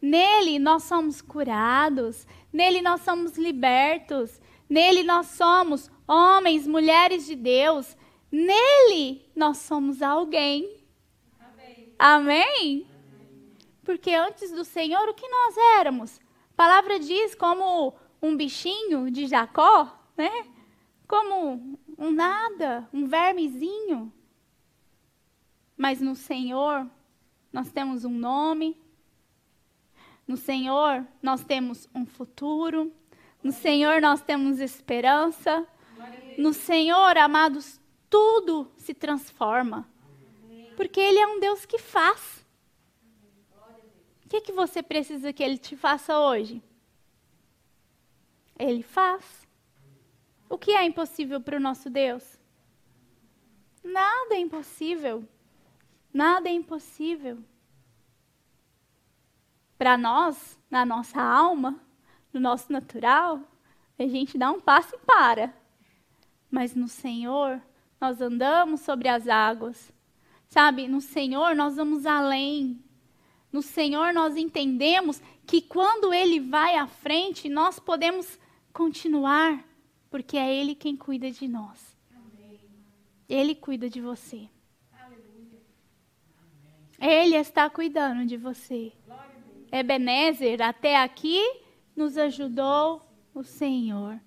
Nele 0.00 0.58
nós 0.58 0.84
somos 0.84 1.22
curados. 1.22 2.26
Nele 2.52 2.82
nós 2.82 3.00
somos 3.00 3.38
libertos. 3.38 4.38
Nele 4.68 5.02
nós 5.02 5.28
somos 5.28 5.90
homens, 6.06 6.66
mulheres 6.66 7.24
de 7.24 7.34
Deus. 7.34 7.96
Nele 8.30 9.24
nós 9.34 9.56
somos 9.56 10.02
alguém. 10.02 10.84
Amém? 11.40 11.94
Amém? 11.98 12.86
Porque 13.82 14.12
antes 14.12 14.50
do 14.52 14.66
Senhor, 14.66 15.08
o 15.08 15.14
que 15.14 15.26
nós 15.26 15.56
éramos? 15.78 16.20
A 16.52 16.56
palavra 16.56 16.98
diz 16.98 17.34
como 17.34 17.94
um 18.20 18.36
bichinho 18.36 19.10
de 19.10 19.26
Jacó, 19.26 19.98
né? 20.14 20.46
Como 21.06 21.78
um 21.96 22.10
nada, 22.10 22.86
um 22.92 23.06
vermezinho. 23.06 24.12
Mas 25.78 26.00
no 26.00 26.16
Senhor, 26.16 26.90
nós 27.52 27.70
temos 27.70 28.04
um 28.04 28.10
nome. 28.10 28.76
No 30.26 30.36
Senhor, 30.36 31.06
nós 31.22 31.44
temos 31.44 31.88
um 31.94 32.04
futuro. 32.04 32.92
No 33.40 33.52
Senhor, 33.52 34.00
nós 34.00 34.20
temos 34.20 34.58
esperança. 34.58 35.64
No 36.36 36.52
Senhor, 36.52 37.16
amados, 37.16 37.80
tudo 38.10 38.68
se 38.76 38.92
transforma. 38.92 39.88
Porque 40.76 40.98
Ele 40.98 41.20
é 41.20 41.26
um 41.28 41.38
Deus 41.38 41.64
que 41.64 41.78
faz. 41.78 42.44
O 44.24 44.28
que, 44.28 44.40
que 44.40 44.52
você 44.52 44.82
precisa 44.82 45.32
que 45.32 45.44
Ele 45.44 45.56
te 45.56 45.76
faça 45.76 46.18
hoje? 46.18 46.60
Ele 48.58 48.82
faz. 48.82 49.46
O 50.50 50.58
que 50.58 50.72
é 50.72 50.84
impossível 50.84 51.40
para 51.40 51.56
o 51.56 51.60
nosso 51.60 51.88
Deus? 51.88 52.36
Nada 53.82 54.34
é 54.34 54.38
impossível. 54.38 55.26
Nada 56.12 56.48
é 56.48 56.52
impossível. 56.52 57.38
Para 59.76 59.96
nós, 59.96 60.58
na 60.70 60.84
nossa 60.84 61.20
alma, 61.22 61.78
no 62.32 62.40
nosso 62.40 62.72
natural, 62.72 63.40
a 63.98 64.06
gente 64.06 64.36
dá 64.36 64.50
um 64.50 64.60
passo 64.60 64.94
e 64.94 64.98
para. 64.98 65.54
Mas 66.50 66.74
no 66.74 66.88
Senhor, 66.88 67.60
nós 68.00 68.20
andamos 68.20 68.80
sobre 68.80 69.08
as 69.08 69.28
águas. 69.28 69.92
Sabe, 70.48 70.88
no 70.88 71.00
Senhor 71.00 71.54
nós 71.54 71.76
vamos 71.76 72.06
além. 72.06 72.82
No 73.52 73.62
Senhor 73.62 74.12
nós 74.12 74.36
entendemos 74.36 75.22
que 75.46 75.60
quando 75.60 76.12
Ele 76.12 76.40
vai 76.40 76.76
à 76.76 76.86
frente, 76.86 77.48
nós 77.48 77.78
podemos 77.78 78.38
continuar, 78.72 79.64
porque 80.10 80.36
é 80.36 80.54
Ele 80.54 80.74
quem 80.74 80.96
cuida 80.96 81.30
de 81.30 81.46
nós. 81.46 81.96
Ele 83.28 83.54
cuida 83.54 83.90
de 83.90 84.00
você. 84.00 84.48
Ele 87.00 87.36
está 87.36 87.70
cuidando 87.70 88.26
de 88.26 88.36
você. 88.36 88.92
Ebenezer, 89.70 90.62
até 90.62 90.96
aqui 90.96 91.40
nos 91.94 92.16
ajudou 92.16 93.02
o 93.34 93.42
Senhor. 93.42 94.18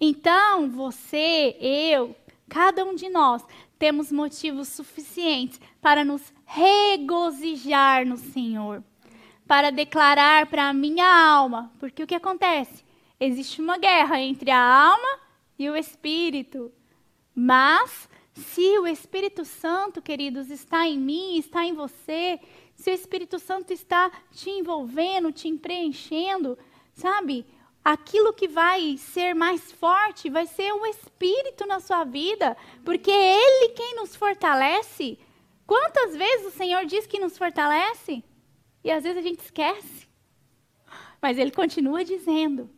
Então, 0.00 0.70
você, 0.70 1.56
eu, 1.60 2.14
cada 2.48 2.84
um 2.84 2.94
de 2.94 3.08
nós, 3.08 3.44
temos 3.78 4.12
motivos 4.12 4.68
suficientes 4.68 5.60
para 5.80 6.04
nos 6.04 6.32
regozijar 6.44 8.06
no 8.06 8.16
Senhor, 8.16 8.82
para 9.46 9.70
declarar 9.70 10.46
para 10.46 10.68
a 10.68 10.74
minha 10.74 11.06
alma, 11.06 11.72
porque 11.78 12.02
o 12.02 12.06
que 12.06 12.14
acontece? 12.14 12.84
Existe 13.18 13.60
uma 13.60 13.78
guerra 13.78 14.20
entre 14.20 14.50
a 14.50 14.60
alma 14.60 15.20
e 15.58 15.68
o 15.68 15.76
espírito. 15.76 16.72
Mas 17.34 18.08
se 18.34 18.78
o 18.78 18.86
Espírito 18.86 19.44
Santo, 19.44 20.02
queridos, 20.02 20.50
está 20.50 20.88
em 20.88 20.98
mim, 20.98 21.38
está 21.38 21.64
em 21.64 21.72
você, 21.72 22.40
se 22.74 22.90
o 22.90 22.94
Espírito 22.94 23.38
Santo 23.38 23.72
está 23.72 24.10
te 24.32 24.50
envolvendo, 24.50 25.30
te 25.30 25.52
preenchendo, 25.56 26.58
sabe? 26.92 27.46
Aquilo 27.84 28.32
que 28.32 28.48
vai 28.48 28.96
ser 28.96 29.34
mais 29.34 29.70
forte 29.70 30.28
vai 30.28 30.46
ser 30.46 30.72
o 30.72 30.84
Espírito 30.84 31.64
na 31.66 31.78
sua 31.78 32.02
vida, 32.02 32.56
porque 32.84 33.10
é 33.10 33.36
Ele 33.36 33.68
quem 33.70 33.94
nos 33.94 34.16
fortalece. 34.16 35.16
Quantas 35.64 36.16
vezes 36.16 36.46
o 36.46 36.56
Senhor 36.56 36.84
diz 36.86 37.06
que 37.06 37.20
nos 37.20 37.38
fortalece? 37.38 38.24
E 38.82 38.90
às 38.90 39.04
vezes 39.04 39.18
a 39.18 39.22
gente 39.22 39.40
esquece. 39.40 40.08
Mas 41.22 41.38
Ele 41.38 41.50
continua 41.50 42.04
dizendo: 42.04 42.68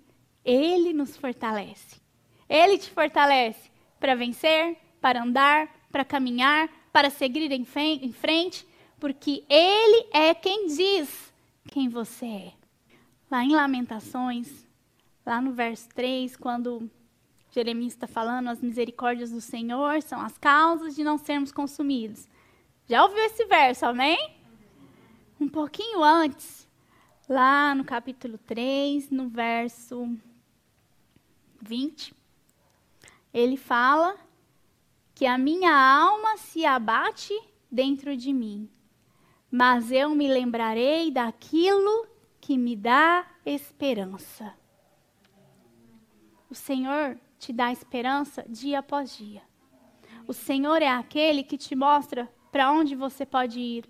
Ele 0.45 0.93
nos 0.93 1.17
fortalece. 1.17 2.01
Ele 2.49 2.77
te 2.77 2.91
fortalece 2.91 3.71
para 3.99 4.15
vencer, 4.15 4.77
para 5.07 5.23
andar, 5.23 5.69
para 5.93 6.05
caminhar, 6.05 6.69
para 6.93 7.11
seguir 7.11 7.53
em 7.53 7.65
frente, 7.65 8.67
porque 8.99 9.45
Ele 9.49 10.09
é 10.13 10.35
quem 10.35 10.67
diz 10.67 11.33
quem 11.69 11.89
você 11.89 12.27
é. 12.27 12.53
Lá 13.31 13.45
em 13.45 13.55
Lamentações, 13.55 14.67
lá 15.25 15.41
no 15.41 15.53
verso 15.53 15.89
3, 15.91 16.37
quando 16.37 16.91
Jeremias 17.53 17.93
está 17.93 18.09
falando, 18.09 18.49
as 18.49 18.61
misericórdias 18.61 19.31
do 19.31 19.41
Senhor 19.41 20.03
são 20.03 20.21
as 20.21 20.37
causas 20.39 20.97
de 20.97 21.05
não 21.05 21.19
sermos 21.19 21.53
consumidos. 21.53 22.29
Já 22.89 23.05
ouviu 23.05 23.23
esse 23.27 23.45
verso, 23.45 23.87
amém? 23.87 24.19
Um 25.39 25.49
pouquinho 25.49 26.03
antes, 26.03 26.67
lá 27.29 27.77
no 27.77 27.85
capítulo 27.85 28.39
3, 28.39 29.09
no 29.11 29.29
verso 29.29 30.13
20, 31.63 32.13
ele 33.33 33.57
fala 33.57 34.26
que 35.17 35.25
a 35.25 35.39
minha 35.39 35.75
alma 35.75 36.37
se 36.37 36.67
abate 36.67 37.33
dentro 37.73 38.15
de 38.15 38.35
mim, 38.35 38.69
mas 39.51 39.91
eu 39.91 40.11
me 40.11 40.29
lembrarei 40.29 41.11
daquilo 41.11 42.07
que 42.39 42.59
me 42.59 42.77
dá 42.77 43.27
esperança. 43.47 44.53
O 46.51 46.55
Senhor 46.55 47.19
te 47.39 47.51
dá 47.51 47.73
esperança 47.73 48.45
dia 48.47 48.81
após 48.81 49.17
dia. 49.17 49.43
O 50.29 50.35
Senhor 50.35 50.83
é 50.83 50.89
aquele 50.89 51.43
que 51.43 51.57
te 51.57 51.75
mostra 51.75 52.31
para 52.53 52.71
onde 52.71 52.95
você 52.95 53.25
pode 53.25 53.59
ir. 53.59 53.89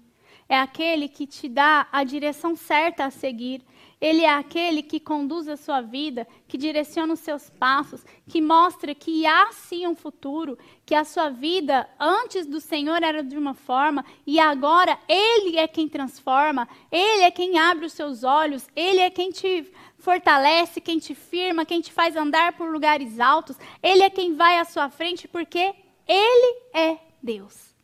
É 0.48 0.56
aquele 0.56 1.08
que 1.08 1.26
te 1.26 1.48
dá 1.48 1.88
a 1.90 2.04
direção 2.04 2.54
certa 2.54 3.04
a 3.04 3.10
seguir. 3.10 3.64
Ele 3.98 4.22
é 4.22 4.30
aquele 4.30 4.82
que 4.82 5.00
conduz 5.00 5.48
a 5.48 5.56
sua 5.56 5.80
vida, 5.80 6.28
que 6.46 6.58
direciona 6.58 7.14
os 7.14 7.20
seus 7.20 7.48
passos, 7.48 8.04
que 8.28 8.42
mostra 8.42 8.94
que 8.94 9.24
há 9.24 9.50
sim 9.52 9.86
um 9.86 9.94
futuro, 9.94 10.58
que 10.84 10.94
a 10.94 11.02
sua 11.02 11.30
vida 11.30 11.88
antes 11.98 12.46
do 12.46 12.60
Senhor 12.60 13.02
era 13.02 13.24
de 13.24 13.38
uma 13.38 13.54
forma 13.54 14.04
e 14.26 14.38
agora 14.38 14.98
Ele 15.08 15.56
é 15.56 15.66
quem 15.66 15.88
transforma, 15.88 16.68
Ele 16.92 17.22
é 17.22 17.30
quem 17.30 17.58
abre 17.58 17.86
os 17.86 17.94
seus 17.94 18.22
olhos, 18.22 18.68
Ele 18.76 19.00
é 19.00 19.08
quem 19.08 19.30
te 19.30 19.72
fortalece, 19.98 20.78
quem 20.78 20.98
te 20.98 21.14
firma, 21.14 21.64
quem 21.64 21.80
te 21.80 21.90
faz 21.90 22.16
andar 22.16 22.52
por 22.52 22.70
lugares 22.70 23.18
altos, 23.18 23.56
Ele 23.82 24.02
é 24.02 24.10
quem 24.10 24.34
vai 24.34 24.58
à 24.58 24.66
sua 24.66 24.90
frente 24.90 25.26
porque 25.26 25.74
Ele 26.06 26.60
é 26.74 26.98
Deus. 27.22 27.74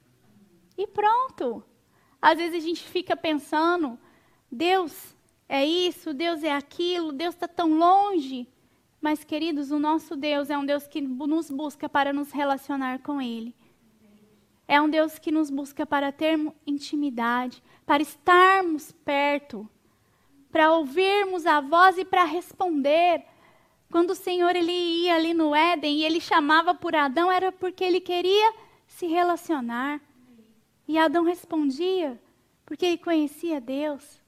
E 0.77 0.87
pronto. 0.87 1.65
Às 2.21 2.37
vezes 2.39 2.63
a 2.63 2.67
gente 2.67 2.83
fica 2.83 3.17
pensando, 3.17 3.99
Deus 4.51 5.15
é 5.49 5.65
isso, 5.65 6.15
Deus 6.15 6.43
é 6.43 6.53
aquilo, 6.53 7.13
Deus 7.13 7.35
está 7.35 7.47
tão 7.47 7.77
longe. 7.77 8.49
Mas, 9.01 9.25
queridos, 9.25 9.71
o 9.71 9.79
nosso 9.79 10.15
Deus 10.15 10.49
é 10.49 10.57
um 10.57 10.65
Deus 10.65 10.87
que 10.87 11.01
nos 11.01 11.51
busca 11.51 11.89
para 11.89 12.13
nos 12.13 12.31
relacionar 12.31 13.01
com 13.01 13.21
Ele. 13.21 13.55
É 14.69 14.81
um 14.81 14.89
Deus 14.89 15.19
que 15.19 15.33
nos 15.33 15.51
busca 15.51 15.85
para 15.85 16.13
ter 16.13 16.39
intimidade, 16.67 17.63
para 17.85 18.03
estarmos 18.03 18.93
perto, 19.05 19.69
para 20.53 20.73
ouvirmos 20.73 21.47
a 21.47 21.61
voz 21.61 21.99
e 21.99 22.05
para 22.05 22.25
responder. 22.25 23.25
Quando 23.91 24.11
o 24.11 24.15
Senhor 24.15 24.55
ele 24.55 24.73
ia 24.73 25.17
ali 25.17 25.35
no 25.35 25.55
Éden 25.55 25.99
e 25.99 26.05
ele 26.05 26.21
chamava 26.21 26.73
por 26.75 26.95
Adão, 26.95 27.31
era 27.31 27.51
porque 27.51 27.83
ele 27.83 28.01
queria 28.01 28.55
se 28.87 29.07
relacionar. 29.07 30.01
E 30.87 30.97
Adão 30.97 31.25
respondia, 31.25 32.19
porque 32.65 32.87
ele 32.87 32.99
conhecia 32.99 33.61
Deus. 33.61 34.22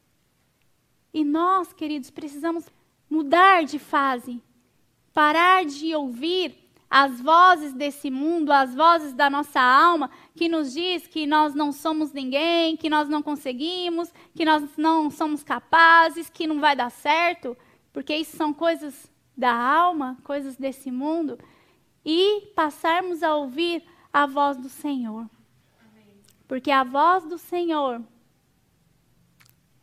E 1.14 1.22
nós, 1.22 1.72
queridos, 1.72 2.10
precisamos 2.10 2.66
mudar 3.08 3.62
de 3.62 3.78
fase, 3.78 4.42
parar 5.12 5.64
de 5.64 5.94
ouvir 5.94 6.58
as 6.90 7.20
vozes 7.20 7.72
desse 7.72 8.10
mundo, 8.10 8.50
as 8.52 8.74
vozes 8.74 9.12
da 9.12 9.30
nossa 9.30 9.60
alma, 9.60 10.10
que 10.34 10.48
nos 10.48 10.72
diz 10.72 11.06
que 11.06 11.24
nós 11.24 11.54
não 11.54 11.70
somos 11.70 12.12
ninguém, 12.12 12.76
que 12.76 12.90
nós 12.90 13.08
não 13.08 13.22
conseguimos, 13.22 14.12
que 14.34 14.44
nós 14.44 14.76
não 14.76 15.08
somos 15.08 15.44
capazes, 15.44 16.28
que 16.28 16.48
não 16.48 16.58
vai 16.60 16.74
dar 16.74 16.90
certo, 16.90 17.56
porque 17.92 18.16
isso 18.16 18.36
são 18.36 18.52
coisas 18.52 19.08
da 19.36 19.52
alma, 19.52 20.18
coisas 20.24 20.56
desse 20.56 20.90
mundo, 20.90 21.38
e 22.04 22.52
passarmos 22.56 23.22
a 23.22 23.36
ouvir 23.36 23.84
a 24.12 24.26
voz 24.26 24.56
do 24.56 24.68
Senhor. 24.68 25.30
Porque 26.48 26.72
a 26.72 26.82
voz 26.82 27.24
do 27.24 27.38
Senhor 27.38 28.02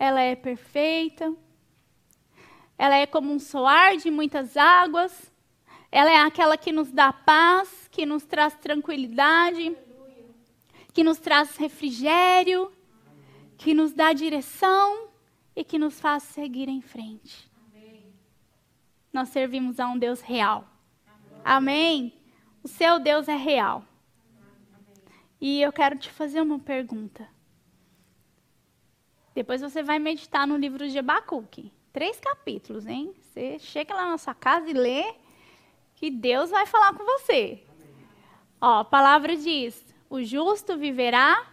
ela 0.02 0.20
é 0.20 0.36
perfeita, 0.36 1.32
ela 2.76 2.96
é 2.96 3.06
como 3.06 3.32
um 3.32 3.38
soar 3.38 3.98
de 3.98 4.10
muitas 4.10 4.58
águas, 4.58 5.32
ela 5.92 6.10
é 6.10 6.18
aquela 6.18 6.58
que 6.58 6.72
nos 6.72 6.92
dá 6.92 7.14
paz, 7.14 7.88
que 7.92 8.04
nos 8.04 8.24
traz 8.24 8.56
tranquilidade, 8.56 9.78
que 10.92 11.04
nos 11.04 11.20
traz 11.20 11.56
refrigério, 11.56 12.72
que 13.60 13.76
nos 13.76 13.94
dá 13.94 14.12
direção 14.12 15.10
e 15.56 15.64
que 15.64 15.78
nos 15.78 16.00
faz 16.00 16.24
seguir 16.24 16.68
em 16.68 16.82
frente. 16.82 17.48
Nós 19.14 19.30
servimos 19.30 19.80
a 19.80 19.88
um 19.88 20.00
Deus 20.00 20.20
real. 20.20 20.68
Amém? 21.46 22.12
O 22.64 22.68
seu 22.68 22.98
Deus 23.00 23.28
é 23.28 23.36
real. 23.36 23.86
E 25.40 25.62
eu 25.62 25.72
quero 25.72 25.96
te 26.00 26.10
fazer 26.10 26.42
uma 26.42 26.58
pergunta. 26.58 27.30
Depois 29.34 29.62
você 29.62 29.82
vai 29.82 29.98
meditar 29.98 30.46
no 30.46 30.58
livro 30.58 30.90
de 30.90 31.00
Abacuque. 31.00 31.72
Três 31.94 32.20
capítulos, 32.20 32.86
hein? 32.88 33.14
Você 33.22 33.60
chega 33.60 33.94
lá 33.94 34.10
na 34.10 34.18
sua 34.18 34.34
casa 34.34 34.70
e 34.70 34.74
lê, 34.74 35.14
que 35.96 36.10
Deus 36.10 36.50
vai 36.50 36.66
falar 36.66 36.94
com 36.94 37.04
você. 37.04 37.64
Ó, 38.60 38.80
a 38.80 38.86
palavra 38.86 39.36
diz: 39.36 39.94
o 40.10 40.22
justo 40.24 40.78
viverá 40.78 41.48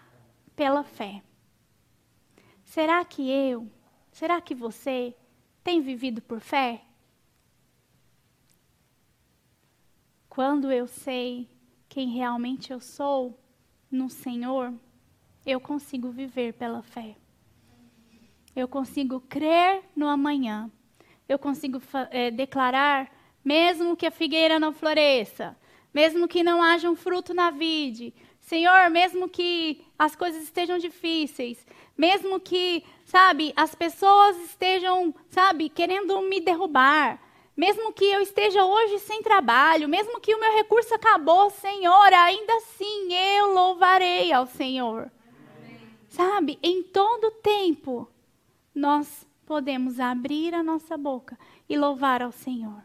pela 0.57 0.83
fé. 0.83 1.23
Será 2.65 3.05
que 3.05 3.31
eu, 3.31 3.71
será 4.11 4.41
que 4.41 4.55
você 4.55 5.15
tem 5.63 5.81
vivido 5.81 6.21
por 6.21 6.41
fé? 6.41 6.83
Quando 10.29 10.71
eu 10.71 10.87
sei 10.87 11.49
quem 11.89 12.11
realmente 12.11 12.73
eu 12.73 12.81
sou 12.81 13.39
no 13.91 14.09
Senhor, 14.11 14.73
eu 15.47 15.61
consigo 15.61 16.11
viver 16.11 16.53
pela 16.53 16.83
fé. 16.83 17.17
Eu 18.59 18.67
consigo 18.67 19.21
crer 19.21 19.85
no 19.95 20.09
amanhã. 20.09 20.69
Eu 21.29 21.39
consigo 21.39 21.81
é, 22.11 22.29
declarar, 22.29 23.09
mesmo 23.45 23.97
que 23.97 24.05
a 24.05 24.11
figueira 24.11 24.59
não 24.59 24.73
floresça, 24.73 25.57
mesmo 25.95 26.27
que 26.27 26.43
não 26.43 26.61
haja 26.61 26.91
um 26.91 26.97
fruto 26.97 27.33
na 27.33 27.53
vide, 27.53 28.13
Senhor, 28.41 28.91
mesmo 28.91 29.29
que 29.29 29.85
as 29.97 30.17
coisas 30.17 30.43
estejam 30.43 30.77
difíceis, 30.77 31.65
mesmo 31.97 32.41
que, 32.41 32.83
sabe, 33.05 33.53
as 33.55 33.77
pessoas 33.77 34.37
estejam, 34.39 35.15
sabe, 35.29 35.69
querendo 35.69 36.21
me 36.23 36.41
derrubar, 36.41 37.23
mesmo 37.57 37.93
que 37.93 38.07
eu 38.07 38.23
esteja 38.23 38.65
hoje 38.65 38.99
sem 38.99 39.23
trabalho, 39.23 39.89
mesmo 39.89 40.19
que 40.19 40.35
o 40.35 40.41
meu 40.41 40.53
recurso 40.57 40.93
acabou, 40.93 41.49
Senhor, 41.51 42.13
ainda 42.13 42.55
assim 42.55 43.15
eu 43.15 43.55
louvarei 43.55 44.33
ao 44.33 44.47
Senhor. 44.47 45.09
Sabe, 46.09 46.59
em 46.61 46.83
todo 46.83 47.31
tempo, 47.31 48.09
nós 48.79 49.27
podemos 49.45 50.01
abrir 50.01 50.55
a 50.55 50.63
nossa 50.63 50.97
boca 50.97 51.39
e 51.69 51.77
louvar 51.77 52.23
ao 52.23 52.33
Senhor. 52.33 52.83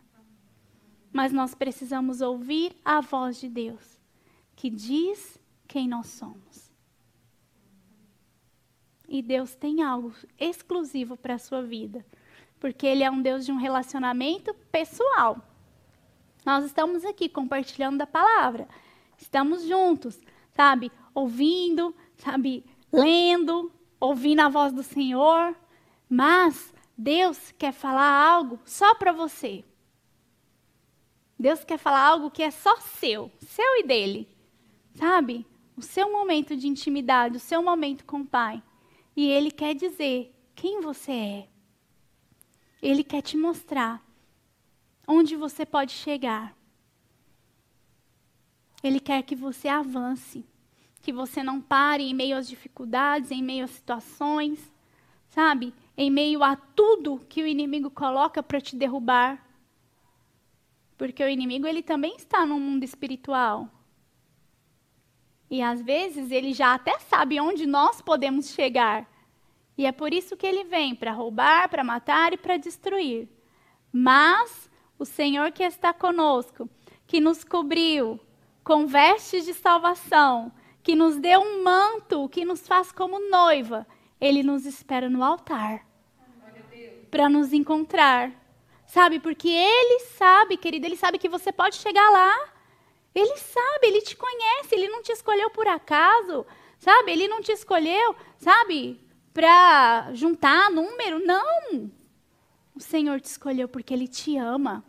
Mas 1.11 1.31
nós 1.31 1.53
precisamos 1.53 2.19
ouvir 2.21 2.75
a 2.83 2.99
voz 2.99 3.39
de 3.39 3.47
Deus, 3.47 4.01
que 4.55 4.69
diz 4.69 5.39
quem 5.67 5.87
nós 5.87 6.07
somos. 6.07 6.71
E 9.07 9.21
Deus 9.21 9.55
tem 9.55 9.83
algo 9.83 10.13
exclusivo 10.39 11.15
para 11.15 11.35
a 11.35 11.39
sua 11.39 11.61
vida 11.61 12.03
porque 12.63 12.87
Ele 12.87 13.03
é 13.03 13.11
um 13.11 13.21
Deus 13.21 13.45
de 13.45 13.51
um 13.51 13.57
relacionamento 13.57 14.53
pessoal. 14.71 15.37
Nós 16.45 16.63
estamos 16.63 17.03
aqui 17.03 17.27
compartilhando 17.27 17.97
da 17.97 18.07
palavra, 18.07 18.69
estamos 19.17 19.65
juntos, 19.67 20.17
sabe? 20.53 20.89
Ouvindo, 21.13 21.93
sabe? 22.15 22.63
Lendo, 22.89 23.69
ouvindo 23.99 24.39
a 24.39 24.47
voz 24.47 24.71
do 24.71 24.81
Senhor, 24.81 25.53
mas 26.09 26.73
Deus 26.97 27.51
quer 27.57 27.71
falar 27.71 28.09
algo 28.09 28.59
só 28.65 28.95
para 28.95 29.11
você. 29.11 29.63
Deus 31.37 31.63
quer 31.63 31.77
falar 31.77 32.01
algo 32.07 32.31
que 32.31 32.43
é 32.43 32.51
só 32.51 32.79
seu, 32.79 33.31
seu 33.39 33.79
e 33.79 33.83
dele. 33.83 34.27
Sabe? 34.95 35.45
O 35.75 35.81
seu 35.81 36.11
momento 36.11 36.55
de 36.55 36.67
intimidade, 36.67 37.37
o 37.37 37.39
seu 37.39 37.63
momento 37.63 38.05
com 38.05 38.21
o 38.21 38.25
Pai. 38.25 38.61
E 39.15 39.27
Ele 39.27 39.51
quer 39.51 39.73
dizer 39.73 40.33
quem 40.55 40.81
você 40.81 41.11
é. 41.11 41.47
Ele 42.81 43.03
quer 43.03 43.21
te 43.21 43.35
mostrar 43.37 44.01
onde 45.07 45.35
você 45.35 45.65
pode 45.65 45.91
chegar. 45.91 46.55
Ele 48.83 48.99
quer 48.99 49.23
que 49.23 49.35
você 49.35 49.67
avance, 49.67 50.45
que 51.01 51.11
você 51.11 51.41
não 51.41 51.61
pare 51.61 52.03
em 52.03 52.13
meio 52.13 52.37
às 52.37 52.47
dificuldades, 52.47 53.31
em 53.31 53.41
meio 53.41 53.63
às 53.63 53.71
situações, 53.71 54.71
sabe? 55.29 55.73
Em 55.95 56.09
meio 56.09 56.43
a 56.43 56.55
tudo 56.55 57.23
que 57.29 57.43
o 57.43 57.47
inimigo 57.47 57.89
coloca 57.89 58.41
para 58.41 58.61
te 58.61 58.75
derrubar. 58.75 59.43
Porque 60.97 61.23
o 61.23 61.29
inimigo 61.29 61.67
ele 61.67 61.83
também 61.83 62.15
está 62.15 62.45
no 62.45 62.59
mundo 62.59 62.83
espiritual. 62.83 63.69
E 65.49 65.61
às 65.61 65.81
vezes 65.81 66.31
ele 66.31 66.53
já 66.53 66.73
até 66.73 66.97
sabe 66.99 67.39
onde 67.39 67.65
nós 67.65 68.01
podemos 68.01 68.49
chegar. 68.49 69.07
E 69.77 69.85
é 69.85 69.91
por 69.91 70.13
isso 70.13 70.37
que 70.37 70.45
ele 70.45 70.63
vem 70.63 70.95
para 70.95 71.11
roubar, 71.11 71.69
para 71.69 71.83
matar 71.83 72.33
e 72.33 72.37
para 72.37 72.57
destruir. 72.57 73.27
Mas 73.91 74.69
o 74.97 75.05
Senhor 75.05 75.51
que 75.51 75.63
está 75.63 75.93
conosco, 75.93 76.69
que 77.05 77.19
nos 77.19 77.43
cobriu 77.43 78.19
com 78.63 78.87
vestes 78.87 79.45
de 79.45 79.53
salvação, 79.53 80.51
que 80.81 80.95
nos 80.95 81.17
deu 81.17 81.41
um 81.41 81.63
manto, 81.63 82.29
que 82.29 82.45
nos 82.45 82.67
faz 82.67 82.91
como 82.91 83.29
noiva, 83.29 83.85
ele 84.25 84.43
nos 84.43 84.65
espera 84.65 85.09
no 85.09 85.23
altar 85.23 85.85
para 87.11 87.29
nos 87.29 87.53
encontrar. 87.53 88.31
Sabe? 88.85 89.19
Porque 89.19 89.49
ele 89.49 89.99
sabe, 90.17 90.57
querida, 90.57 90.85
ele 90.85 90.97
sabe 90.97 91.17
que 91.17 91.29
você 91.29 91.51
pode 91.51 91.75
chegar 91.75 92.09
lá. 92.09 92.49
Ele 93.13 93.37
sabe, 93.37 93.87
ele 93.87 94.01
te 94.01 94.15
conhece, 94.15 94.75
ele 94.75 94.89
não 94.89 95.01
te 95.01 95.11
escolheu 95.11 95.49
por 95.51 95.67
acaso, 95.67 96.45
sabe? 96.77 97.11
Ele 97.11 97.27
não 97.27 97.41
te 97.41 97.51
escolheu, 97.51 98.15
sabe? 98.37 99.03
para 99.33 100.11
juntar 100.13 100.69
número. 100.69 101.25
Não! 101.25 101.91
O 102.75 102.79
Senhor 102.79 103.19
te 103.19 103.25
escolheu 103.25 103.67
porque 103.67 103.93
Ele 103.93 104.07
te 104.07 104.37
ama. 104.37 104.83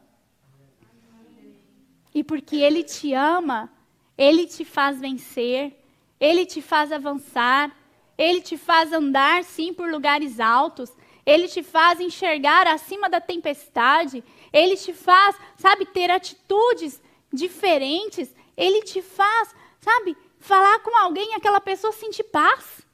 E 2.15 2.23
porque 2.23 2.57
Ele 2.57 2.85
te 2.85 3.13
ama, 3.13 3.73
Ele 4.17 4.47
te 4.47 4.65
faz 4.65 5.01
vencer, 5.01 5.83
Ele 6.21 6.47
te 6.47 6.63
faz 6.63 6.93
avançar, 6.93 7.75
Ele 8.17 8.41
te 8.41 8.57
faz 8.57 8.93
andar, 8.93 9.45
sim, 9.45 9.73
por 9.73 9.91
lugares 9.91 10.39
altos, 10.39 10.93
Ele 11.27 11.49
te 11.49 11.63
faz 11.63 12.01
enxergar 12.01 12.67
acima 12.67 13.09
da 13.09 13.21
tempestade, 13.21 14.23
Ele 14.53 14.77
te 14.77 14.93
faz, 14.93 15.37
sabe, 15.57 15.87
ter 15.87 16.11
atitudes 16.11 17.03
diferentes, 17.33 18.35
Ele 18.57 18.83
te 18.83 19.03
faz, 19.03 19.55
sabe, 19.81 20.17
falar 20.39 20.79
com 20.81 20.97
alguém 20.97 21.33
e 21.33 21.35
aquela 21.35 21.61
pessoa 21.61 21.93
sentir 21.93 22.25
paz. 22.25 22.87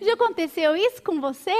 Já 0.00 0.14
aconteceu 0.14 0.76
isso 0.76 1.02
com 1.02 1.20
você? 1.20 1.54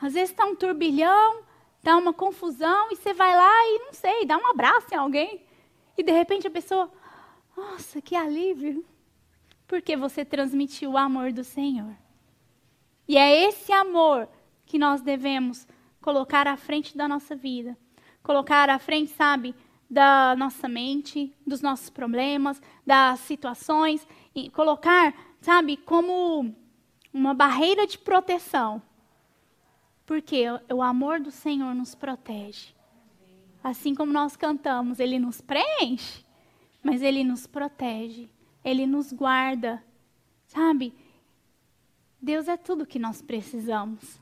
Às 0.00 0.14
vezes 0.14 0.30
está 0.30 0.44
um 0.44 0.56
turbilhão, 0.56 1.42
está 1.76 1.96
uma 1.96 2.12
confusão, 2.12 2.90
e 2.90 2.96
você 2.96 3.12
vai 3.12 3.34
lá 3.34 3.66
e, 3.66 3.78
não 3.86 3.92
sei, 3.92 4.24
dá 4.24 4.36
um 4.36 4.46
abraço 4.46 4.86
em 4.92 4.96
alguém. 4.96 5.44
E 5.96 6.02
de 6.02 6.12
repente 6.12 6.46
a 6.46 6.50
pessoa, 6.50 6.90
nossa, 7.56 8.00
que 8.00 8.16
alívio. 8.16 8.84
Porque 9.66 9.96
você 9.96 10.24
transmitiu 10.24 10.92
o 10.92 10.98
amor 10.98 11.32
do 11.32 11.44
Senhor. 11.44 11.94
E 13.10 13.16
é 13.16 13.48
esse 13.48 13.72
amor 13.72 14.28
que 14.64 14.78
nós 14.78 15.02
devemos 15.02 15.66
colocar 16.00 16.46
à 16.46 16.56
frente 16.56 16.96
da 16.96 17.08
nossa 17.08 17.34
vida. 17.34 17.76
Colocar 18.22 18.70
à 18.70 18.78
frente, 18.78 19.10
sabe, 19.10 19.52
da 19.90 20.36
nossa 20.36 20.68
mente, 20.68 21.34
dos 21.44 21.60
nossos 21.60 21.90
problemas, 21.90 22.62
das 22.86 23.18
situações. 23.18 24.06
E 24.32 24.48
colocar, 24.50 25.12
sabe, 25.40 25.76
como 25.76 26.54
uma 27.12 27.34
barreira 27.34 27.84
de 27.84 27.98
proteção. 27.98 28.80
Porque 30.06 30.44
o 30.72 30.80
amor 30.80 31.18
do 31.18 31.32
Senhor 31.32 31.74
nos 31.74 31.96
protege. 31.96 32.72
Assim 33.60 33.92
como 33.92 34.12
nós 34.12 34.36
cantamos, 34.36 35.00
ele 35.00 35.18
nos 35.18 35.40
preenche, 35.40 36.24
mas 36.80 37.02
ele 37.02 37.24
nos 37.24 37.44
protege, 37.44 38.30
ele 38.62 38.86
nos 38.86 39.12
guarda. 39.12 39.82
Sabe? 40.46 40.94
Deus 42.20 42.48
é 42.48 42.56
tudo 42.56 42.86
que 42.86 42.98
nós 42.98 43.22
precisamos. 43.22 44.20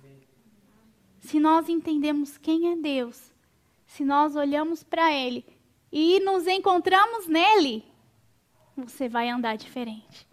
Se 1.21 1.41
nós 1.41 1.69
entendemos 1.69 2.39
quem 2.39 2.73
é 2.73 2.77
Deus, 2.77 3.33
se 3.87 4.05
nós 4.05 4.37
olhamos 4.37 4.83
para 4.83 5.13
Ele 5.13 5.45
e 5.91 6.21
nos 6.21 6.47
encontramos 6.47 7.27
nele, 7.27 7.85
você 8.77 9.09
vai 9.09 9.29
andar 9.29 9.57
diferente. 9.57 10.29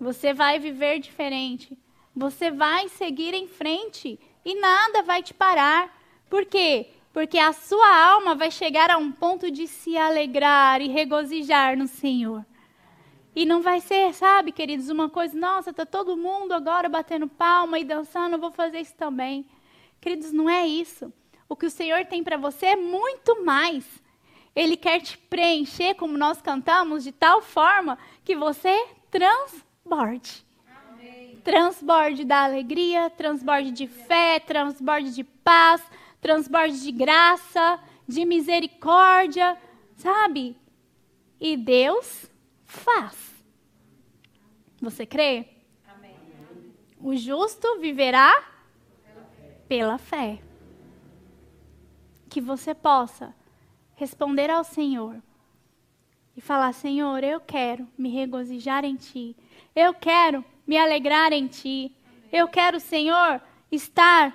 Você 0.00 0.34
vai 0.34 0.58
viver 0.58 0.98
diferente. 0.98 1.78
Você 2.16 2.50
vai 2.50 2.88
seguir 2.88 3.34
em 3.34 3.46
frente 3.46 4.18
e 4.44 4.54
nada 4.58 5.02
vai 5.02 5.22
te 5.22 5.32
parar. 5.32 5.96
Por 6.28 6.44
quê? 6.44 6.90
Porque 7.12 7.38
a 7.38 7.52
sua 7.52 8.06
alma 8.08 8.34
vai 8.34 8.50
chegar 8.50 8.90
a 8.90 8.98
um 8.98 9.12
ponto 9.12 9.50
de 9.50 9.68
se 9.68 9.96
alegrar 9.96 10.80
e 10.80 10.88
regozijar 10.88 11.76
no 11.78 11.86
Senhor. 11.86 12.44
E 13.34 13.44
não 13.44 13.60
vai 13.62 13.80
ser, 13.80 14.14
sabe, 14.14 14.52
queridos, 14.52 14.88
uma 14.88 15.10
coisa, 15.10 15.36
nossa, 15.36 15.70
está 15.70 15.84
todo 15.84 16.16
mundo 16.16 16.52
agora 16.52 16.88
batendo 16.88 17.26
palma 17.26 17.78
e 17.78 17.84
dançando, 17.84 18.34
eu 18.34 18.38
vou 18.38 18.52
fazer 18.52 18.80
isso 18.80 18.94
também. 18.94 19.46
Queridos, 20.00 20.32
não 20.32 20.48
é 20.48 20.66
isso. 20.66 21.12
O 21.48 21.56
que 21.56 21.66
o 21.66 21.70
Senhor 21.70 22.04
tem 22.06 22.22
para 22.22 22.36
você 22.36 22.66
é 22.66 22.76
muito 22.76 23.44
mais. 23.44 23.84
Ele 24.54 24.76
quer 24.76 25.00
te 25.00 25.18
preencher, 25.18 25.94
como 25.94 26.16
nós 26.16 26.40
cantamos, 26.40 27.02
de 27.02 27.10
tal 27.10 27.42
forma 27.42 27.98
que 28.24 28.36
você 28.36 28.86
transborde 29.10 30.44
transborde 31.44 32.24
da 32.24 32.42
alegria, 32.42 33.10
transborde 33.10 33.70
de 33.70 33.86
fé, 33.86 34.40
transborde 34.40 35.14
de 35.14 35.22
paz, 35.22 35.82
transborde 36.20 36.82
de 36.82 36.90
graça, 36.90 37.78
de 38.08 38.24
misericórdia, 38.24 39.56
sabe? 39.96 40.56
E 41.38 41.54
Deus 41.54 42.30
faz. 42.64 43.33
Você 44.84 45.06
crê? 45.06 45.46
Amém. 45.88 46.14
O 47.00 47.16
justo 47.16 47.80
viverá 47.80 48.52
pela 49.66 49.98
fé. 49.98 50.40
Que 52.28 52.40
você 52.40 52.74
possa 52.74 53.34
responder 53.94 54.50
ao 54.50 54.62
Senhor 54.62 55.22
e 56.36 56.40
falar: 56.40 56.72
Senhor, 56.74 57.24
eu 57.24 57.40
quero 57.40 57.88
me 57.96 58.10
regozijar 58.10 58.84
em 58.84 58.96
Ti. 58.96 59.36
Eu 59.74 59.94
quero 59.94 60.44
me 60.66 60.76
alegrar 60.76 61.32
em 61.32 61.46
ti. 61.46 61.92
Eu 62.32 62.48
quero, 62.48 62.80
Senhor, 62.80 63.40
estar 63.70 64.34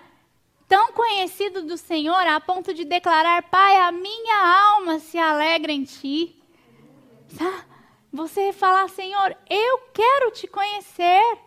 tão 0.67 0.93
conhecido 0.93 1.63
do 1.63 1.77
Senhor 1.77 2.25
a 2.27 2.39
ponto 2.39 2.73
de 2.73 2.85
declarar: 2.85 3.43
Pai, 3.43 3.77
a 3.77 3.91
minha 3.91 4.71
alma 4.73 4.99
se 4.99 5.17
alegra 5.17 5.71
em 5.71 5.83
ti. 5.83 6.35
Você 8.12 8.51
falar, 8.51 8.89
Senhor, 8.89 9.38
eu 9.49 9.78
quero 9.93 10.32
te 10.32 10.47
conhecer. 10.47 11.38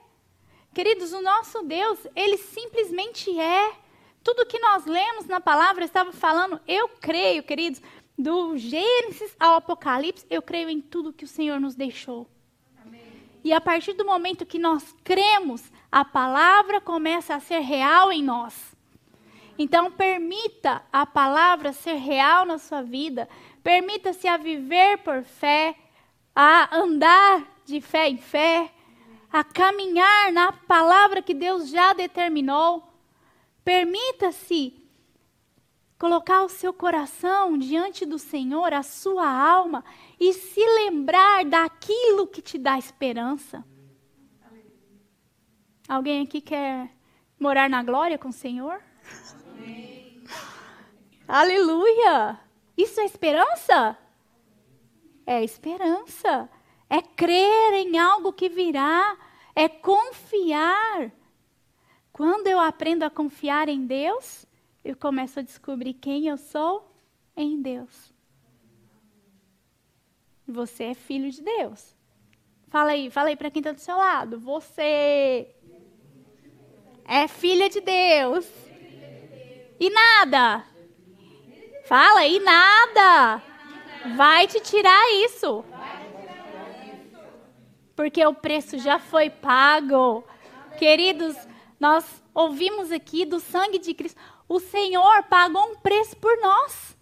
Queridos, 0.72 1.12
o 1.12 1.20
nosso 1.20 1.62
Deus, 1.64 1.98
ele 2.14 2.38
simplesmente 2.38 3.38
é. 3.38 3.74
Tudo 4.22 4.46
que 4.46 4.58
nós 4.58 4.86
lemos 4.86 5.26
na 5.26 5.40
palavra 5.40 5.84
estava 5.84 6.12
falando, 6.12 6.60
eu 6.66 6.88
creio, 6.88 7.42
queridos, 7.42 7.82
do 8.16 8.56
Gênesis 8.56 9.34
ao 9.40 9.56
Apocalipse, 9.56 10.24
eu 10.30 10.40
creio 10.40 10.68
em 10.68 10.80
tudo 10.80 11.12
que 11.12 11.24
o 11.24 11.28
Senhor 11.28 11.60
nos 11.60 11.74
deixou. 11.74 12.28
Amém. 12.80 13.02
E 13.42 13.52
a 13.52 13.60
partir 13.60 13.94
do 13.94 14.04
momento 14.04 14.46
que 14.46 14.58
nós 14.58 14.94
cremos, 15.02 15.72
a 15.90 16.04
palavra 16.04 16.80
começa 16.80 17.34
a 17.34 17.40
ser 17.40 17.58
real 17.58 18.12
em 18.12 18.22
nós. 18.22 18.54
Então, 19.58 19.90
permita 19.90 20.82
a 20.92 21.04
palavra 21.04 21.72
ser 21.72 21.94
real 21.94 22.46
na 22.46 22.58
sua 22.58 22.82
vida. 22.82 23.28
Permita-se 23.62 24.26
a 24.26 24.36
viver 24.36 24.98
por 24.98 25.22
fé, 25.24 25.76
a 26.34 26.76
andar 26.76 27.46
de 27.64 27.80
fé 27.80 28.08
em 28.08 28.16
fé, 28.16 28.72
a 29.32 29.42
caminhar 29.42 30.32
na 30.32 30.52
palavra 30.52 31.22
que 31.22 31.34
Deus 31.34 31.68
já 31.68 31.92
determinou. 31.92 32.82
Permita-se 33.64 34.82
colocar 35.98 36.42
o 36.42 36.48
seu 36.48 36.72
coração 36.72 37.56
diante 37.56 38.04
do 38.04 38.18
Senhor, 38.18 38.72
a 38.72 38.82
sua 38.82 39.26
alma, 39.26 39.84
e 40.18 40.32
se 40.32 40.60
lembrar 40.60 41.44
daquilo 41.44 42.26
que 42.26 42.42
te 42.42 42.58
dá 42.58 42.76
esperança. 42.76 43.64
Alguém 45.88 46.22
aqui 46.22 46.40
quer 46.40 46.90
morar 47.38 47.68
na 47.68 47.82
glória 47.82 48.18
com 48.18 48.28
o 48.28 48.32
Senhor? 48.32 48.82
Amém. 49.52 50.24
Aleluia! 51.28 52.40
Isso 52.76 53.00
é 53.00 53.04
esperança? 53.04 53.96
É 55.26 55.42
esperança. 55.42 56.48
É 56.88 57.00
crer 57.00 57.74
em 57.74 57.98
algo 57.98 58.32
que 58.32 58.48
virá. 58.48 59.16
É 59.54 59.68
confiar. 59.68 61.12
Quando 62.12 62.46
eu 62.46 62.58
aprendo 62.58 63.04
a 63.04 63.10
confiar 63.10 63.68
em 63.68 63.86
Deus, 63.86 64.46
eu 64.84 64.96
começo 64.96 65.38
a 65.38 65.42
descobrir 65.42 65.94
quem 65.94 66.26
eu 66.26 66.36
sou 66.36 66.94
em 67.36 67.60
Deus. 67.60 68.12
Você 70.46 70.84
é 70.84 70.94
filho 70.94 71.30
de 71.30 71.40
Deus. 71.40 71.96
Fala 72.68 72.90
aí, 72.90 73.10
fala 73.10 73.28
aí 73.28 73.36
para 73.36 73.50
quem 73.50 73.60
está 73.60 73.72
do 73.72 73.80
seu 73.80 73.96
lado. 73.96 74.38
Você 74.40 75.54
é 77.04 77.28
filha 77.28 77.68
de 77.68 77.80
Deus. 77.80 78.46
E 79.80 79.90
nada. 79.90 80.66
Fala, 81.84 82.26
e 82.26 82.38
nada 82.40 83.51
vai 84.16 84.46
te 84.46 84.60
tirar 84.60 85.12
isso. 85.24 85.64
Porque 87.94 88.24
o 88.24 88.34
preço 88.34 88.78
já 88.78 88.98
foi 88.98 89.30
pago. 89.30 90.24
Queridos, 90.78 91.36
nós 91.78 92.04
ouvimos 92.34 92.90
aqui 92.90 93.24
do 93.24 93.38
sangue 93.38 93.78
de 93.78 93.94
Cristo. 93.94 94.20
O 94.48 94.58
Senhor 94.58 95.22
pagou 95.24 95.62
um 95.62 95.76
preço 95.76 96.16
por 96.16 96.36
nós. 96.40 96.96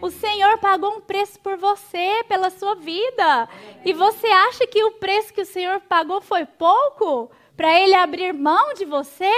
O 0.00 0.10
Senhor 0.10 0.58
pagou 0.58 0.96
um 0.96 1.00
preço 1.00 1.40
por 1.40 1.56
você, 1.56 2.24
pela 2.28 2.50
sua 2.50 2.76
vida. 2.76 3.48
E 3.84 3.92
você 3.92 4.28
acha 4.28 4.66
que 4.66 4.82
o 4.84 4.92
preço 4.92 5.34
que 5.34 5.40
o 5.40 5.46
Senhor 5.46 5.80
pagou 5.80 6.20
foi 6.20 6.46
pouco? 6.46 7.30
Para 7.56 7.80
Ele 7.80 7.94
abrir 7.94 8.32
mão 8.32 8.74
de 8.74 8.84
você? 8.84 9.32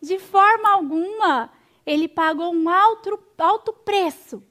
De 0.00 0.18
forma 0.18 0.70
alguma. 0.70 1.50
Ele 1.86 2.06
pagou 2.06 2.54
um 2.54 2.68
alto, 2.68 3.18
alto 3.38 3.72
preço 3.72 4.42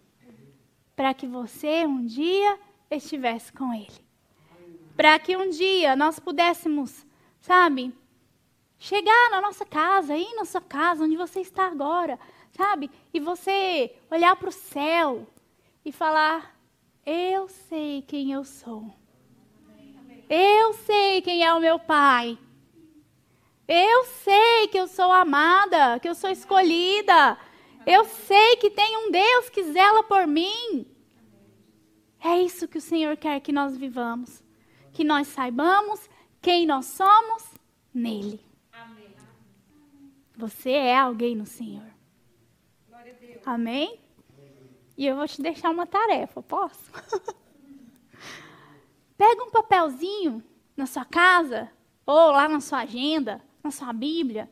para 0.95 1.13
que 1.13 1.27
você 1.27 1.85
um 1.85 2.05
dia 2.05 2.59
estivesse 2.89 3.51
com 3.51 3.73
Ele. 3.73 4.03
Para 4.95 5.17
que 5.17 5.35
um 5.35 5.49
dia 5.49 5.95
nós 5.95 6.19
pudéssemos, 6.19 7.05
sabe, 7.39 7.93
chegar 8.77 9.29
na 9.31 9.41
nossa 9.41 9.65
casa, 9.65 10.15
ir 10.15 10.35
na 10.35 10.45
sua 10.45 10.61
casa, 10.61 11.03
onde 11.03 11.15
você 11.15 11.39
está 11.39 11.65
agora, 11.65 12.19
sabe? 12.51 12.91
E 13.13 13.19
você 13.19 13.95
olhar 14.11 14.35
para 14.35 14.49
o 14.49 14.51
céu 14.51 15.27
e 15.83 15.91
falar: 15.91 16.55
Eu 17.05 17.47
sei 17.47 18.03
quem 18.03 18.31
eu 18.31 18.43
sou. 18.43 18.93
Eu 20.29 20.73
sei 20.73 21.21
quem 21.21 21.43
é 21.43 21.53
o 21.53 21.59
meu 21.59 21.79
Pai. 21.79 22.37
Eu 23.67 24.03
sei 24.05 24.67
que 24.67 24.77
eu 24.77 24.87
sou 24.87 25.11
amada, 25.11 25.99
que 25.99 26.07
eu 26.07 26.15
sou 26.15 26.29
escolhida. 26.29 27.37
Eu 27.85 28.05
sei 28.05 28.55
que 28.57 28.69
tem 28.69 28.97
um 28.97 29.11
Deus 29.11 29.49
que 29.49 29.63
zela 29.63 30.03
por 30.03 30.25
mim. 30.27 30.85
É 32.23 32.39
isso 32.41 32.67
que 32.67 32.77
o 32.77 32.81
Senhor 32.81 33.17
quer 33.17 33.39
que 33.41 33.51
nós 33.51 33.75
vivamos. 33.75 34.43
Que 34.93 35.03
nós 35.03 35.27
saibamos 35.27 36.09
quem 36.41 36.65
nós 36.65 36.85
somos 36.85 37.53
nele. 37.93 38.39
Você 40.35 40.71
é 40.71 40.97
alguém 40.97 41.35
no 41.35 41.45
Senhor. 41.45 41.85
Amém? 43.45 43.99
E 44.97 45.05
eu 45.05 45.15
vou 45.15 45.27
te 45.27 45.41
deixar 45.41 45.69
uma 45.69 45.85
tarefa, 45.85 46.41
posso? 46.41 46.91
Pega 49.17 49.43
um 49.43 49.51
papelzinho 49.51 50.43
na 50.75 50.85
sua 50.85 51.05
casa, 51.05 51.71
ou 52.05 52.31
lá 52.31 52.47
na 52.47 52.59
sua 52.59 52.79
agenda, 52.79 53.41
na 53.63 53.71
sua 53.71 53.91
Bíblia, 53.93 54.49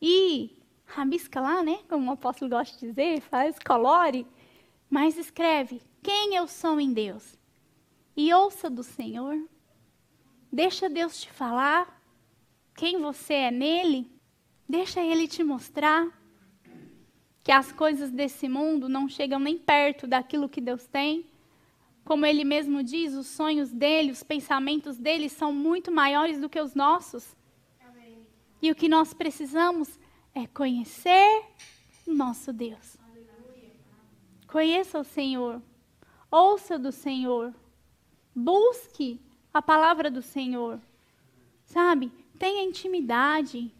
e 0.00 0.59
rabisca 0.90 1.40
lá, 1.40 1.62
né? 1.62 1.78
Como 1.88 2.10
o 2.10 2.14
apóstolo 2.14 2.50
gosta 2.50 2.78
de 2.78 2.88
dizer, 2.88 3.20
faz, 3.20 3.58
colore, 3.58 4.26
mas 4.88 5.16
escreve 5.16 5.80
quem 6.02 6.34
eu 6.34 6.46
sou 6.46 6.80
em 6.80 6.92
Deus. 6.92 7.38
E 8.16 8.32
ouça 8.34 8.68
do 8.68 8.82
Senhor. 8.82 9.36
Deixa 10.52 10.88
Deus 10.88 11.20
te 11.20 11.30
falar 11.30 12.02
quem 12.74 13.00
você 13.00 13.34
é 13.34 13.50
nele. 13.50 14.10
Deixa 14.68 15.00
ele 15.00 15.28
te 15.28 15.44
mostrar 15.44 16.08
que 17.42 17.52
as 17.52 17.70
coisas 17.70 18.10
desse 18.10 18.48
mundo 18.48 18.88
não 18.88 19.08
chegam 19.08 19.38
nem 19.38 19.56
perto 19.56 20.06
daquilo 20.06 20.48
que 20.48 20.60
Deus 20.60 20.86
tem. 20.86 21.26
Como 22.04 22.26
ele 22.26 22.44
mesmo 22.44 22.82
diz, 22.82 23.14
os 23.14 23.28
sonhos 23.28 23.70
dele, 23.70 24.10
os 24.10 24.22
pensamentos 24.22 24.98
dele 24.98 25.28
são 25.28 25.52
muito 25.52 25.92
maiores 25.92 26.40
do 26.40 26.48
que 26.48 26.60
os 26.60 26.74
nossos. 26.74 27.36
E 28.60 28.70
o 28.70 28.74
que 28.74 28.88
nós 28.88 29.14
precisamos 29.14 29.99
é 30.34 30.46
conhecer 30.46 31.44
nosso 32.06 32.52
Deus. 32.52 32.96
Conheça 34.46 34.98
o 34.98 35.04
Senhor. 35.04 35.62
Ouça 36.30 36.78
do 36.78 36.90
Senhor. 36.90 37.54
Busque 38.34 39.20
a 39.52 39.62
palavra 39.62 40.10
do 40.10 40.22
Senhor. 40.22 40.80
Sabe? 41.64 42.10
Tenha 42.38 42.64
intimidade. 42.64 43.72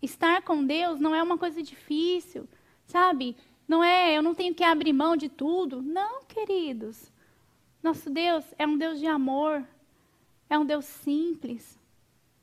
Estar 0.00 0.42
com 0.42 0.64
Deus 0.64 1.00
não 1.00 1.14
é 1.14 1.22
uma 1.22 1.36
coisa 1.36 1.62
difícil. 1.62 2.48
Sabe? 2.86 3.36
Não 3.66 3.82
é, 3.82 4.16
eu 4.16 4.22
não 4.22 4.34
tenho 4.34 4.54
que 4.54 4.64
abrir 4.64 4.92
mão 4.92 5.16
de 5.16 5.28
tudo. 5.28 5.82
Não, 5.82 6.24
queridos. 6.24 7.12
Nosso 7.82 8.10
Deus 8.10 8.44
é 8.58 8.66
um 8.66 8.76
Deus 8.76 8.98
de 8.98 9.06
amor. 9.06 9.64
É 10.48 10.58
um 10.58 10.66
Deus 10.66 10.84
simples. 10.84 11.79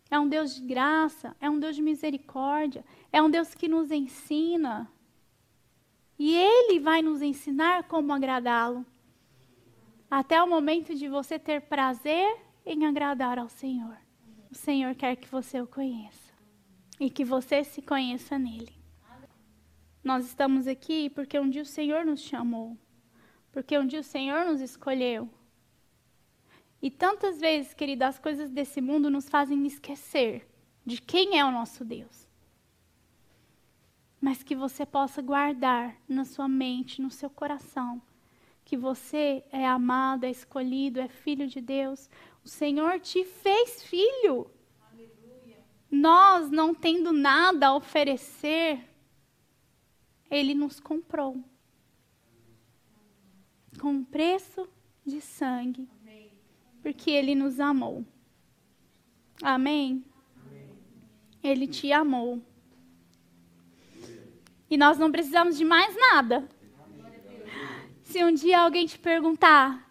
É 0.09 0.19
um 0.19 0.27
Deus 0.27 0.55
de 0.55 0.61
graça, 0.61 1.35
é 1.39 1.49
um 1.49 1.59
Deus 1.59 1.75
de 1.75 1.81
misericórdia, 1.81 2.83
é 3.11 3.21
um 3.21 3.29
Deus 3.29 3.53
que 3.53 3.67
nos 3.67 3.91
ensina. 3.91 4.89
E 6.17 6.35
Ele 6.35 6.79
vai 6.79 7.01
nos 7.01 7.21
ensinar 7.21 7.83
como 7.83 8.13
agradá-lo. 8.13 8.85
Até 10.09 10.41
o 10.41 10.47
momento 10.47 10.95
de 10.95 11.07
você 11.09 11.37
ter 11.37 11.61
prazer 11.61 12.37
em 12.65 12.85
agradar 12.85 13.37
ao 13.37 13.49
Senhor. 13.49 13.97
O 14.49 14.55
Senhor 14.55 14.95
quer 14.95 15.15
que 15.17 15.27
você 15.27 15.59
o 15.61 15.67
conheça 15.67 16.33
e 16.99 17.09
que 17.09 17.25
você 17.25 17.63
se 17.63 17.81
conheça 17.81 18.39
nele. 18.39 18.73
Nós 20.03 20.25
estamos 20.25 20.67
aqui 20.67 21.09
porque 21.09 21.37
um 21.37 21.49
dia 21.49 21.61
o 21.61 21.65
Senhor 21.65 22.05
nos 22.05 22.21
chamou, 22.21 22.77
porque 23.51 23.77
um 23.77 23.85
dia 23.85 23.99
o 23.99 24.03
Senhor 24.03 24.45
nos 24.45 24.61
escolheu, 24.61 25.29
e 26.81 26.91
tantas 26.91 27.39
vezes, 27.39 27.73
querido, 27.73 28.03
as 28.03 28.19
coisas 28.19 28.51
desse 28.51 28.81
mundo 28.81 29.09
nos 29.09 29.27
fazem 29.27 29.65
esquecer 29.65 30.47
de 30.85 31.01
quem 31.01 31.39
é 31.39 31.43
o 31.43 31.51
nosso 31.51 31.83
Deus. 31.83 32.27
Mas 34.21 34.43
que 34.43 34.55
você 34.55 34.85
possa 34.85 35.21
guardar 35.21 35.95
na 36.07 36.23
sua 36.23 36.47
mente, 36.47 37.01
no 37.01 37.09
seu 37.09 37.29
coração, 37.29 38.01
que 38.63 38.77
você 38.77 39.43
é 39.51 39.65
amado, 39.65 40.25
é 40.25 40.29
escolhido, 40.29 40.99
é 40.99 41.07
filho 41.07 41.47
de 41.47 41.61
Deus. 41.61 42.09
O 42.43 42.47
Senhor 42.47 42.99
te 42.99 43.23
fez 43.25 43.81
filho. 43.83 44.51
Aleluia. 44.91 45.63
Nós, 45.89 46.51
não 46.51 46.75
tendo 46.75 47.11
nada 47.11 47.67
a 47.67 47.75
oferecer, 47.75 48.87
Ele 50.29 50.53
nos 50.53 50.79
comprou 50.79 51.43
com 53.79 53.89
um 53.89 54.03
preço 54.03 54.67
de 55.05 55.21
sangue 55.21 55.87
porque 56.87 57.11
Ele 57.11 57.35
nos 57.35 57.59
amou. 57.59 58.05
Amém? 59.43 60.05
Ele 61.43 61.67
te 61.67 61.91
amou. 61.91 62.41
E 64.69 64.77
nós 64.77 64.97
não 64.97 65.11
precisamos 65.11 65.57
de 65.57 65.65
mais 65.65 65.93
nada. 65.97 66.47
Se 68.03 68.23
um 68.23 68.33
dia 68.33 68.61
alguém 68.61 68.85
te 68.85 68.97
perguntar, 68.97 69.85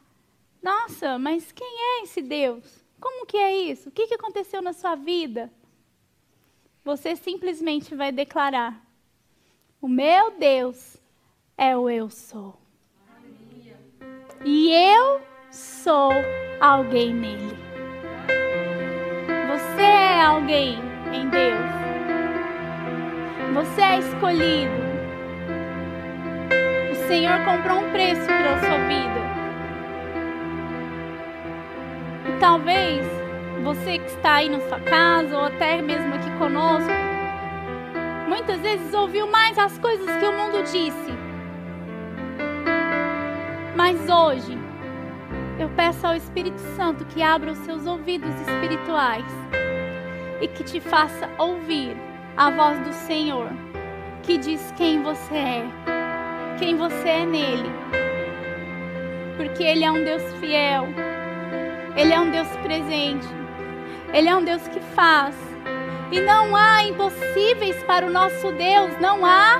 nossa, 0.62 1.18
mas 1.18 1.52
quem 1.52 1.68
é 1.68 2.02
esse 2.04 2.22
Deus? 2.22 2.82
Como 2.98 3.26
que 3.26 3.36
é 3.36 3.54
isso? 3.54 3.90
O 3.90 3.92
que, 3.92 4.06
que 4.06 4.14
aconteceu 4.14 4.62
na 4.62 4.72
sua 4.72 4.94
vida? 4.94 5.52
Você 6.82 7.14
simplesmente 7.14 7.94
vai 7.94 8.10
declarar: 8.10 8.82
O 9.82 9.86
meu 9.86 10.30
Deus 10.38 10.96
é 11.58 11.76
o 11.76 11.90
eu 11.90 12.08
sou. 12.08 12.58
E 14.42 14.70
eu 14.70 15.35
sou 15.56 16.10
alguém 16.60 17.14
nele. 17.14 17.56
Você 19.48 19.82
é 19.82 20.22
alguém 20.22 20.78
em 21.12 21.28
Deus. 21.28 21.76
Você 23.54 23.80
é 23.80 23.98
escolhido. 23.98 24.86
O 26.92 27.08
Senhor 27.08 27.38
comprou 27.44 27.78
um 27.78 27.90
preço 27.90 28.26
pela 28.26 28.58
sua 28.58 28.78
vida. 28.86 29.26
E 32.28 32.38
talvez 32.38 33.06
você 33.64 33.98
que 33.98 34.10
está 34.10 34.34
aí 34.34 34.50
na 34.50 34.60
sua 34.60 34.80
casa 34.80 35.36
ou 35.36 35.44
até 35.46 35.80
mesmo 35.80 36.14
aqui 36.14 36.30
conosco, 36.38 36.90
muitas 38.28 38.60
vezes 38.60 38.92
ouviu 38.92 39.26
mais 39.30 39.58
as 39.58 39.78
coisas 39.78 40.06
que 40.16 40.26
o 40.26 40.32
mundo 40.32 40.62
disse. 40.64 41.16
Mas 43.74 44.08
hoje, 44.08 44.65
eu 45.58 45.70
peço 45.70 46.06
ao 46.06 46.14
Espírito 46.14 46.60
Santo 46.76 47.04
que 47.06 47.22
abra 47.22 47.52
os 47.52 47.58
seus 47.58 47.86
ouvidos 47.86 48.34
espirituais 48.42 49.24
e 50.40 50.48
que 50.48 50.62
te 50.62 50.80
faça 50.80 51.28
ouvir 51.38 51.96
a 52.36 52.50
voz 52.50 52.78
do 52.80 52.92
Senhor, 52.92 53.48
que 54.22 54.36
diz 54.36 54.72
quem 54.76 55.02
você 55.02 55.34
é, 55.34 55.66
quem 56.58 56.76
você 56.76 57.08
é 57.08 57.26
nele. 57.26 57.70
Porque 59.36 59.62
Ele 59.62 59.84
é 59.84 59.90
um 59.90 60.04
Deus 60.04 60.22
fiel, 60.34 60.88
Ele 61.96 62.12
é 62.12 62.20
um 62.20 62.30
Deus 62.30 62.48
presente, 62.62 63.26
Ele 64.12 64.28
é 64.28 64.36
um 64.36 64.44
Deus 64.44 64.66
que 64.68 64.80
faz. 64.80 65.34
E 66.12 66.20
não 66.20 66.54
há 66.54 66.84
impossíveis 66.84 67.82
para 67.84 68.06
o 68.06 68.10
nosso 68.10 68.52
Deus, 68.52 68.96
não 69.00 69.24
há. 69.24 69.58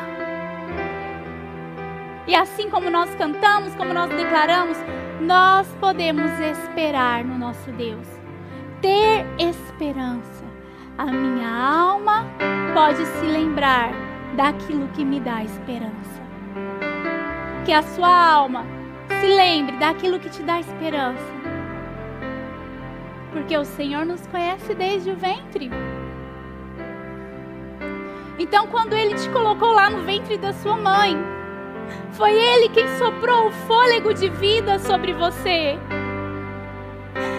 E 2.27 2.35
assim 2.35 2.69
como 2.69 2.91
nós 2.91 3.13
cantamos, 3.17 3.75
como 3.75 3.93
nós 3.93 4.11
declaramos, 4.11 4.77
nós 5.21 5.67
podemos 5.81 6.31
esperar 6.41 7.25
no 7.25 7.39
nosso 7.39 7.71
Deus. 7.73 8.07
Ter 8.81 9.27
esperança. 9.39 10.45
A 10.99 11.07
minha 11.07 11.49
alma 11.49 12.27
pode 12.75 13.05
se 13.05 13.27
lembrar 13.27 13.91
daquilo 14.35 14.89
que 14.89 15.05
me 15.05 15.21
dá 15.21 15.43
esperança. 15.43 16.23
Que 17.65 17.73
a 17.73 17.83
sua 17.83 18.33
alma 18.33 18.65
se 19.21 19.27
lembre 19.27 19.77
daquilo 19.79 20.21
que 20.21 20.31
te 20.31 20.43
dá 20.43 20.61
esperança. 20.61 21.35
Porque 23.33 23.57
o 23.57 23.65
Senhor 23.65 24.05
nos 24.05 24.27
conhece 24.27 24.75
desde 24.75 25.11
o 25.11 25.17
ventre. 25.17 25.71
Então, 28.39 28.67
quando 28.67 28.95
Ele 28.95 29.15
te 29.15 29.29
colocou 29.31 29.73
lá 29.73 29.89
no 29.89 30.03
ventre 30.03 30.37
da 30.37 30.53
sua 30.53 30.77
mãe, 30.77 31.17
foi 32.13 32.33
Ele 32.33 32.69
quem 32.71 32.87
soprou 32.97 33.49
o 33.49 33.53
fôlego 33.53 34.15
de 34.15 34.29
vida 34.29 34.79
sobre 34.79 35.13
você. 35.13 35.79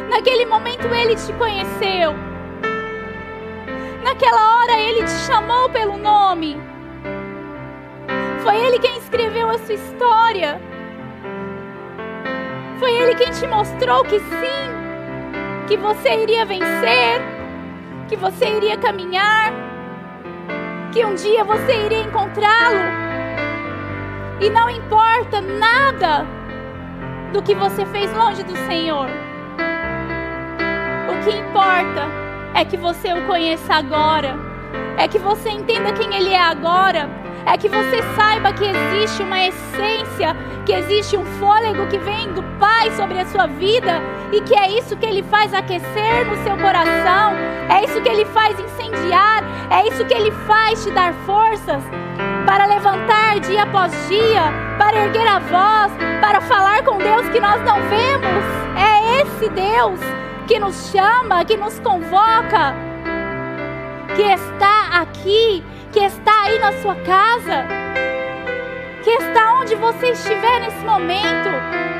Naquele 0.09 0.45
momento 0.45 0.87
Ele 0.87 1.15
te 1.15 1.33
conheceu. 1.33 2.13
Naquela 4.03 4.57
hora 4.57 4.79
Ele 4.79 5.03
te 5.03 5.17
chamou 5.25 5.69
pelo 5.69 5.97
nome. 5.97 6.61
Foi 8.43 8.55
Ele 8.55 8.79
quem 8.79 8.97
escreveu 8.97 9.49
a 9.49 9.57
sua 9.57 9.75
história. 9.75 10.61
Foi 12.79 12.91
Ele 12.91 13.15
quem 13.15 13.31
te 13.31 13.47
mostrou 13.47 14.03
que 14.03 14.19
sim, 14.19 15.65
que 15.67 15.75
você 15.75 16.21
iria 16.21 16.45
vencer, 16.45 17.21
que 18.07 18.15
você 18.15 18.45
iria 18.45 18.77
caminhar, 18.77 19.51
que 20.93 21.03
um 21.03 21.15
dia 21.15 21.43
você 21.43 21.85
iria 21.85 22.03
encontrá-lo. 22.03 23.06
E 24.39 24.49
não 24.51 24.69
importa 24.69 25.41
nada 25.41 26.25
do 27.33 27.41
que 27.41 27.55
você 27.55 27.85
fez 27.87 28.13
longe 28.13 28.43
do 28.43 28.55
Senhor. 28.67 29.07
O 31.09 31.23
que 31.23 31.35
importa 31.35 32.07
é 32.53 32.63
que 32.63 32.77
você 32.77 33.13
o 33.13 33.25
conheça 33.25 33.73
agora. 33.73 34.37
É 34.95 35.07
que 35.07 35.17
você 35.17 35.49
entenda 35.49 35.91
quem 35.91 36.13
Ele 36.15 36.33
é 36.33 36.41
agora. 36.41 37.09
É 37.47 37.57
que 37.57 37.67
você 37.67 38.03
saiba 38.15 38.53
que 38.53 38.65
existe 38.65 39.23
uma 39.23 39.39
essência, 39.39 40.35
que 40.65 40.73
existe 40.73 41.17
um 41.17 41.25
fôlego 41.39 41.87
que 41.87 41.97
vem 41.97 42.31
do 42.33 42.43
Pai 42.59 42.91
sobre 42.91 43.19
a 43.19 43.25
sua 43.25 43.47
vida 43.47 44.01
e 44.31 44.41
que 44.41 44.53
é 44.53 44.77
isso 44.77 44.97
que 44.97 45.05
Ele 45.05 45.23
faz 45.23 45.53
aquecer 45.53 46.25
no 46.27 46.35
seu 46.43 46.57
coração, 46.57 47.33
é 47.69 47.85
isso 47.85 48.01
que 48.01 48.09
Ele 48.09 48.25
faz 48.25 48.59
incendiar, 48.59 49.43
é 49.71 49.87
isso 49.87 50.03
que 50.03 50.13
Ele 50.13 50.31
faz 50.45 50.83
te 50.83 50.91
dar 50.91 51.13
forças 51.25 51.81
para 52.47 52.65
levantar 52.65 53.41
dia 53.41 53.63
após 53.63 53.91
dia, 54.07 54.41
para 54.77 55.05
erguer 55.05 55.27
a 55.27 55.37
voz, 55.37 55.91
para 56.21 56.39
falar 56.39 56.81
com 56.81 56.97
Deus 56.97 57.27
que 57.27 57.41
nós 57.41 57.61
não 57.65 57.75
vemos. 57.89 58.45
É 58.77 59.21
esse 59.21 59.49
Deus 59.49 59.99
que 60.47 60.57
nos 60.57 60.89
chama, 60.89 61.43
que 61.43 61.57
nos 61.57 61.77
convoca, 61.79 62.73
que 64.15 64.21
está 64.21 65.01
aqui, 65.01 65.61
que 65.91 65.99
está 65.99 66.43
aí 66.43 66.57
na 66.59 66.71
sua 66.81 66.95
casa, 66.95 67.65
que 69.03 69.09
está 69.09 69.59
onde 69.59 69.75
você 69.75 70.11
estiver 70.11 70.61
nesse 70.61 70.85
momento, 70.85 71.49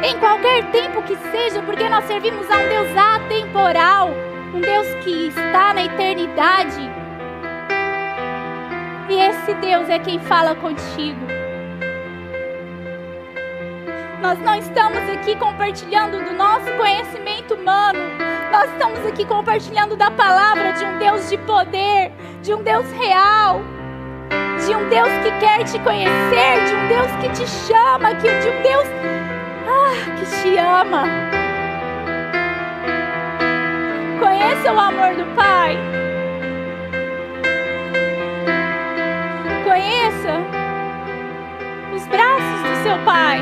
em 0.01 0.17
qualquer 0.17 0.71
tempo 0.71 1.01
que 1.01 1.17
seja, 1.29 1.61
porque 1.63 1.89
nós 1.89 2.05
servimos 2.05 2.49
a 2.49 2.55
um 2.55 2.69
Deus 2.69 2.95
atemporal, 2.95 4.11
um 4.53 4.61
Deus 4.61 4.87
que 5.03 5.27
está 5.27 5.73
na 5.73 5.83
eternidade 5.83 6.96
e 9.09 9.19
esse 9.19 9.53
Deus 9.55 9.89
é 9.89 9.99
quem 9.99 10.19
fala 10.19 10.55
contigo. 10.55 11.25
Nós 14.21 14.39
não 14.39 14.55
estamos 14.55 14.97
aqui 15.09 15.35
compartilhando 15.35 16.23
do 16.23 16.33
nosso 16.33 16.65
conhecimento 16.77 17.53
humano. 17.53 17.99
Nós 18.51 18.69
estamos 18.71 19.05
aqui 19.05 19.25
compartilhando 19.25 19.95
da 19.95 20.11
palavra 20.11 20.73
de 20.73 20.83
um 20.83 20.97
Deus 20.97 21.29
de 21.29 21.37
poder, 21.39 22.11
de 22.41 22.53
um 22.53 22.63
Deus 22.63 22.89
real, 22.93 23.61
de 24.65 24.75
um 24.75 24.89
Deus 24.89 25.09
que 25.23 25.31
quer 25.39 25.63
te 25.63 25.79
conhecer, 25.79 26.65
de 26.65 26.73
um 26.73 26.87
Deus 26.87 27.11
que 27.21 27.29
te 27.29 27.47
chama, 27.47 28.13
de 28.15 28.27
um 28.27 28.61
Deus 28.61 28.87
ah, 29.67 30.15
que 30.17 30.41
te 30.41 30.57
ama. 30.57 31.03
Conheça 34.19 34.73
o 34.73 34.79
amor 34.79 35.15
do 35.15 35.25
Pai. 35.35 36.06
Conheça 40.27 40.41
os 41.95 42.05
braços 42.07 42.61
do 42.61 42.83
seu 42.83 42.99
Pai. 43.05 43.39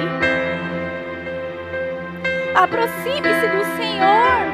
Aproxime-se 2.53 3.47
do 3.47 3.65
Senhor. 3.75 4.45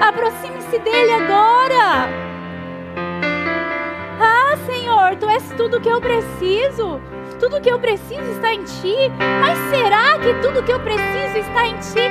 Aproxime-se 0.00 0.78
dele 0.80 1.12
agora. 1.12 2.08
Ah, 4.20 4.56
Senhor, 4.66 5.16
tu 5.16 5.28
és 5.30 5.48
tudo 5.56 5.80
que 5.80 5.88
eu 5.88 6.00
preciso. 6.00 7.00
Tudo 7.38 7.60
que 7.60 7.70
eu 7.70 7.78
preciso 7.78 8.30
está 8.32 8.52
em 8.52 8.64
ti. 8.64 8.96
Mas 9.40 9.56
será 9.70 10.18
que 10.18 10.34
tudo 10.42 10.62
que 10.64 10.72
eu 10.72 10.80
preciso 10.80 11.38
está 11.38 11.66
em 11.66 11.76
ti? 11.76 12.10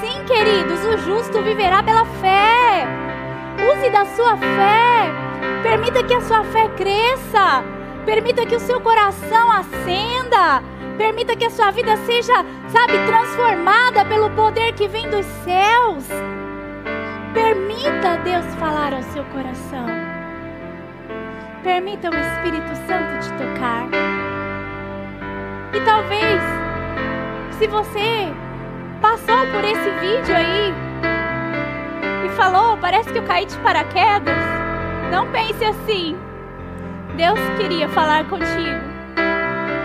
Sim, 0.00 0.24
queridos, 0.24 0.84
o 0.84 0.98
justo 0.98 1.42
viverá 1.42 1.82
pela 1.82 2.04
fé. 2.04 2.86
Use 3.72 3.90
da 3.90 4.04
sua 4.06 4.36
fé. 4.36 5.31
Permita 5.62 6.02
que 6.02 6.14
a 6.14 6.20
sua 6.20 6.44
fé 6.44 6.68
cresça. 6.76 7.64
Permita 8.04 8.44
que 8.44 8.56
o 8.56 8.60
seu 8.60 8.80
coração 8.80 9.50
acenda. 9.50 10.62
Permita 10.98 11.34
que 11.34 11.44
a 11.44 11.50
sua 11.50 11.70
vida 11.70 11.96
seja, 11.98 12.34
sabe, 12.68 12.92
transformada 13.06 14.04
pelo 14.04 14.30
poder 14.30 14.72
que 14.74 14.88
vem 14.88 15.08
dos 15.08 15.24
céus. 15.44 16.06
Permita 17.32 18.18
Deus 18.24 18.44
falar 18.56 18.92
ao 18.92 19.02
seu 19.02 19.24
coração. 19.24 19.86
Permita 21.62 22.10
o 22.10 22.14
Espírito 22.14 22.74
Santo 22.86 23.20
te 23.22 23.32
tocar. 23.32 23.88
E 25.72 25.80
talvez, 25.80 26.42
se 27.58 27.66
você 27.68 28.32
passou 29.00 29.46
por 29.46 29.64
esse 29.64 29.90
vídeo 30.00 30.36
aí 30.36 30.74
e 32.26 32.28
falou, 32.36 32.76
parece 32.76 33.10
que 33.10 33.18
eu 33.18 33.24
caí 33.24 33.46
de 33.46 33.56
paraquedas. 33.58 34.61
Não 35.12 35.30
pense 35.30 35.62
assim. 35.62 36.16
Deus 37.18 37.38
queria 37.58 37.86
falar 37.90 38.24
contigo. 38.30 38.80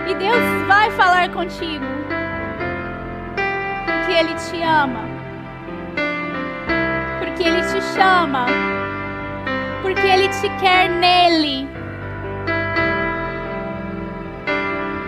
E 0.08 0.16
Deus 0.16 0.68
vai 0.68 0.90
falar 0.92 1.30
contigo. 1.32 1.84
Porque 3.86 4.14
Ele 4.14 4.34
te 4.36 4.64
ama. 4.64 5.02
Porque 7.20 7.44
Ele 7.44 7.62
te 7.62 7.82
chama. 7.94 8.46
Porque 9.82 10.08
Ele 10.08 10.30
te 10.30 10.50
quer 10.62 10.90
nele. 10.92 11.68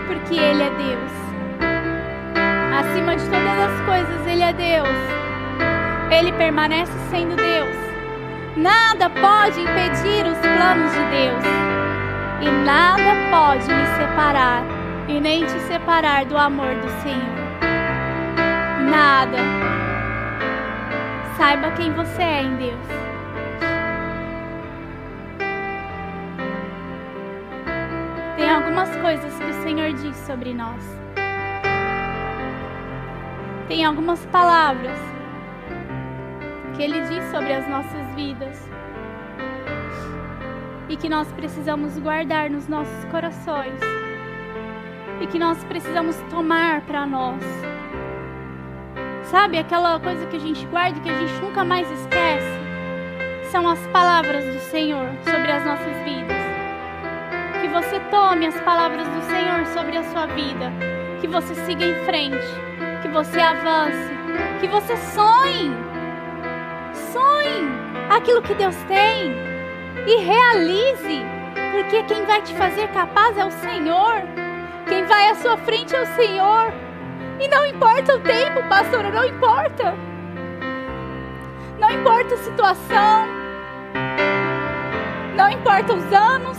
Porque 0.06 0.36
Ele 0.36 0.64
é 0.64 0.70
Deus. 0.70 1.12
Acima 2.78 3.16
de 3.16 3.24
todas 3.24 3.58
as 3.58 3.86
coisas, 3.86 4.28
Ele 4.28 4.44
é 4.44 4.52
Deus. 4.52 4.98
Ele 6.12 6.34
permanece 6.34 6.92
sendo 7.10 7.38
Deus. 7.38 7.89
Nada 8.56 9.10
pode 9.10 9.62
impedir 9.62 10.26
os 10.26 10.38
planos 10.40 10.92
de 10.92 11.00
Deus. 11.12 11.44
E 12.42 12.50
nada 12.66 13.16
pode 13.30 13.68
me 13.72 13.86
separar 13.98 14.64
e 15.08 15.20
nem 15.20 15.46
te 15.46 15.60
separar 15.62 16.26
do 16.26 16.38
amor 16.38 16.74
do 16.76 16.90
Senhor. 17.02 17.40
Nada. 18.90 19.38
Saiba 21.38 21.72
quem 21.72 21.94
você 21.94 22.22
é 22.22 22.42
em 22.42 22.56
Deus. 22.56 22.88
Tem 28.36 28.50
algumas 28.50 28.96
coisas 28.98 29.34
que 29.38 29.50
o 29.52 29.64
Senhor 29.64 29.94
diz 29.94 30.16
sobre 30.18 30.54
nós. 30.54 30.84
Tem 33.68 33.86
algumas 33.86 34.26
palavras 34.28 34.98
que 36.80 36.84
Ele 36.84 37.02
diz 37.02 37.22
sobre 37.26 37.52
as 37.52 37.68
nossas 37.68 38.16
vidas 38.16 38.58
e 40.88 40.96
que 40.96 41.10
nós 41.10 41.30
precisamos 41.34 42.00
guardar 42.00 42.50
nos 42.50 42.70
nossos 42.70 43.04
corações 43.12 43.78
e 45.20 45.28
que 45.28 45.38
nós 45.38 45.62
precisamos 45.66 46.16
tomar 46.30 46.80
para 46.84 47.06
nós. 47.06 47.44
Sabe 49.24 49.58
aquela 49.58 50.00
coisa 50.00 50.26
que 50.28 50.38
a 50.38 50.40
gente 50.40 50.66
guarda 50.68 51.02
que 51.02 51.10
a 51.10 51.18
gente 51.18 51.42
nunca 51.42 51.66
mais 51.66 51.86
esquece? 51.92 52.60
São 53.52 53.68
as 53.68 53.86
palavras 53.88 54.46
do 54.46 54.62
Senhor 54.72 55.10
sobre 55.26 55.52
as 55.52 55.66
nossas 55.66 55.98
vidas. 56.06 56.38
Que 57.60 57.68
você 57.68 58.00
tome 58.10 58.48
as 58.48 58.60
palavras 58.62 59.06
do 59.06 59.22
Senhor 59.24 59.66
sobre 59.66 59.98
a 59.98 60.04
sua 60.06 60.28
vida. 60.28 60.72
Que 61.20 61.28
você 61.28 61.54
siga 61.56 61.84
em 61.84 62.06
frente. 62.06 62.48
Que 63.02 63.10
você 63.10 63.42
avance. 63.42 64.14
Que 64.62 64.68
você 64.70 64.96
sonhe. 64.96 65.89
Sonhe 66.94 67.68
aquilo 68.10 68.42
que 68.42 68.54
Deus 68.54 68.76
tem. 68.88 69.34
E 70.08 70.18
realize. 70.18 71.26
Porque 71.72 72.04
quem 72.04 72.26
vai 72.26 72.42
te 72.42 72.54
fazer 72.56 72.88
capaz 72.90 73.38
é 73.38 73.46
o 73.46 73.52
Senhor. 73.52 74.24
Quem 74.88 75.06
vai 75.06 75.30
à 75.30 75.36
sua 75.36 75.58
frente 75.58 75.96
é 75.96 76.02
o 76.02 76.06
Senhor. 76.16 76.74
E 77.40 77.48
não 77.48 77.66
importa 77.66 78.16
o 78.16 78.20
tempo, 78.20 78.62
pastora, 78.68 79.10
não 79.12 79.26
importa. 79.26 79.96
Não 81.80 81.90
importa 81.92 82.34
a 82.34 82.38
situação. 82.38 83.28
Não 85.36 85.50
importa 85.50 85.94
os 85.94 86.14
anos. 86.14 86.58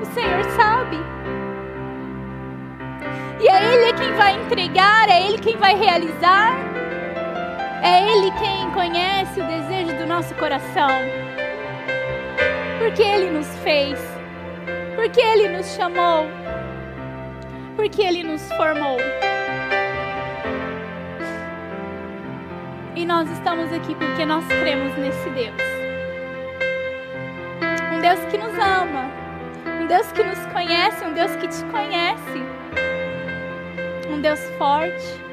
O 0.00 0.06
Senhor 0.06 0.44
sabe. 0.56 0.98
E 3.40 3.48
é 3.48 3.74
Ele 3.74 3.92
quem 3.92 4.12
vai 4.14 4.40
entregar, 4.40 5.08
é 5.10 5.26
Ele 5.26 5.38
quem 5.38 5.56
vai 5.58 5.74
realizar. 5.74 6.54
É 7.84 8.10
Ele 8.10 8.30
quem 8.32 8.70
conhece 8.70 9.40
o 9.40 9.46
desejo 9.46 9.96
do 9.98 10.06
nosso 10.06 10.34
coração. 10.34 10.90
Porque 12.78 13.02
Ele 13.02 13.30
nos 13.30 13.48
fez. 13.58 13.98
Porque 14.96 15.20
Ele 15.20 15.48
nos 15.48 15.66
chamou 15.74 16.26
porque 17.76 18.02
Ele 18.02 18.22
nos 18.22 18.42
formou. 18.52 18.98
E 22.96 23.04
nós 23.04 23.30
estamos 23.30 23.72
aqui 23.72 23.94
porque 23.94 24.24
nós 24.24 24.44
cremos 24.46 24.96
nesse 24.96 25.28
Deus. 25.30 25.60
Um 27.92 28.00
Deus 28.00 28.20
que 28.30 28.38
nos 28.38 28.54
ama, 28.54 29.10
um 29.80 29.86
Deus 29.86 30.10
que 30.12 30.22
nos 30.22 30.38
conhece, 30.46 31.04
um 31.04 31.12
Deus 31.12 31.34
que 31.36 31.48
te 31.48 31.64
conhece. 31.66 32.42
Um 34.08 34.20
Deus 34.20 34.40
forte, 34.56 35.23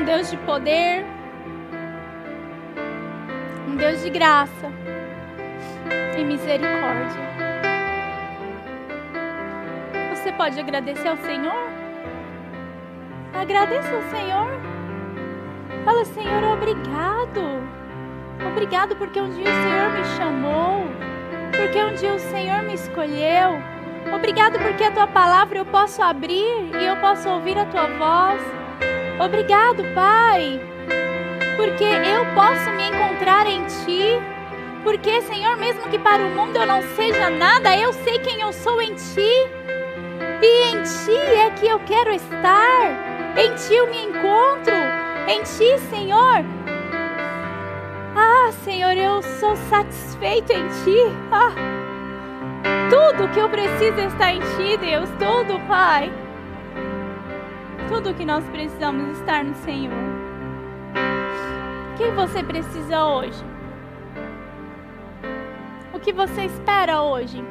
um 0.00 0.04
Deus 0.04 0.30
de 0.30 0.36
poder, 0.38 1.04
um 3.68 3.76
Deus 3.76 4.02
de 4.02 4.10
graça 4.10 4.72
e 6.18 6.24
misericórdia 6.24 7.30
você 10.20 10.32
pode 10.32 10.60
agradecer 10.60 11.08
ao 11.08 11.16
Senhor? 11.16 11.70
Agradeça 13.32 13.88
ao 13.94 14.02
Senhor. 14.02 14.48
Fala, 15.84 16.04
Senhor, 16.04 16.44
obrigado. 16.52 17.40
Obrigado 18.52 18.96
porque 18.96 19.18
um 19.18 19.30
dia 19.30 19.44
o 19.44 19.62
Senhor 19.62 19.90
me 19.90 20.04
chamou. 20.16 20.84
Porque 21.56 21.82
um 21.82 21.94
dia 21.94 22.12
o 22.12 22.18
Senhor 22.18 22.62
me 22.62 22.74
escolheu. 22.74 23.62
Obrigado 24.14 24.58
porque 24.58 24.84
a 24.84 24.90
tua 24.90 25.06
palavra 25.06 25.58
eu 25.58 25.64
posso 25.64 26.02
abrir 26.02 26.70
e 26.78 26.84
eu 26.84 26.96
posso 26.96 27.28
ouvir 27.28 27.56
a 27.56 27.64
tua 27.64 27.86
voz. 27.86 28.59
Obrigado, 29.20 29.84
Pai, 29.94 30.58
porque 31.54 31.84
eu 31.84 32.24
posso 32.34 32.70
me 32.70 32.88
encontrar 32.88 33.46
em 33.46 33.62
ti. 33.66 34.18
Porque, 34.82 35.20
Senhor, 35.20 35.58
mesmo 35.58 35.82
que 35.90 35.98
para 35.98 36.22
o 36.22 36.30
mundo 36.30 36.56
eu 36.56 36.66
não 36.66 36.80
seja 36.96 37.28
nada, 37.28 37.76
eu 37.76 37.92
sei 37.92 38.18
quem 38.20 38.40
eu 38.40 38.50
sou 38.50 38.80
em 38.80 38.94
ti. 38.94 39.30
E 40.42 40.72
em 40.72 40.82
ti 40.82 41.18
é 41.36 41.50
que 41.50 41.68
eu 41.68 41.78
quero 41.80 42.12
estar. 42.12 43.36
Em 43.36 43.54
ti 43.56 43.74
eu 43.74 43.88
me 43.88 44.04
encontro. 44.04 44.74
Em 45.28 45.42
ti, 45.42 45.78
Senhor. 45.90 46.42
Ah, 48.16 48.50
Senhor, 48.64 48.96
eu 48.96 49.22
sou 49.22 49.54
satisfeito 49.68 50.50
em 50.50 50.66
ti. 50.82 50.96
Ah, 51.30 51.52
tudo 52.88 53.28
que 53.28 53.38
eu 53.38 53.50
preciso 53.50 54.00
está 54.00 54.32
em 54.32 54.40
ti, 54.40 54.78
Deus. 54.78 55.10
Tudo, 55.18 55.60
Pai. 55.68 56.10
Tudo 57.90 58.14
que 58.14 58.24
nós 58.24 58.42
precisamos 58.48 59.18
estar 59.18 59.44
no 59.44 59.54
Senhor. 59.56 59.92
Quem 61.98 62.14
você 62.14 62.42
precisa 62.42 63.04
hoje? 63.04 63.44
O 65.92 66.00
que 66.00 66.10
você 66.10 66.46
espera 66.46 67.02
hoje? 67.02 67.44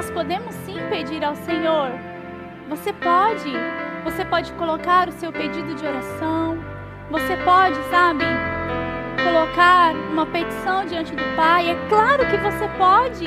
nós 0.00 0.10
podemos 0.12 0.54
sim 0.64 0.78
pedir 0.88 1.22
ao 1.22 1.34
Senhor. 1.34 1.90
Você 2.70 2.90
pode, 2.90 3.52
você 4.02 4.24
pode 4.24 4.50
colocar 4.52 5.08
o 5.08 5.12
seu 5.12 5.30
pedido 5.30 5.74
de 5.74 5.84
oração. 5.84 6.56
Você 7.10 7.36
pode, 7.44 7.76
sabe, 7.90 8.24
colocar 9.22 9.92
uma 10.10 10.24
petição 10.24 10.86
diante 10.86 11.14
do 11.14 11.36
Pai. 11.36 11.70
É 11.70 11.88
claro 11.90 12.24
que 12.28 12.36
você 12.38 12.66
pode, 12.78 13.26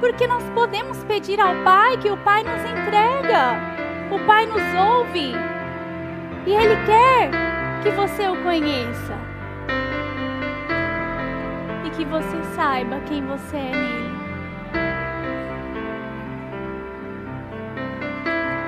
porque 0.00 0.26
nós 0.26 0.42
podemos 0.50 1.02
pedir 1.04 1.40
ao 1.40 1.54
Pai 1.64 1.96
que 1.98 2.10
o 2.10 2.16
Pai 2.18 2.42
nos 2.42 2.60
entrega. 2.60 3.54
O 4.10 4.18
Pai 4.26 4.46
nos 4.46 4.62
ouve 4.74 5.34
e 6.46 6.52
Ele 6.52 6.76
quer 6.86 7.30
que 7.82 7.90
você 7.90 8.28
o 8.28 8.42
conheça 8.42 9.18
e 11.84 11.90
que 11.90 12.04
você 12.04 12.42
saiba 12.54 13.00
quem 13.08 13.24
você 13.26 13.56
é 13.56 13.70
nele. 13.70 14.16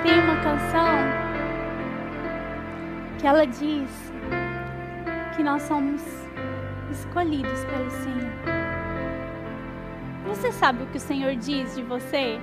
tem 0.08 0.20
uma 0.20 0.36
canção 0.36 0.96
que 3.18 3.26
ela 3.26 3.46
diz 3.46 4.12
que 5.36 5.42
nós 5.42 5.60
somos 5.62 6.02
escolhidos 6.90 7.62
pelo 7.66 7.90
Senhor. 7.90 8.57
Você 10.28 10.52
sabe 10.52 10.84
o 10.84 10.86
que 10.86 10.98
o 10.98 11.00
Senhor 11.00 11.34
diz 11.34 11.74
de 11.74 11.82
você? 11.82 12.38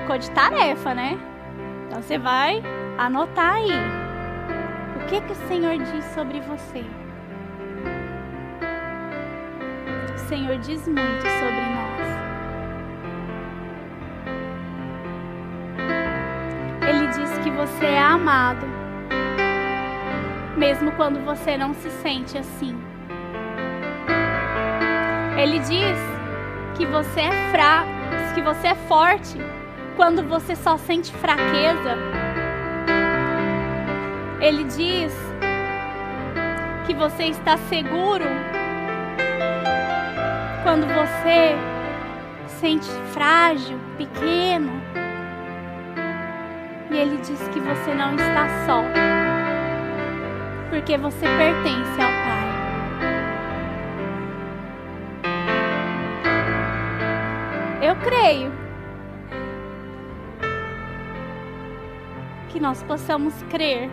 Ficou 0.00 0.16
de 0.16 0.30
tarefa, 0.30 0.94
né? 0.94 1.18
Então 1.86 2.00
você 2.00 2.18
vai 2.18 2.62
anotar 2.96 3.54
aí. 3.54 3.72
O 4.96 5.06
que 5.06 5.20
que 5.20 5.32
o 5.32 5.48
Senhor 5.48 5.76
diz 5.76 6.04
sobre 6.14 6.40
você? 6.40 6.84
O 10.14 10.18
Senhor 10.28 10.56
diz 10.58 10.86
muito 10.86 11.22
sobre 11.22 11.60
nós. 11.60 11.76
que 17.46 17.50
você 17.52 17.86
é 17.86 18.00
amado, 18.00 18.66
mesmo 20.56 20.90
quando 20.96 21.24
você 21.24 21.56
não 21.56 21.72
se 21.72 21.88
sente 22.02 22.36
assim. 22.36 22.76
Ele 25.38 25.60
diz 25.60 26.15
que 26.76 26.84
você 26.86 27.20
é 27.20 27.50
fraco, 27.50 27.88
que 28.34 28.42
você 28.42 28.68
é 28.68 28.74
forte 28.74 29.38
quando 29.96 30.22
você 30.28 30.54
só 30.54 30.76
sente 30.76 31.12
fraqueza. 31.12 31.96
Ele 34.40 34.64
diz 34.64 35.12
que 36.86 36.94
você 36.94 37.24
está 37.24 37.56
seguro 37.56 38.24
quando 40.62 40.86
você 40.86 41.56
sente 42.60 42.88
frágil, 43.12 43.78
pequeno. 43.96 44.72
E 46.90 46.96
Ele 46.96 47.16
diz 47.16 47.48
que 47.48 47.60
você 47.60 47.94
não 47.94 48.14
está 48.14 48.46
só. 48.66 48.82
porque 50.70 50.98
você 50.98 51.26
pertence 51.26 52.02
ao 52.02 52.15
creio 58.06 58.52
que 62.48 62.60
nós 62.60 62.80
possamos 62.84 63.34
crer 63.50 63.90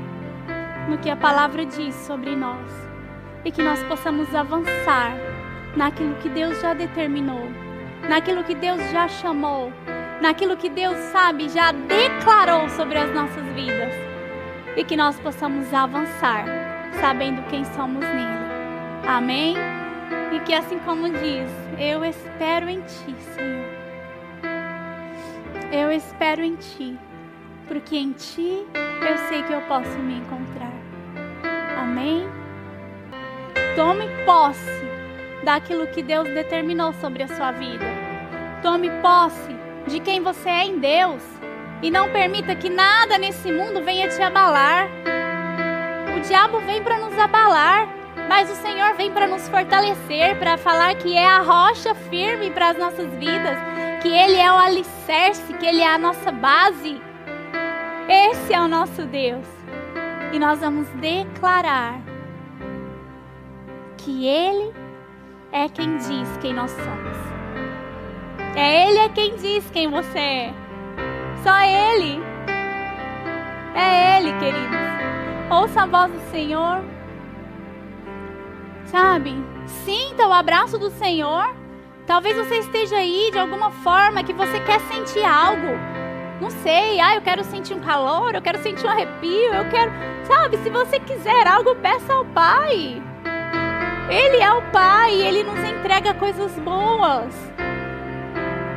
no 0.88 1.00
que 1.00 1.10
a 1.10 1.16
palavra 1.16 1.66
diz 1.66 1.96
sobre 1.96 2.36
nós 2.36 2.70
e 3.44 3.52
que 3.52 3.64
nós 3.64 3.84
possamos 3.86 4.34
avançar 4.36 5.14
naquilo 5.76 6.14
que 6.18 6.30
Deus 6.30 6.62
já 6.62 6.76
determinou, 6.76 7.50
naquilo 8.08 8.44
que 8.44 8.54
Deus 8.54 8.80
já 8.92 9.08
chamou, 9.08 9.74
naquilo 10.22 10.56
que 10.56 10.70
Deus 10.70 10.96
sabe, 11.12 11.50
já 11.50 11.72
declarou 11.72 12.70
sobre 12.70 13.00
as 13.00 13.12
nossas 13.16 13.44
vidas 13.56 13.94
e 14.78 14.84
que 14.84 14.96
nós 14.96 15.20
possamos 15.20 15.74
avançar 15.74 16.46
sabendo 17.02 17.42
quem 17.50 17.66
somos 17.66 18.02
nele. 18.02 19.08
Amém? 19.08 19.56
E 20.32 20.40
que 20.42 20.54
assim 20.54 20.78
como 20.80 21.10
diz, 21.10 21.50
eu 21.80 22.06
espero 22.06 22.70
em 22.70 22.80
ti, 22.82 23.16
Senhor. 23.36 23.63
Eu 25.76 25.92
espero 25.92 26.44
em 26.44 26.56
ti, 26.56 26.96
porque 27.68 27.98
em 27.98 28.12
ti 28.12 28.64
eu 29.10 29.18
sei 29.28 29.42
que 29.42 29.52
eu 29.52 29.62
posso 29.62 29.90
me 29.98 30.20
encontrar. 30.20 30.72
Amém? 31.82 32.30
Tome 33.76 34.08
posse 34.24 34.84
daquilo 35.44 35.88
que 35.88 36.04
Deus 36.04 36.26
determinou 36.26 36.94
sobre 36.94 37.24
a 37.24 37.28
sua 37.28 37.52
vida. 37.54 37.84
Tome 38.62 38.92
posse 39.02 39.56
de 39.88 40.00
quem 40.00 40.22
você 40.22 40.48
é 40.48 40.66
em 40.66 40.78
Deus 40.78 41.24
e 41.82 41.90
não 41.90 42.08
permita 42.12 42.56
que 42.56 42.70
nada 42.70 43.18
nesse 43.18 43.52
mundo 43.52 43.84
venha 43.84 44.08
te 44.08 44.22
abalar. 44.22 44.88
O 46.16 46.20
diabo 46.20 46.60
vem 46.60 46.84
para 46.84 47.00
nos 47.00 47.18
abalar, 47.18 47.90
mas 48.30 48.48
o 48.52 48.56
Senhor 48.58 48.94
vem 48.94 49.12
para 49.12 49.26
nos 49.26 49.50
fortalecer, 49.50 50.38
para 50.38 50.56
falar 50.56 50.94
que 50.94 51.18
é 51.18 51.26
a 51.26 51.40
rocha 51.40 51.96
firme 51.96 52.52
para 52.52 52.70
as 52.70 52.78
nossas 52.78 53.12
vidas, 53.16 53.58
que 54.04 54.10
Ele 54.10 54.36
é 54.36 54.52
o 54.52 54.58
alicerce, 54.58 55.54
que 55.54 55.66
Ele 55.66 55.80
é 55.80 55.88
a 55.88 55.98
nossa 55.98 56.30
base. 56.30 57.02
Esse 58.10 58.54
é 58.54 58.62
o 58.62 58.68
nosso 58.68 59.06
Deus. 59.06 59.48
E 60.34 60.38
nós 60.38 60.60
vamos 60.60 60.90
declarar 61.00 62.02
que 63.98 64.28
Ele 64.28 64.74
é 65.54 65.70
quem 65.70 65.96
diz 65.96 66.38
quem 66.42 66.54
nós 66.54 66.70
somos. 66.72 67.18
É 68.58 68.90
Ele 68.90 69.00
é 69.00 69.08
quem 69.08 69.38
diz 69.38 69.70
quem 69.72 69.90
você 69.90 70.20
é. 70.20 70.54
Só 71.42 71.62
Ele. 71.62 72.22
É 73.74 74.18
Ele, 74.18 74.34
queridos. 74.34 74.84
Ouça 75.50 75.84
a 75.84 75.86
voz 75.86 76.12
do 76.12 76.20
Senhor. 76.30 76.84
Sabe? 78.84 79.34
Sinta 79.66 80.28
o 80.28 80.34
abraço 80.34 80.78
do 80.78 80.90
Senhor. 80.90 81.63
Talvez 82.06 82.36
você 82.36 82.60
esteja 82.60 82.98
aí 82.98 83.30
de 83.32 83.40
alguma 83.40 83.72
forma 83.72 84.24
que 84.24 84.34
você 84.34 84.60
quer 84.60 84.80
sentir 84.82 85.24
algo. 85.24 85.68
Não 86.42 86.50
sei, 86.50 87.00
ah, 87.00 87.16
eu 87.16 87.22
quero 87.22 87.44
sentir 87.44 87.74
um 87.74 87.80
calor, 87.80 88.36
eu 88.36 88.42
quero 88.42 88.62
sentir 88.62 88.86
um 88.86 88.90
arrepio, 88.90 89.54
eu 89.54 89.70
quero. 89.70 89.92
Sabe, 90.26 90.58
se 90.58 90.70
você 90.70 91.00
quiser 91.00 91.48
algo, 91.48 91.76
peça 91.76 92.14
ao 92.14 92.26
Pai. 92.26 93.02
Ele 94.10 94.38
é 94.38 94.52
o 94.52 94.62
Pai, 94.64 95.14
ele 95.14 95.44
nos 95.44 95.60
entrega 95.60 96.14
coisas 96.14 96.52
boas. 96.60 97.34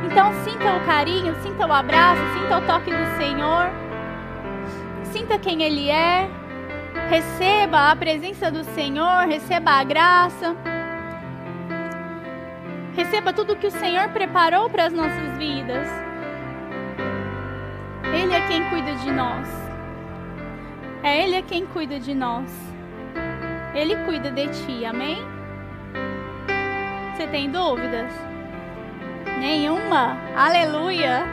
Então 0.05 0.31
sinta 0.45 0.75
o 0.75 0.85
carinho, 0.85 1.35
sinta 1.43 1.67
o 1.67 1.73
abraço, 1.73 2.21
sinta 2.33 2.57
o 2.57 2.61
toque 2.61 2.91
do 2.91 3.17
Senhor. 3.17 3.69
Sinta 5.03 5.37
quem 5.37 5.63
Ele 5.63 5.89
é. 5.89 6.29
Receba 7.09 7.91
a 7.91 7.95
presença 7.95 8.49
do 8.49 8.63
Senhor, 8.63 9.27
receba 9.27 9.71
a 9.71 9.83
graça. 9.83 10.55
Receba 12.97 13.31
tudo 13.31 13.55
que 13.55 13.67
o 13.67 13.71
Senhor 13.71 14.09
preparou 14.09 14.71
para 14.71 14.85
as 14.85 14.93
nossas 14.93 15.37
vidas. 15.37 15.87
Ele 18.11 18.33
é 18.33 18.47
quem 18.47 18.67
cuida 18.71 18.95
de 18.95 19.11
nós. 19.11 19.47
É 21.03 21.23
Ele 21.23 21.35
é 21.35 21.41
quem 21.43 21.67
cuida 21.67 21.99
de 21.99 22.15
nós. 22.15 22.51
Ele 23.75 23.95
cuida 23.97 24.31
de 24.31 24.47
ti, 24.47 24.83
amém? 24.83 25.19
Você 27.15 27.27
tem 27.27 27.51
dúvidas? 27.51 28.11
Nenhuma. 29.39 30.17
Aleluia. 30.35 31.23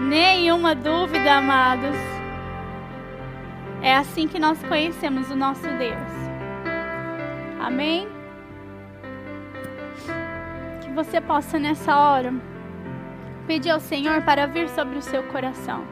Nenhuma 0.00 0.74
dúvida, 0.74 1.34
amados. 1.36 1.96
É 3.80 3.94
assim 3.94 4.26
que 4.26 4.40
nós 4.40 4.60
conhecemos 4.64 5.30
o 5.30 5.36
nosso 5.36 5.68
Deus. 5.78 6.12
Amém? 7.60 8.13
Você 10.94 11.20
possa 11.20 11.58
nessa 11.58 11.96
hora 11.96 12.32
pedir 13.46 13.70
ao 13.70 13.80
Senhor 13.80 14.22
para 14.22 14.46
vir 14.46 14.68
sobre 14.68 14.96
o 14.96 15.02
seu 15.02 15.22
coração. 15.24 15.84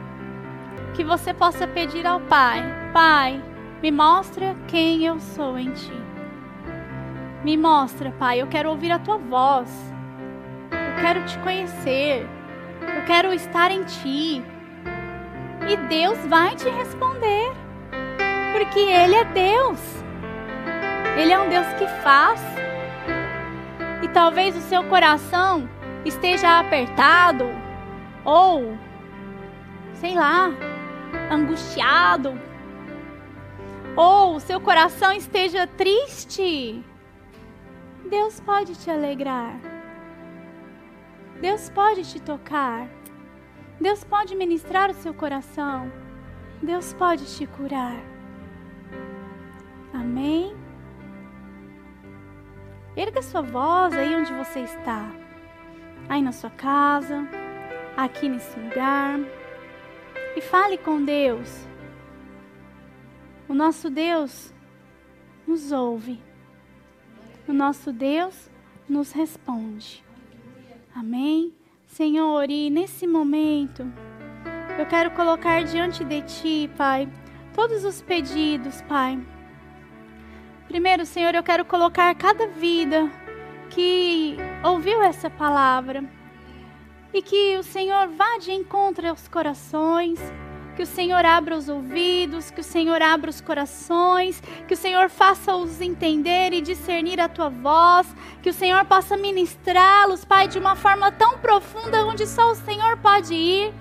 Que 0.93 1.03
você 1.03 1.33
possa 1.33 1.67
pedir 1.67 2.05
ao 2.05 2.19
Pai: 2.21 2.63
Pai, 2.93 3.43
me 3.81 3.91
mostra 3.91 4.55
quem 4.67 5.05
eu 5.05 5.19
sou 5.19 5.57
em 5.57 5.71
Ti. 5.71 6.03
Me 7.43 7.57
mostra, 7.57 8.11
Pai, 8.11 8.41
eu 8.41 8.47
quero 8.47 8.69
ouvir 8.69 8.91
a 8.91 8.99
Tua 8.99 9.17
voz 9.17 9.93
quero 11.03 11.21
te 11.25 11.37
conhecer, 11.39 12.25
eu 12.81 13.03
quero 13.05 13.33
estar 13.33 13.71
em 13.71 13.83
ti. 13.83 14.41
E 15.67 15.77
Deus 15.89 16.17
vai 16.27 16.55
te 16.55 16.69
responder, 16.69 17.51
porque 18.53 18.79
Ele 18.79 19.15
é 19.15 19.25
Deus, 19.25 19.79
Ele 21.17 21.33
é 21.33 21.39
um 21.39 21.49
Deus 21.49 21.67
que 21.73 21.87
faz. 22.01 22.52
E 24.03 24.07
talvez 24.09 24.53
o 24.57 24.61
seu 24.61 24.83
coração 24.83 25.69
esteja 26.03 26.59
apertado, 26.59 27.45
ou, 28.25 28.77
sei 29.93 30.13
lá, 30.13 30.49
angustiado, 31.31 32.37
ou 33.95 34.35
o 34.35 34.39
seu 34.41 34.59
coração 34.59 35.13
esteja 35.13 35.65
triste. 35.65 36.83
Deus 38.09 38.41
pode 38.41 38.75
te 38.75 38.91
alegrar. 38.91 39.55
Deus 41.39 41.69
pode 41.69 42.03
te 42.03 42.21
tocar. 42.21 42.89
Deus 43.79 44.03
pode 44.03 44.35
ministrar 44.35 44.89
o 44.89 44.93
seu 44.95 45.13
coração. 45.13 45.89
Deus 46.61 46.93
pode 46.93 47.25
te 47.37 47.47
curar. 47.47 47.95
Amém? 49.93 50.62
Erga 52.95 53.21
sua 53.23 53.41
voz 53.41 53.93
aí 53.95 54.15
onde 54.15 54.31
você 54.33 54.59
está. 54.59 55.11
Aí 56.07 56.21
na 56.21 56.31
sua 56.31 56.51
casa, 56.51 57.27
aqui 57.97 58.29
nesse 58.29 58.59
lugar. 58.59 59.19
E 60.35 60.41
fale 60.41 60.77
com 60.77 61.03
Deus. 61.03 61.67
O 63.47 63.53
nosso 63.55 63.89
Deus 63.89 64.53
nos 65.47 65.71
ouve. 65.71 66.21
O 67.47 67.53
nosso 67.53 67.91
Deus 67.91 68.49
nos 68.87 69.11
responde. 69.11 70.03
Amém? 70.95 71.53
Senhor, 71.87 72.49
e 72.49 72.69
nesse 72.69 73.05
momento, 73.07 73.91
eu 74.77 74.85
quero 74.85 75.11
colocar 75.11 75.63
diante 75.63 76.03
de 76.03 76.21
Ti, 76.21 76.69
Pai, 76.77 77.07
todos 77.53 77.83
os 77.83 78.01
pedidos, 78.01 78.81
Pai. 78.83 79.19
Primeiro, 80.73 81.05
Senhor, 81.05 81.35
eu 81.35 81.43
quero 81.43 81.63
colocar 81.63 82.15
cada 82.15 82.47
vida 82.47 83.07
que 83.69 84.35
ouviu 84.63 85.03
essa 85.03 85.29
palavra 85.29 86.03
e 87.13 87.21
que 87.21 87.55
o 87.59 87.63
Senhor 87.63 88.07
vá 88.07 88.39
de 88.39 88.51
encontro 88.51 89.07
aos 89.07 89.27
corações 89.27 90.19
que 90.75 90.81
o 90.81 90.87
Senhor 90.87 91.23
abra 91.23 91.55
os 91.55 91.69
ouvidos, 91.69 92.49
que 92.49 92.61
o 92.61 92.63
Senhor 92.63 92.99
abra 93.03 93.29
os 93.29 93.39
corações, 93.39 94.41
que 94.67 94.73
o 94.73 94.77
Senhor 94.77 95.11
faça-os 95.11 95.79
entender 95.79 96.53
e 96.53 96.61
discernir 96.61 97.19
a 97.21 97.29
tua 97.29 97.49
voz, 97.49 98.07
que 98.41 98.49
o 98.49 98.53
Senhor 98.53 98.83
possa 98.85 99.15
ministrá-los, 99.15 100.25
Pai, 100.25 100.47
de 100.47 100.57
uma 100.57 100.75
forma 100.75 101.11
tão 101.11 101.37
profunda 101.37 102.03
onde 102.03 102.25
só 102.25 102.49
o 102.49 102.55
Senhor 102.55 102.97
pode 102.97 103.35
ir, 103.35 103.71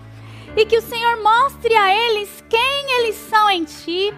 e 0.55 0.67
que 0.67 0.77
o 0.77 0.83
Senhor 0.83 1.23
mostre 1.23 1.75
a 1.75 1.91
eles 1.91 2.45
quem 2.51 2.99
eles 2.99 3.17
são 3.17 3.49
em 3.49 3.65
ti. 3.65 4.13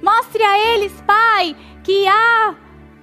Mostre 0.00 0.42
a 0.42 0.58
eles, 0.76 0.92
Pai, 1.02 1.54
que 1.82 2.06
há 2.06 2.54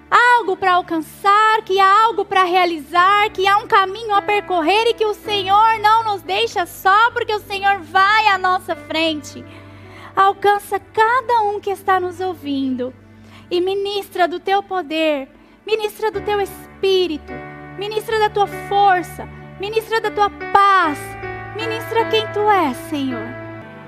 algo 0.09 0.55
para 0.55 0.73
alcançar, 0.73 1.61
que 1.63 1.79
há 1.79 2.03
algo 2.05 2.23
para 2.23 2.43
realizar, 2.43 3.29
que 3.31 3.47
há 3.47 3.57
um 3.57 3.67
caminho 3.67 4.13
a 4.13 4.21
percorrer 4.21 4.87
e 4.87 4.93
que 4.93 5.05
o 5.05 5.13
Senhor 5.13 5.79
não 5.81 6.03
nos 6.03 6.21
deixa 6.21 6.65
só, 6.65 7.11
porque 7.11 7.33
o 7.33 7.39
Senhor 7.39 7.79
vai 7.79 8.27
à 8.27 8.37
nossa 8.37 8.75
frente. 8.75 9.43
Alcança 10.15 10.79
cada 10.79 11.41
um 11.43 11.59
que 11.59 11.69
está 11.69 11.99
nos 11.99 12.19
ouvindo 12.19 12.93
e 13.51 13.61
ministra 13.61 14.27
do 14.27 14.39
teu 14.39 14.63
poder, 14.63 15.29
ministra 15.65 16.11
do 16.11 16.21
teu 16.21 16.41
espírito, 16.41 17.33
ministra 17.77 18.19
da 18.19 18.29
tua 18.29 18.47
força, 18.47 19.27
ministra 19.59 20.01
da 20.01 20.11
tua 20.11 20.29
paz, 20.29 20.97
ministra 21.55 22.05
quem 22.05 22.25
tu 22.31 22.49
és, 22.49 22.77
Senhor. 22.89 23.27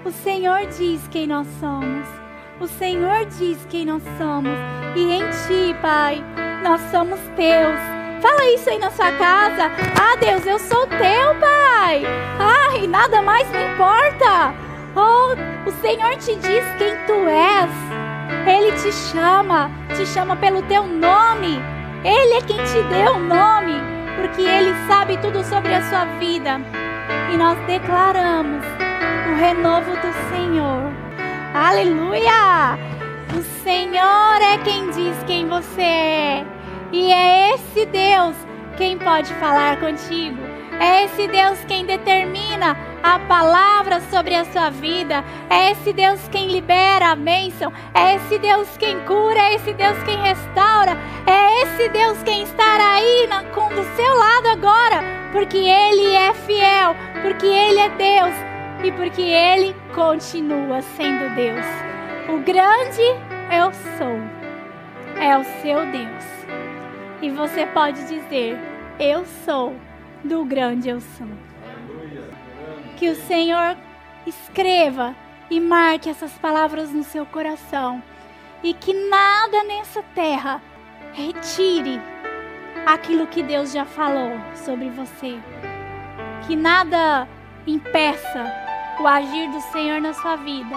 O 0.05 0.11
Senhor 0.11 0.65
diz 0.67 1.07
quem 1.07 1.27
nós 1.27 1.47
somos. 1.59 2.28
O 2.59 2.67
Senhor 2.67 3.25
diz 3.25 3.65
quem 3.69 3.85
nós 3.85 4.03
somos. 4.17 4.51
E 4.93 5.13
em 5.13 5.23
Ti, 5.29 5.73
Pai, 5.81 6.21
nós 6.61 6.81
somos 6.91 7.17
Teus. 7.37 7.79
Fala 8.21 8.53
isso 8.53 8.69
aí 8.69 8.77
na 8.77 8.91
sua 8.91 9.13
casa. 9.13 9.71
Ah, 9.97 10.17
Deus, 10.19 10.45
eu 10.45 10.59
sou 10.59 10.85
Teu, 10.87 11.35
Pai. 11.39 12.03
Ai, 12.37 12.85
nada 12.85 13.21
mais 13.21 13.49
me 13.49 13.63
importa. 13.63 14.53
Oh, 14.93 15.69
o 15.69 15.71
Senhor 15.81 16.17
te 16.17 16.35
diz 16.35 16.65
quem 16.77 16.97
Tu 17.07 17.13
és. 17.29 17.71
Ele 18.45 18.73
te 18.73 18.91
chama, 18.91 19.71
te 19.95 20.05
chama 20.05 20.35
pelo 20.35 20.61
Teu 20.63 20.83
nome. 20.83 21.61
Ele 22.03 22.33
é 22.33 22.41
quem 22.41 22.57
te 22.57 22.83
deu 22.89 23.15
o 23.15 23.19
nome, 23.19 23.75
porque 24.17 24.41
Ele 24.41 24.73
sabe 24.85 25.17
tudo 25.19 25.45
sobre 25.45 25.73
a 25.73 25.81
sua 25.83 26.03
vida. 26.19 26.59
E 27.31 27.37
nós 27.37 27.57
declaramos 27.65 28.65
o 29.31 29.35
renovo 29.39 29.91
do 29.91 30.29
Senhor. 30.29 30.88
Aleluia! 31.59 32.79
O 33.37 33.41
Senhor 33.61 34.41
é 34.41 34.57
quem 34.63 34.89
diz 34.91 35.13
quem 35.27 35.45
você 35.45 35.81
é. 35.81 36.45
E 36.89 37.11
é 37.11 37.53
esse 37.53 37.85
Deus 37.85 38.33
quem 38.77 38.97
pode 38.97 39.33
falar 39.33 39.77
contigo. 39.77 40.41
É 40.79 41.03
esse 41.03 41.27
Deus 41.27 41.59
quem 41.67 41.85
determina 41.85 42.77
a 43.03 43.19
palavra 43.19 43.99
sobre 44.09 44.35
a 44.35 44.45
sua 44.45 44.69
vida. 44.69 45.21
É 45.49 45.71
esse 45.71 45.91
Deus 45.91 46.25
quem 46.31 46.47
libera 46.47 47.11
a 47.11 47.15
bênção. 47.17 47.73
É 47.93 48.15
esse 48.15 48.39
Deus 48.39 48.69
quem 48.77 48.97
cura. 49.01 49.37
É 49.37 49.55
esse 49.55 49.73
Deus 49.73 50.01
quem 50.03 50.17
restaura. 50.21 50.97
É 51.27 51.63
esse 51.63 51.89
Deus 51.89 52.23
quem 52.23 52.43
está 52.43 52.95
aí 52.95 53.27
com, 53.53 53.67
do 53.67 53.83
seu 53.97 54.17
lado 54.17 54.47
agora. 54.47 55.03
Porque 55.33 55.57
Ele 55.57 56.15
é 56.15 56.33
fiel. 56.33 56.95
Porque 57.21 57.45
Ele 57.45 57.79
é 57.79 57.89
Deus. 57.89 58.48
E 58.83 58.91
porque 58.93 59.21
Ele 59.21 59.75
continua 59.93 60.81
sendo 60.81 61.35
Deus. 61.35 61.65
O 62.29 62.39
grande 62.39 63.01
eu 63.51 63.73
sou. 63.97 65.21
É 65.21 65.37
o 65.37 65.43
seu 65.61 65.85
Deus. 65.91 66.23
E 67.21 67.29
você 67.29 67.65
pode 67.65 68.01
dizer: 68.07 68.57
Eu 68.97 69.25
sou 69.25 69.75
do 70.23 70.45
grande 70.45 70.87
eu 70.87 71.01
sou. 71.01 71.27
Que 72.95 73.09
o 73.09 73.15
Senhor 73.15 73.75
escreva 74.25 75.13
e 75.49 75.59
marque 75.59 76.09
essas 76.09 76.31
palavras 76.33 76.91
no 76.91 77.03
seu 77.03 77.25
coração. 77.25 78.01
E 78.63 78.73
que 78.73 78.93
nada 78.93 79.63
nessa 79.65 80.01
terra 80.15 80.61
retire 81.13 81.99
aquilo 82.85 83.27
que 83.27 83.43
Deus 83.43 83.73
já 83.73 83.83
falou 83.83 84.31
sobre 84.55 84.89
você. 84.89 85.37
Que 86.47 86.55
nada 86.55 87.27
impeça 87.67 88.68
o 88.99 89.07
agir 89.07 89.49
do 89.49 89.61
Senhor 89.61 90.01
na 90.01 90.13
sua 90.13 90.35
vida. 90.35 90.75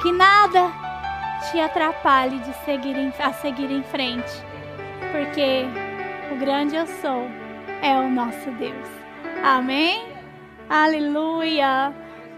Que 0.00 0.12
nada 0.12 0.70
te 1.50 1.60
atrapalhe 1.60 2.38
de 2.40 2.52
seguir 2.64 2.96
em, 2.96 3.12
a 3.18 3.32
seguir 3.32 3.70
em 3.70 3.82
frente. 3.82 4.32
Porque 5.12 5.64
o 6.32 6.36
grande 6.36 6.76
eu 6.76 6.86
sou 6.86 7.28
é 7.82 7.98
o 7.98 8.08
nosso 8.08 8.50
Deus. 8.52 8.88
Amém? 9.42 10.06
Aleluia! 10.68 12.05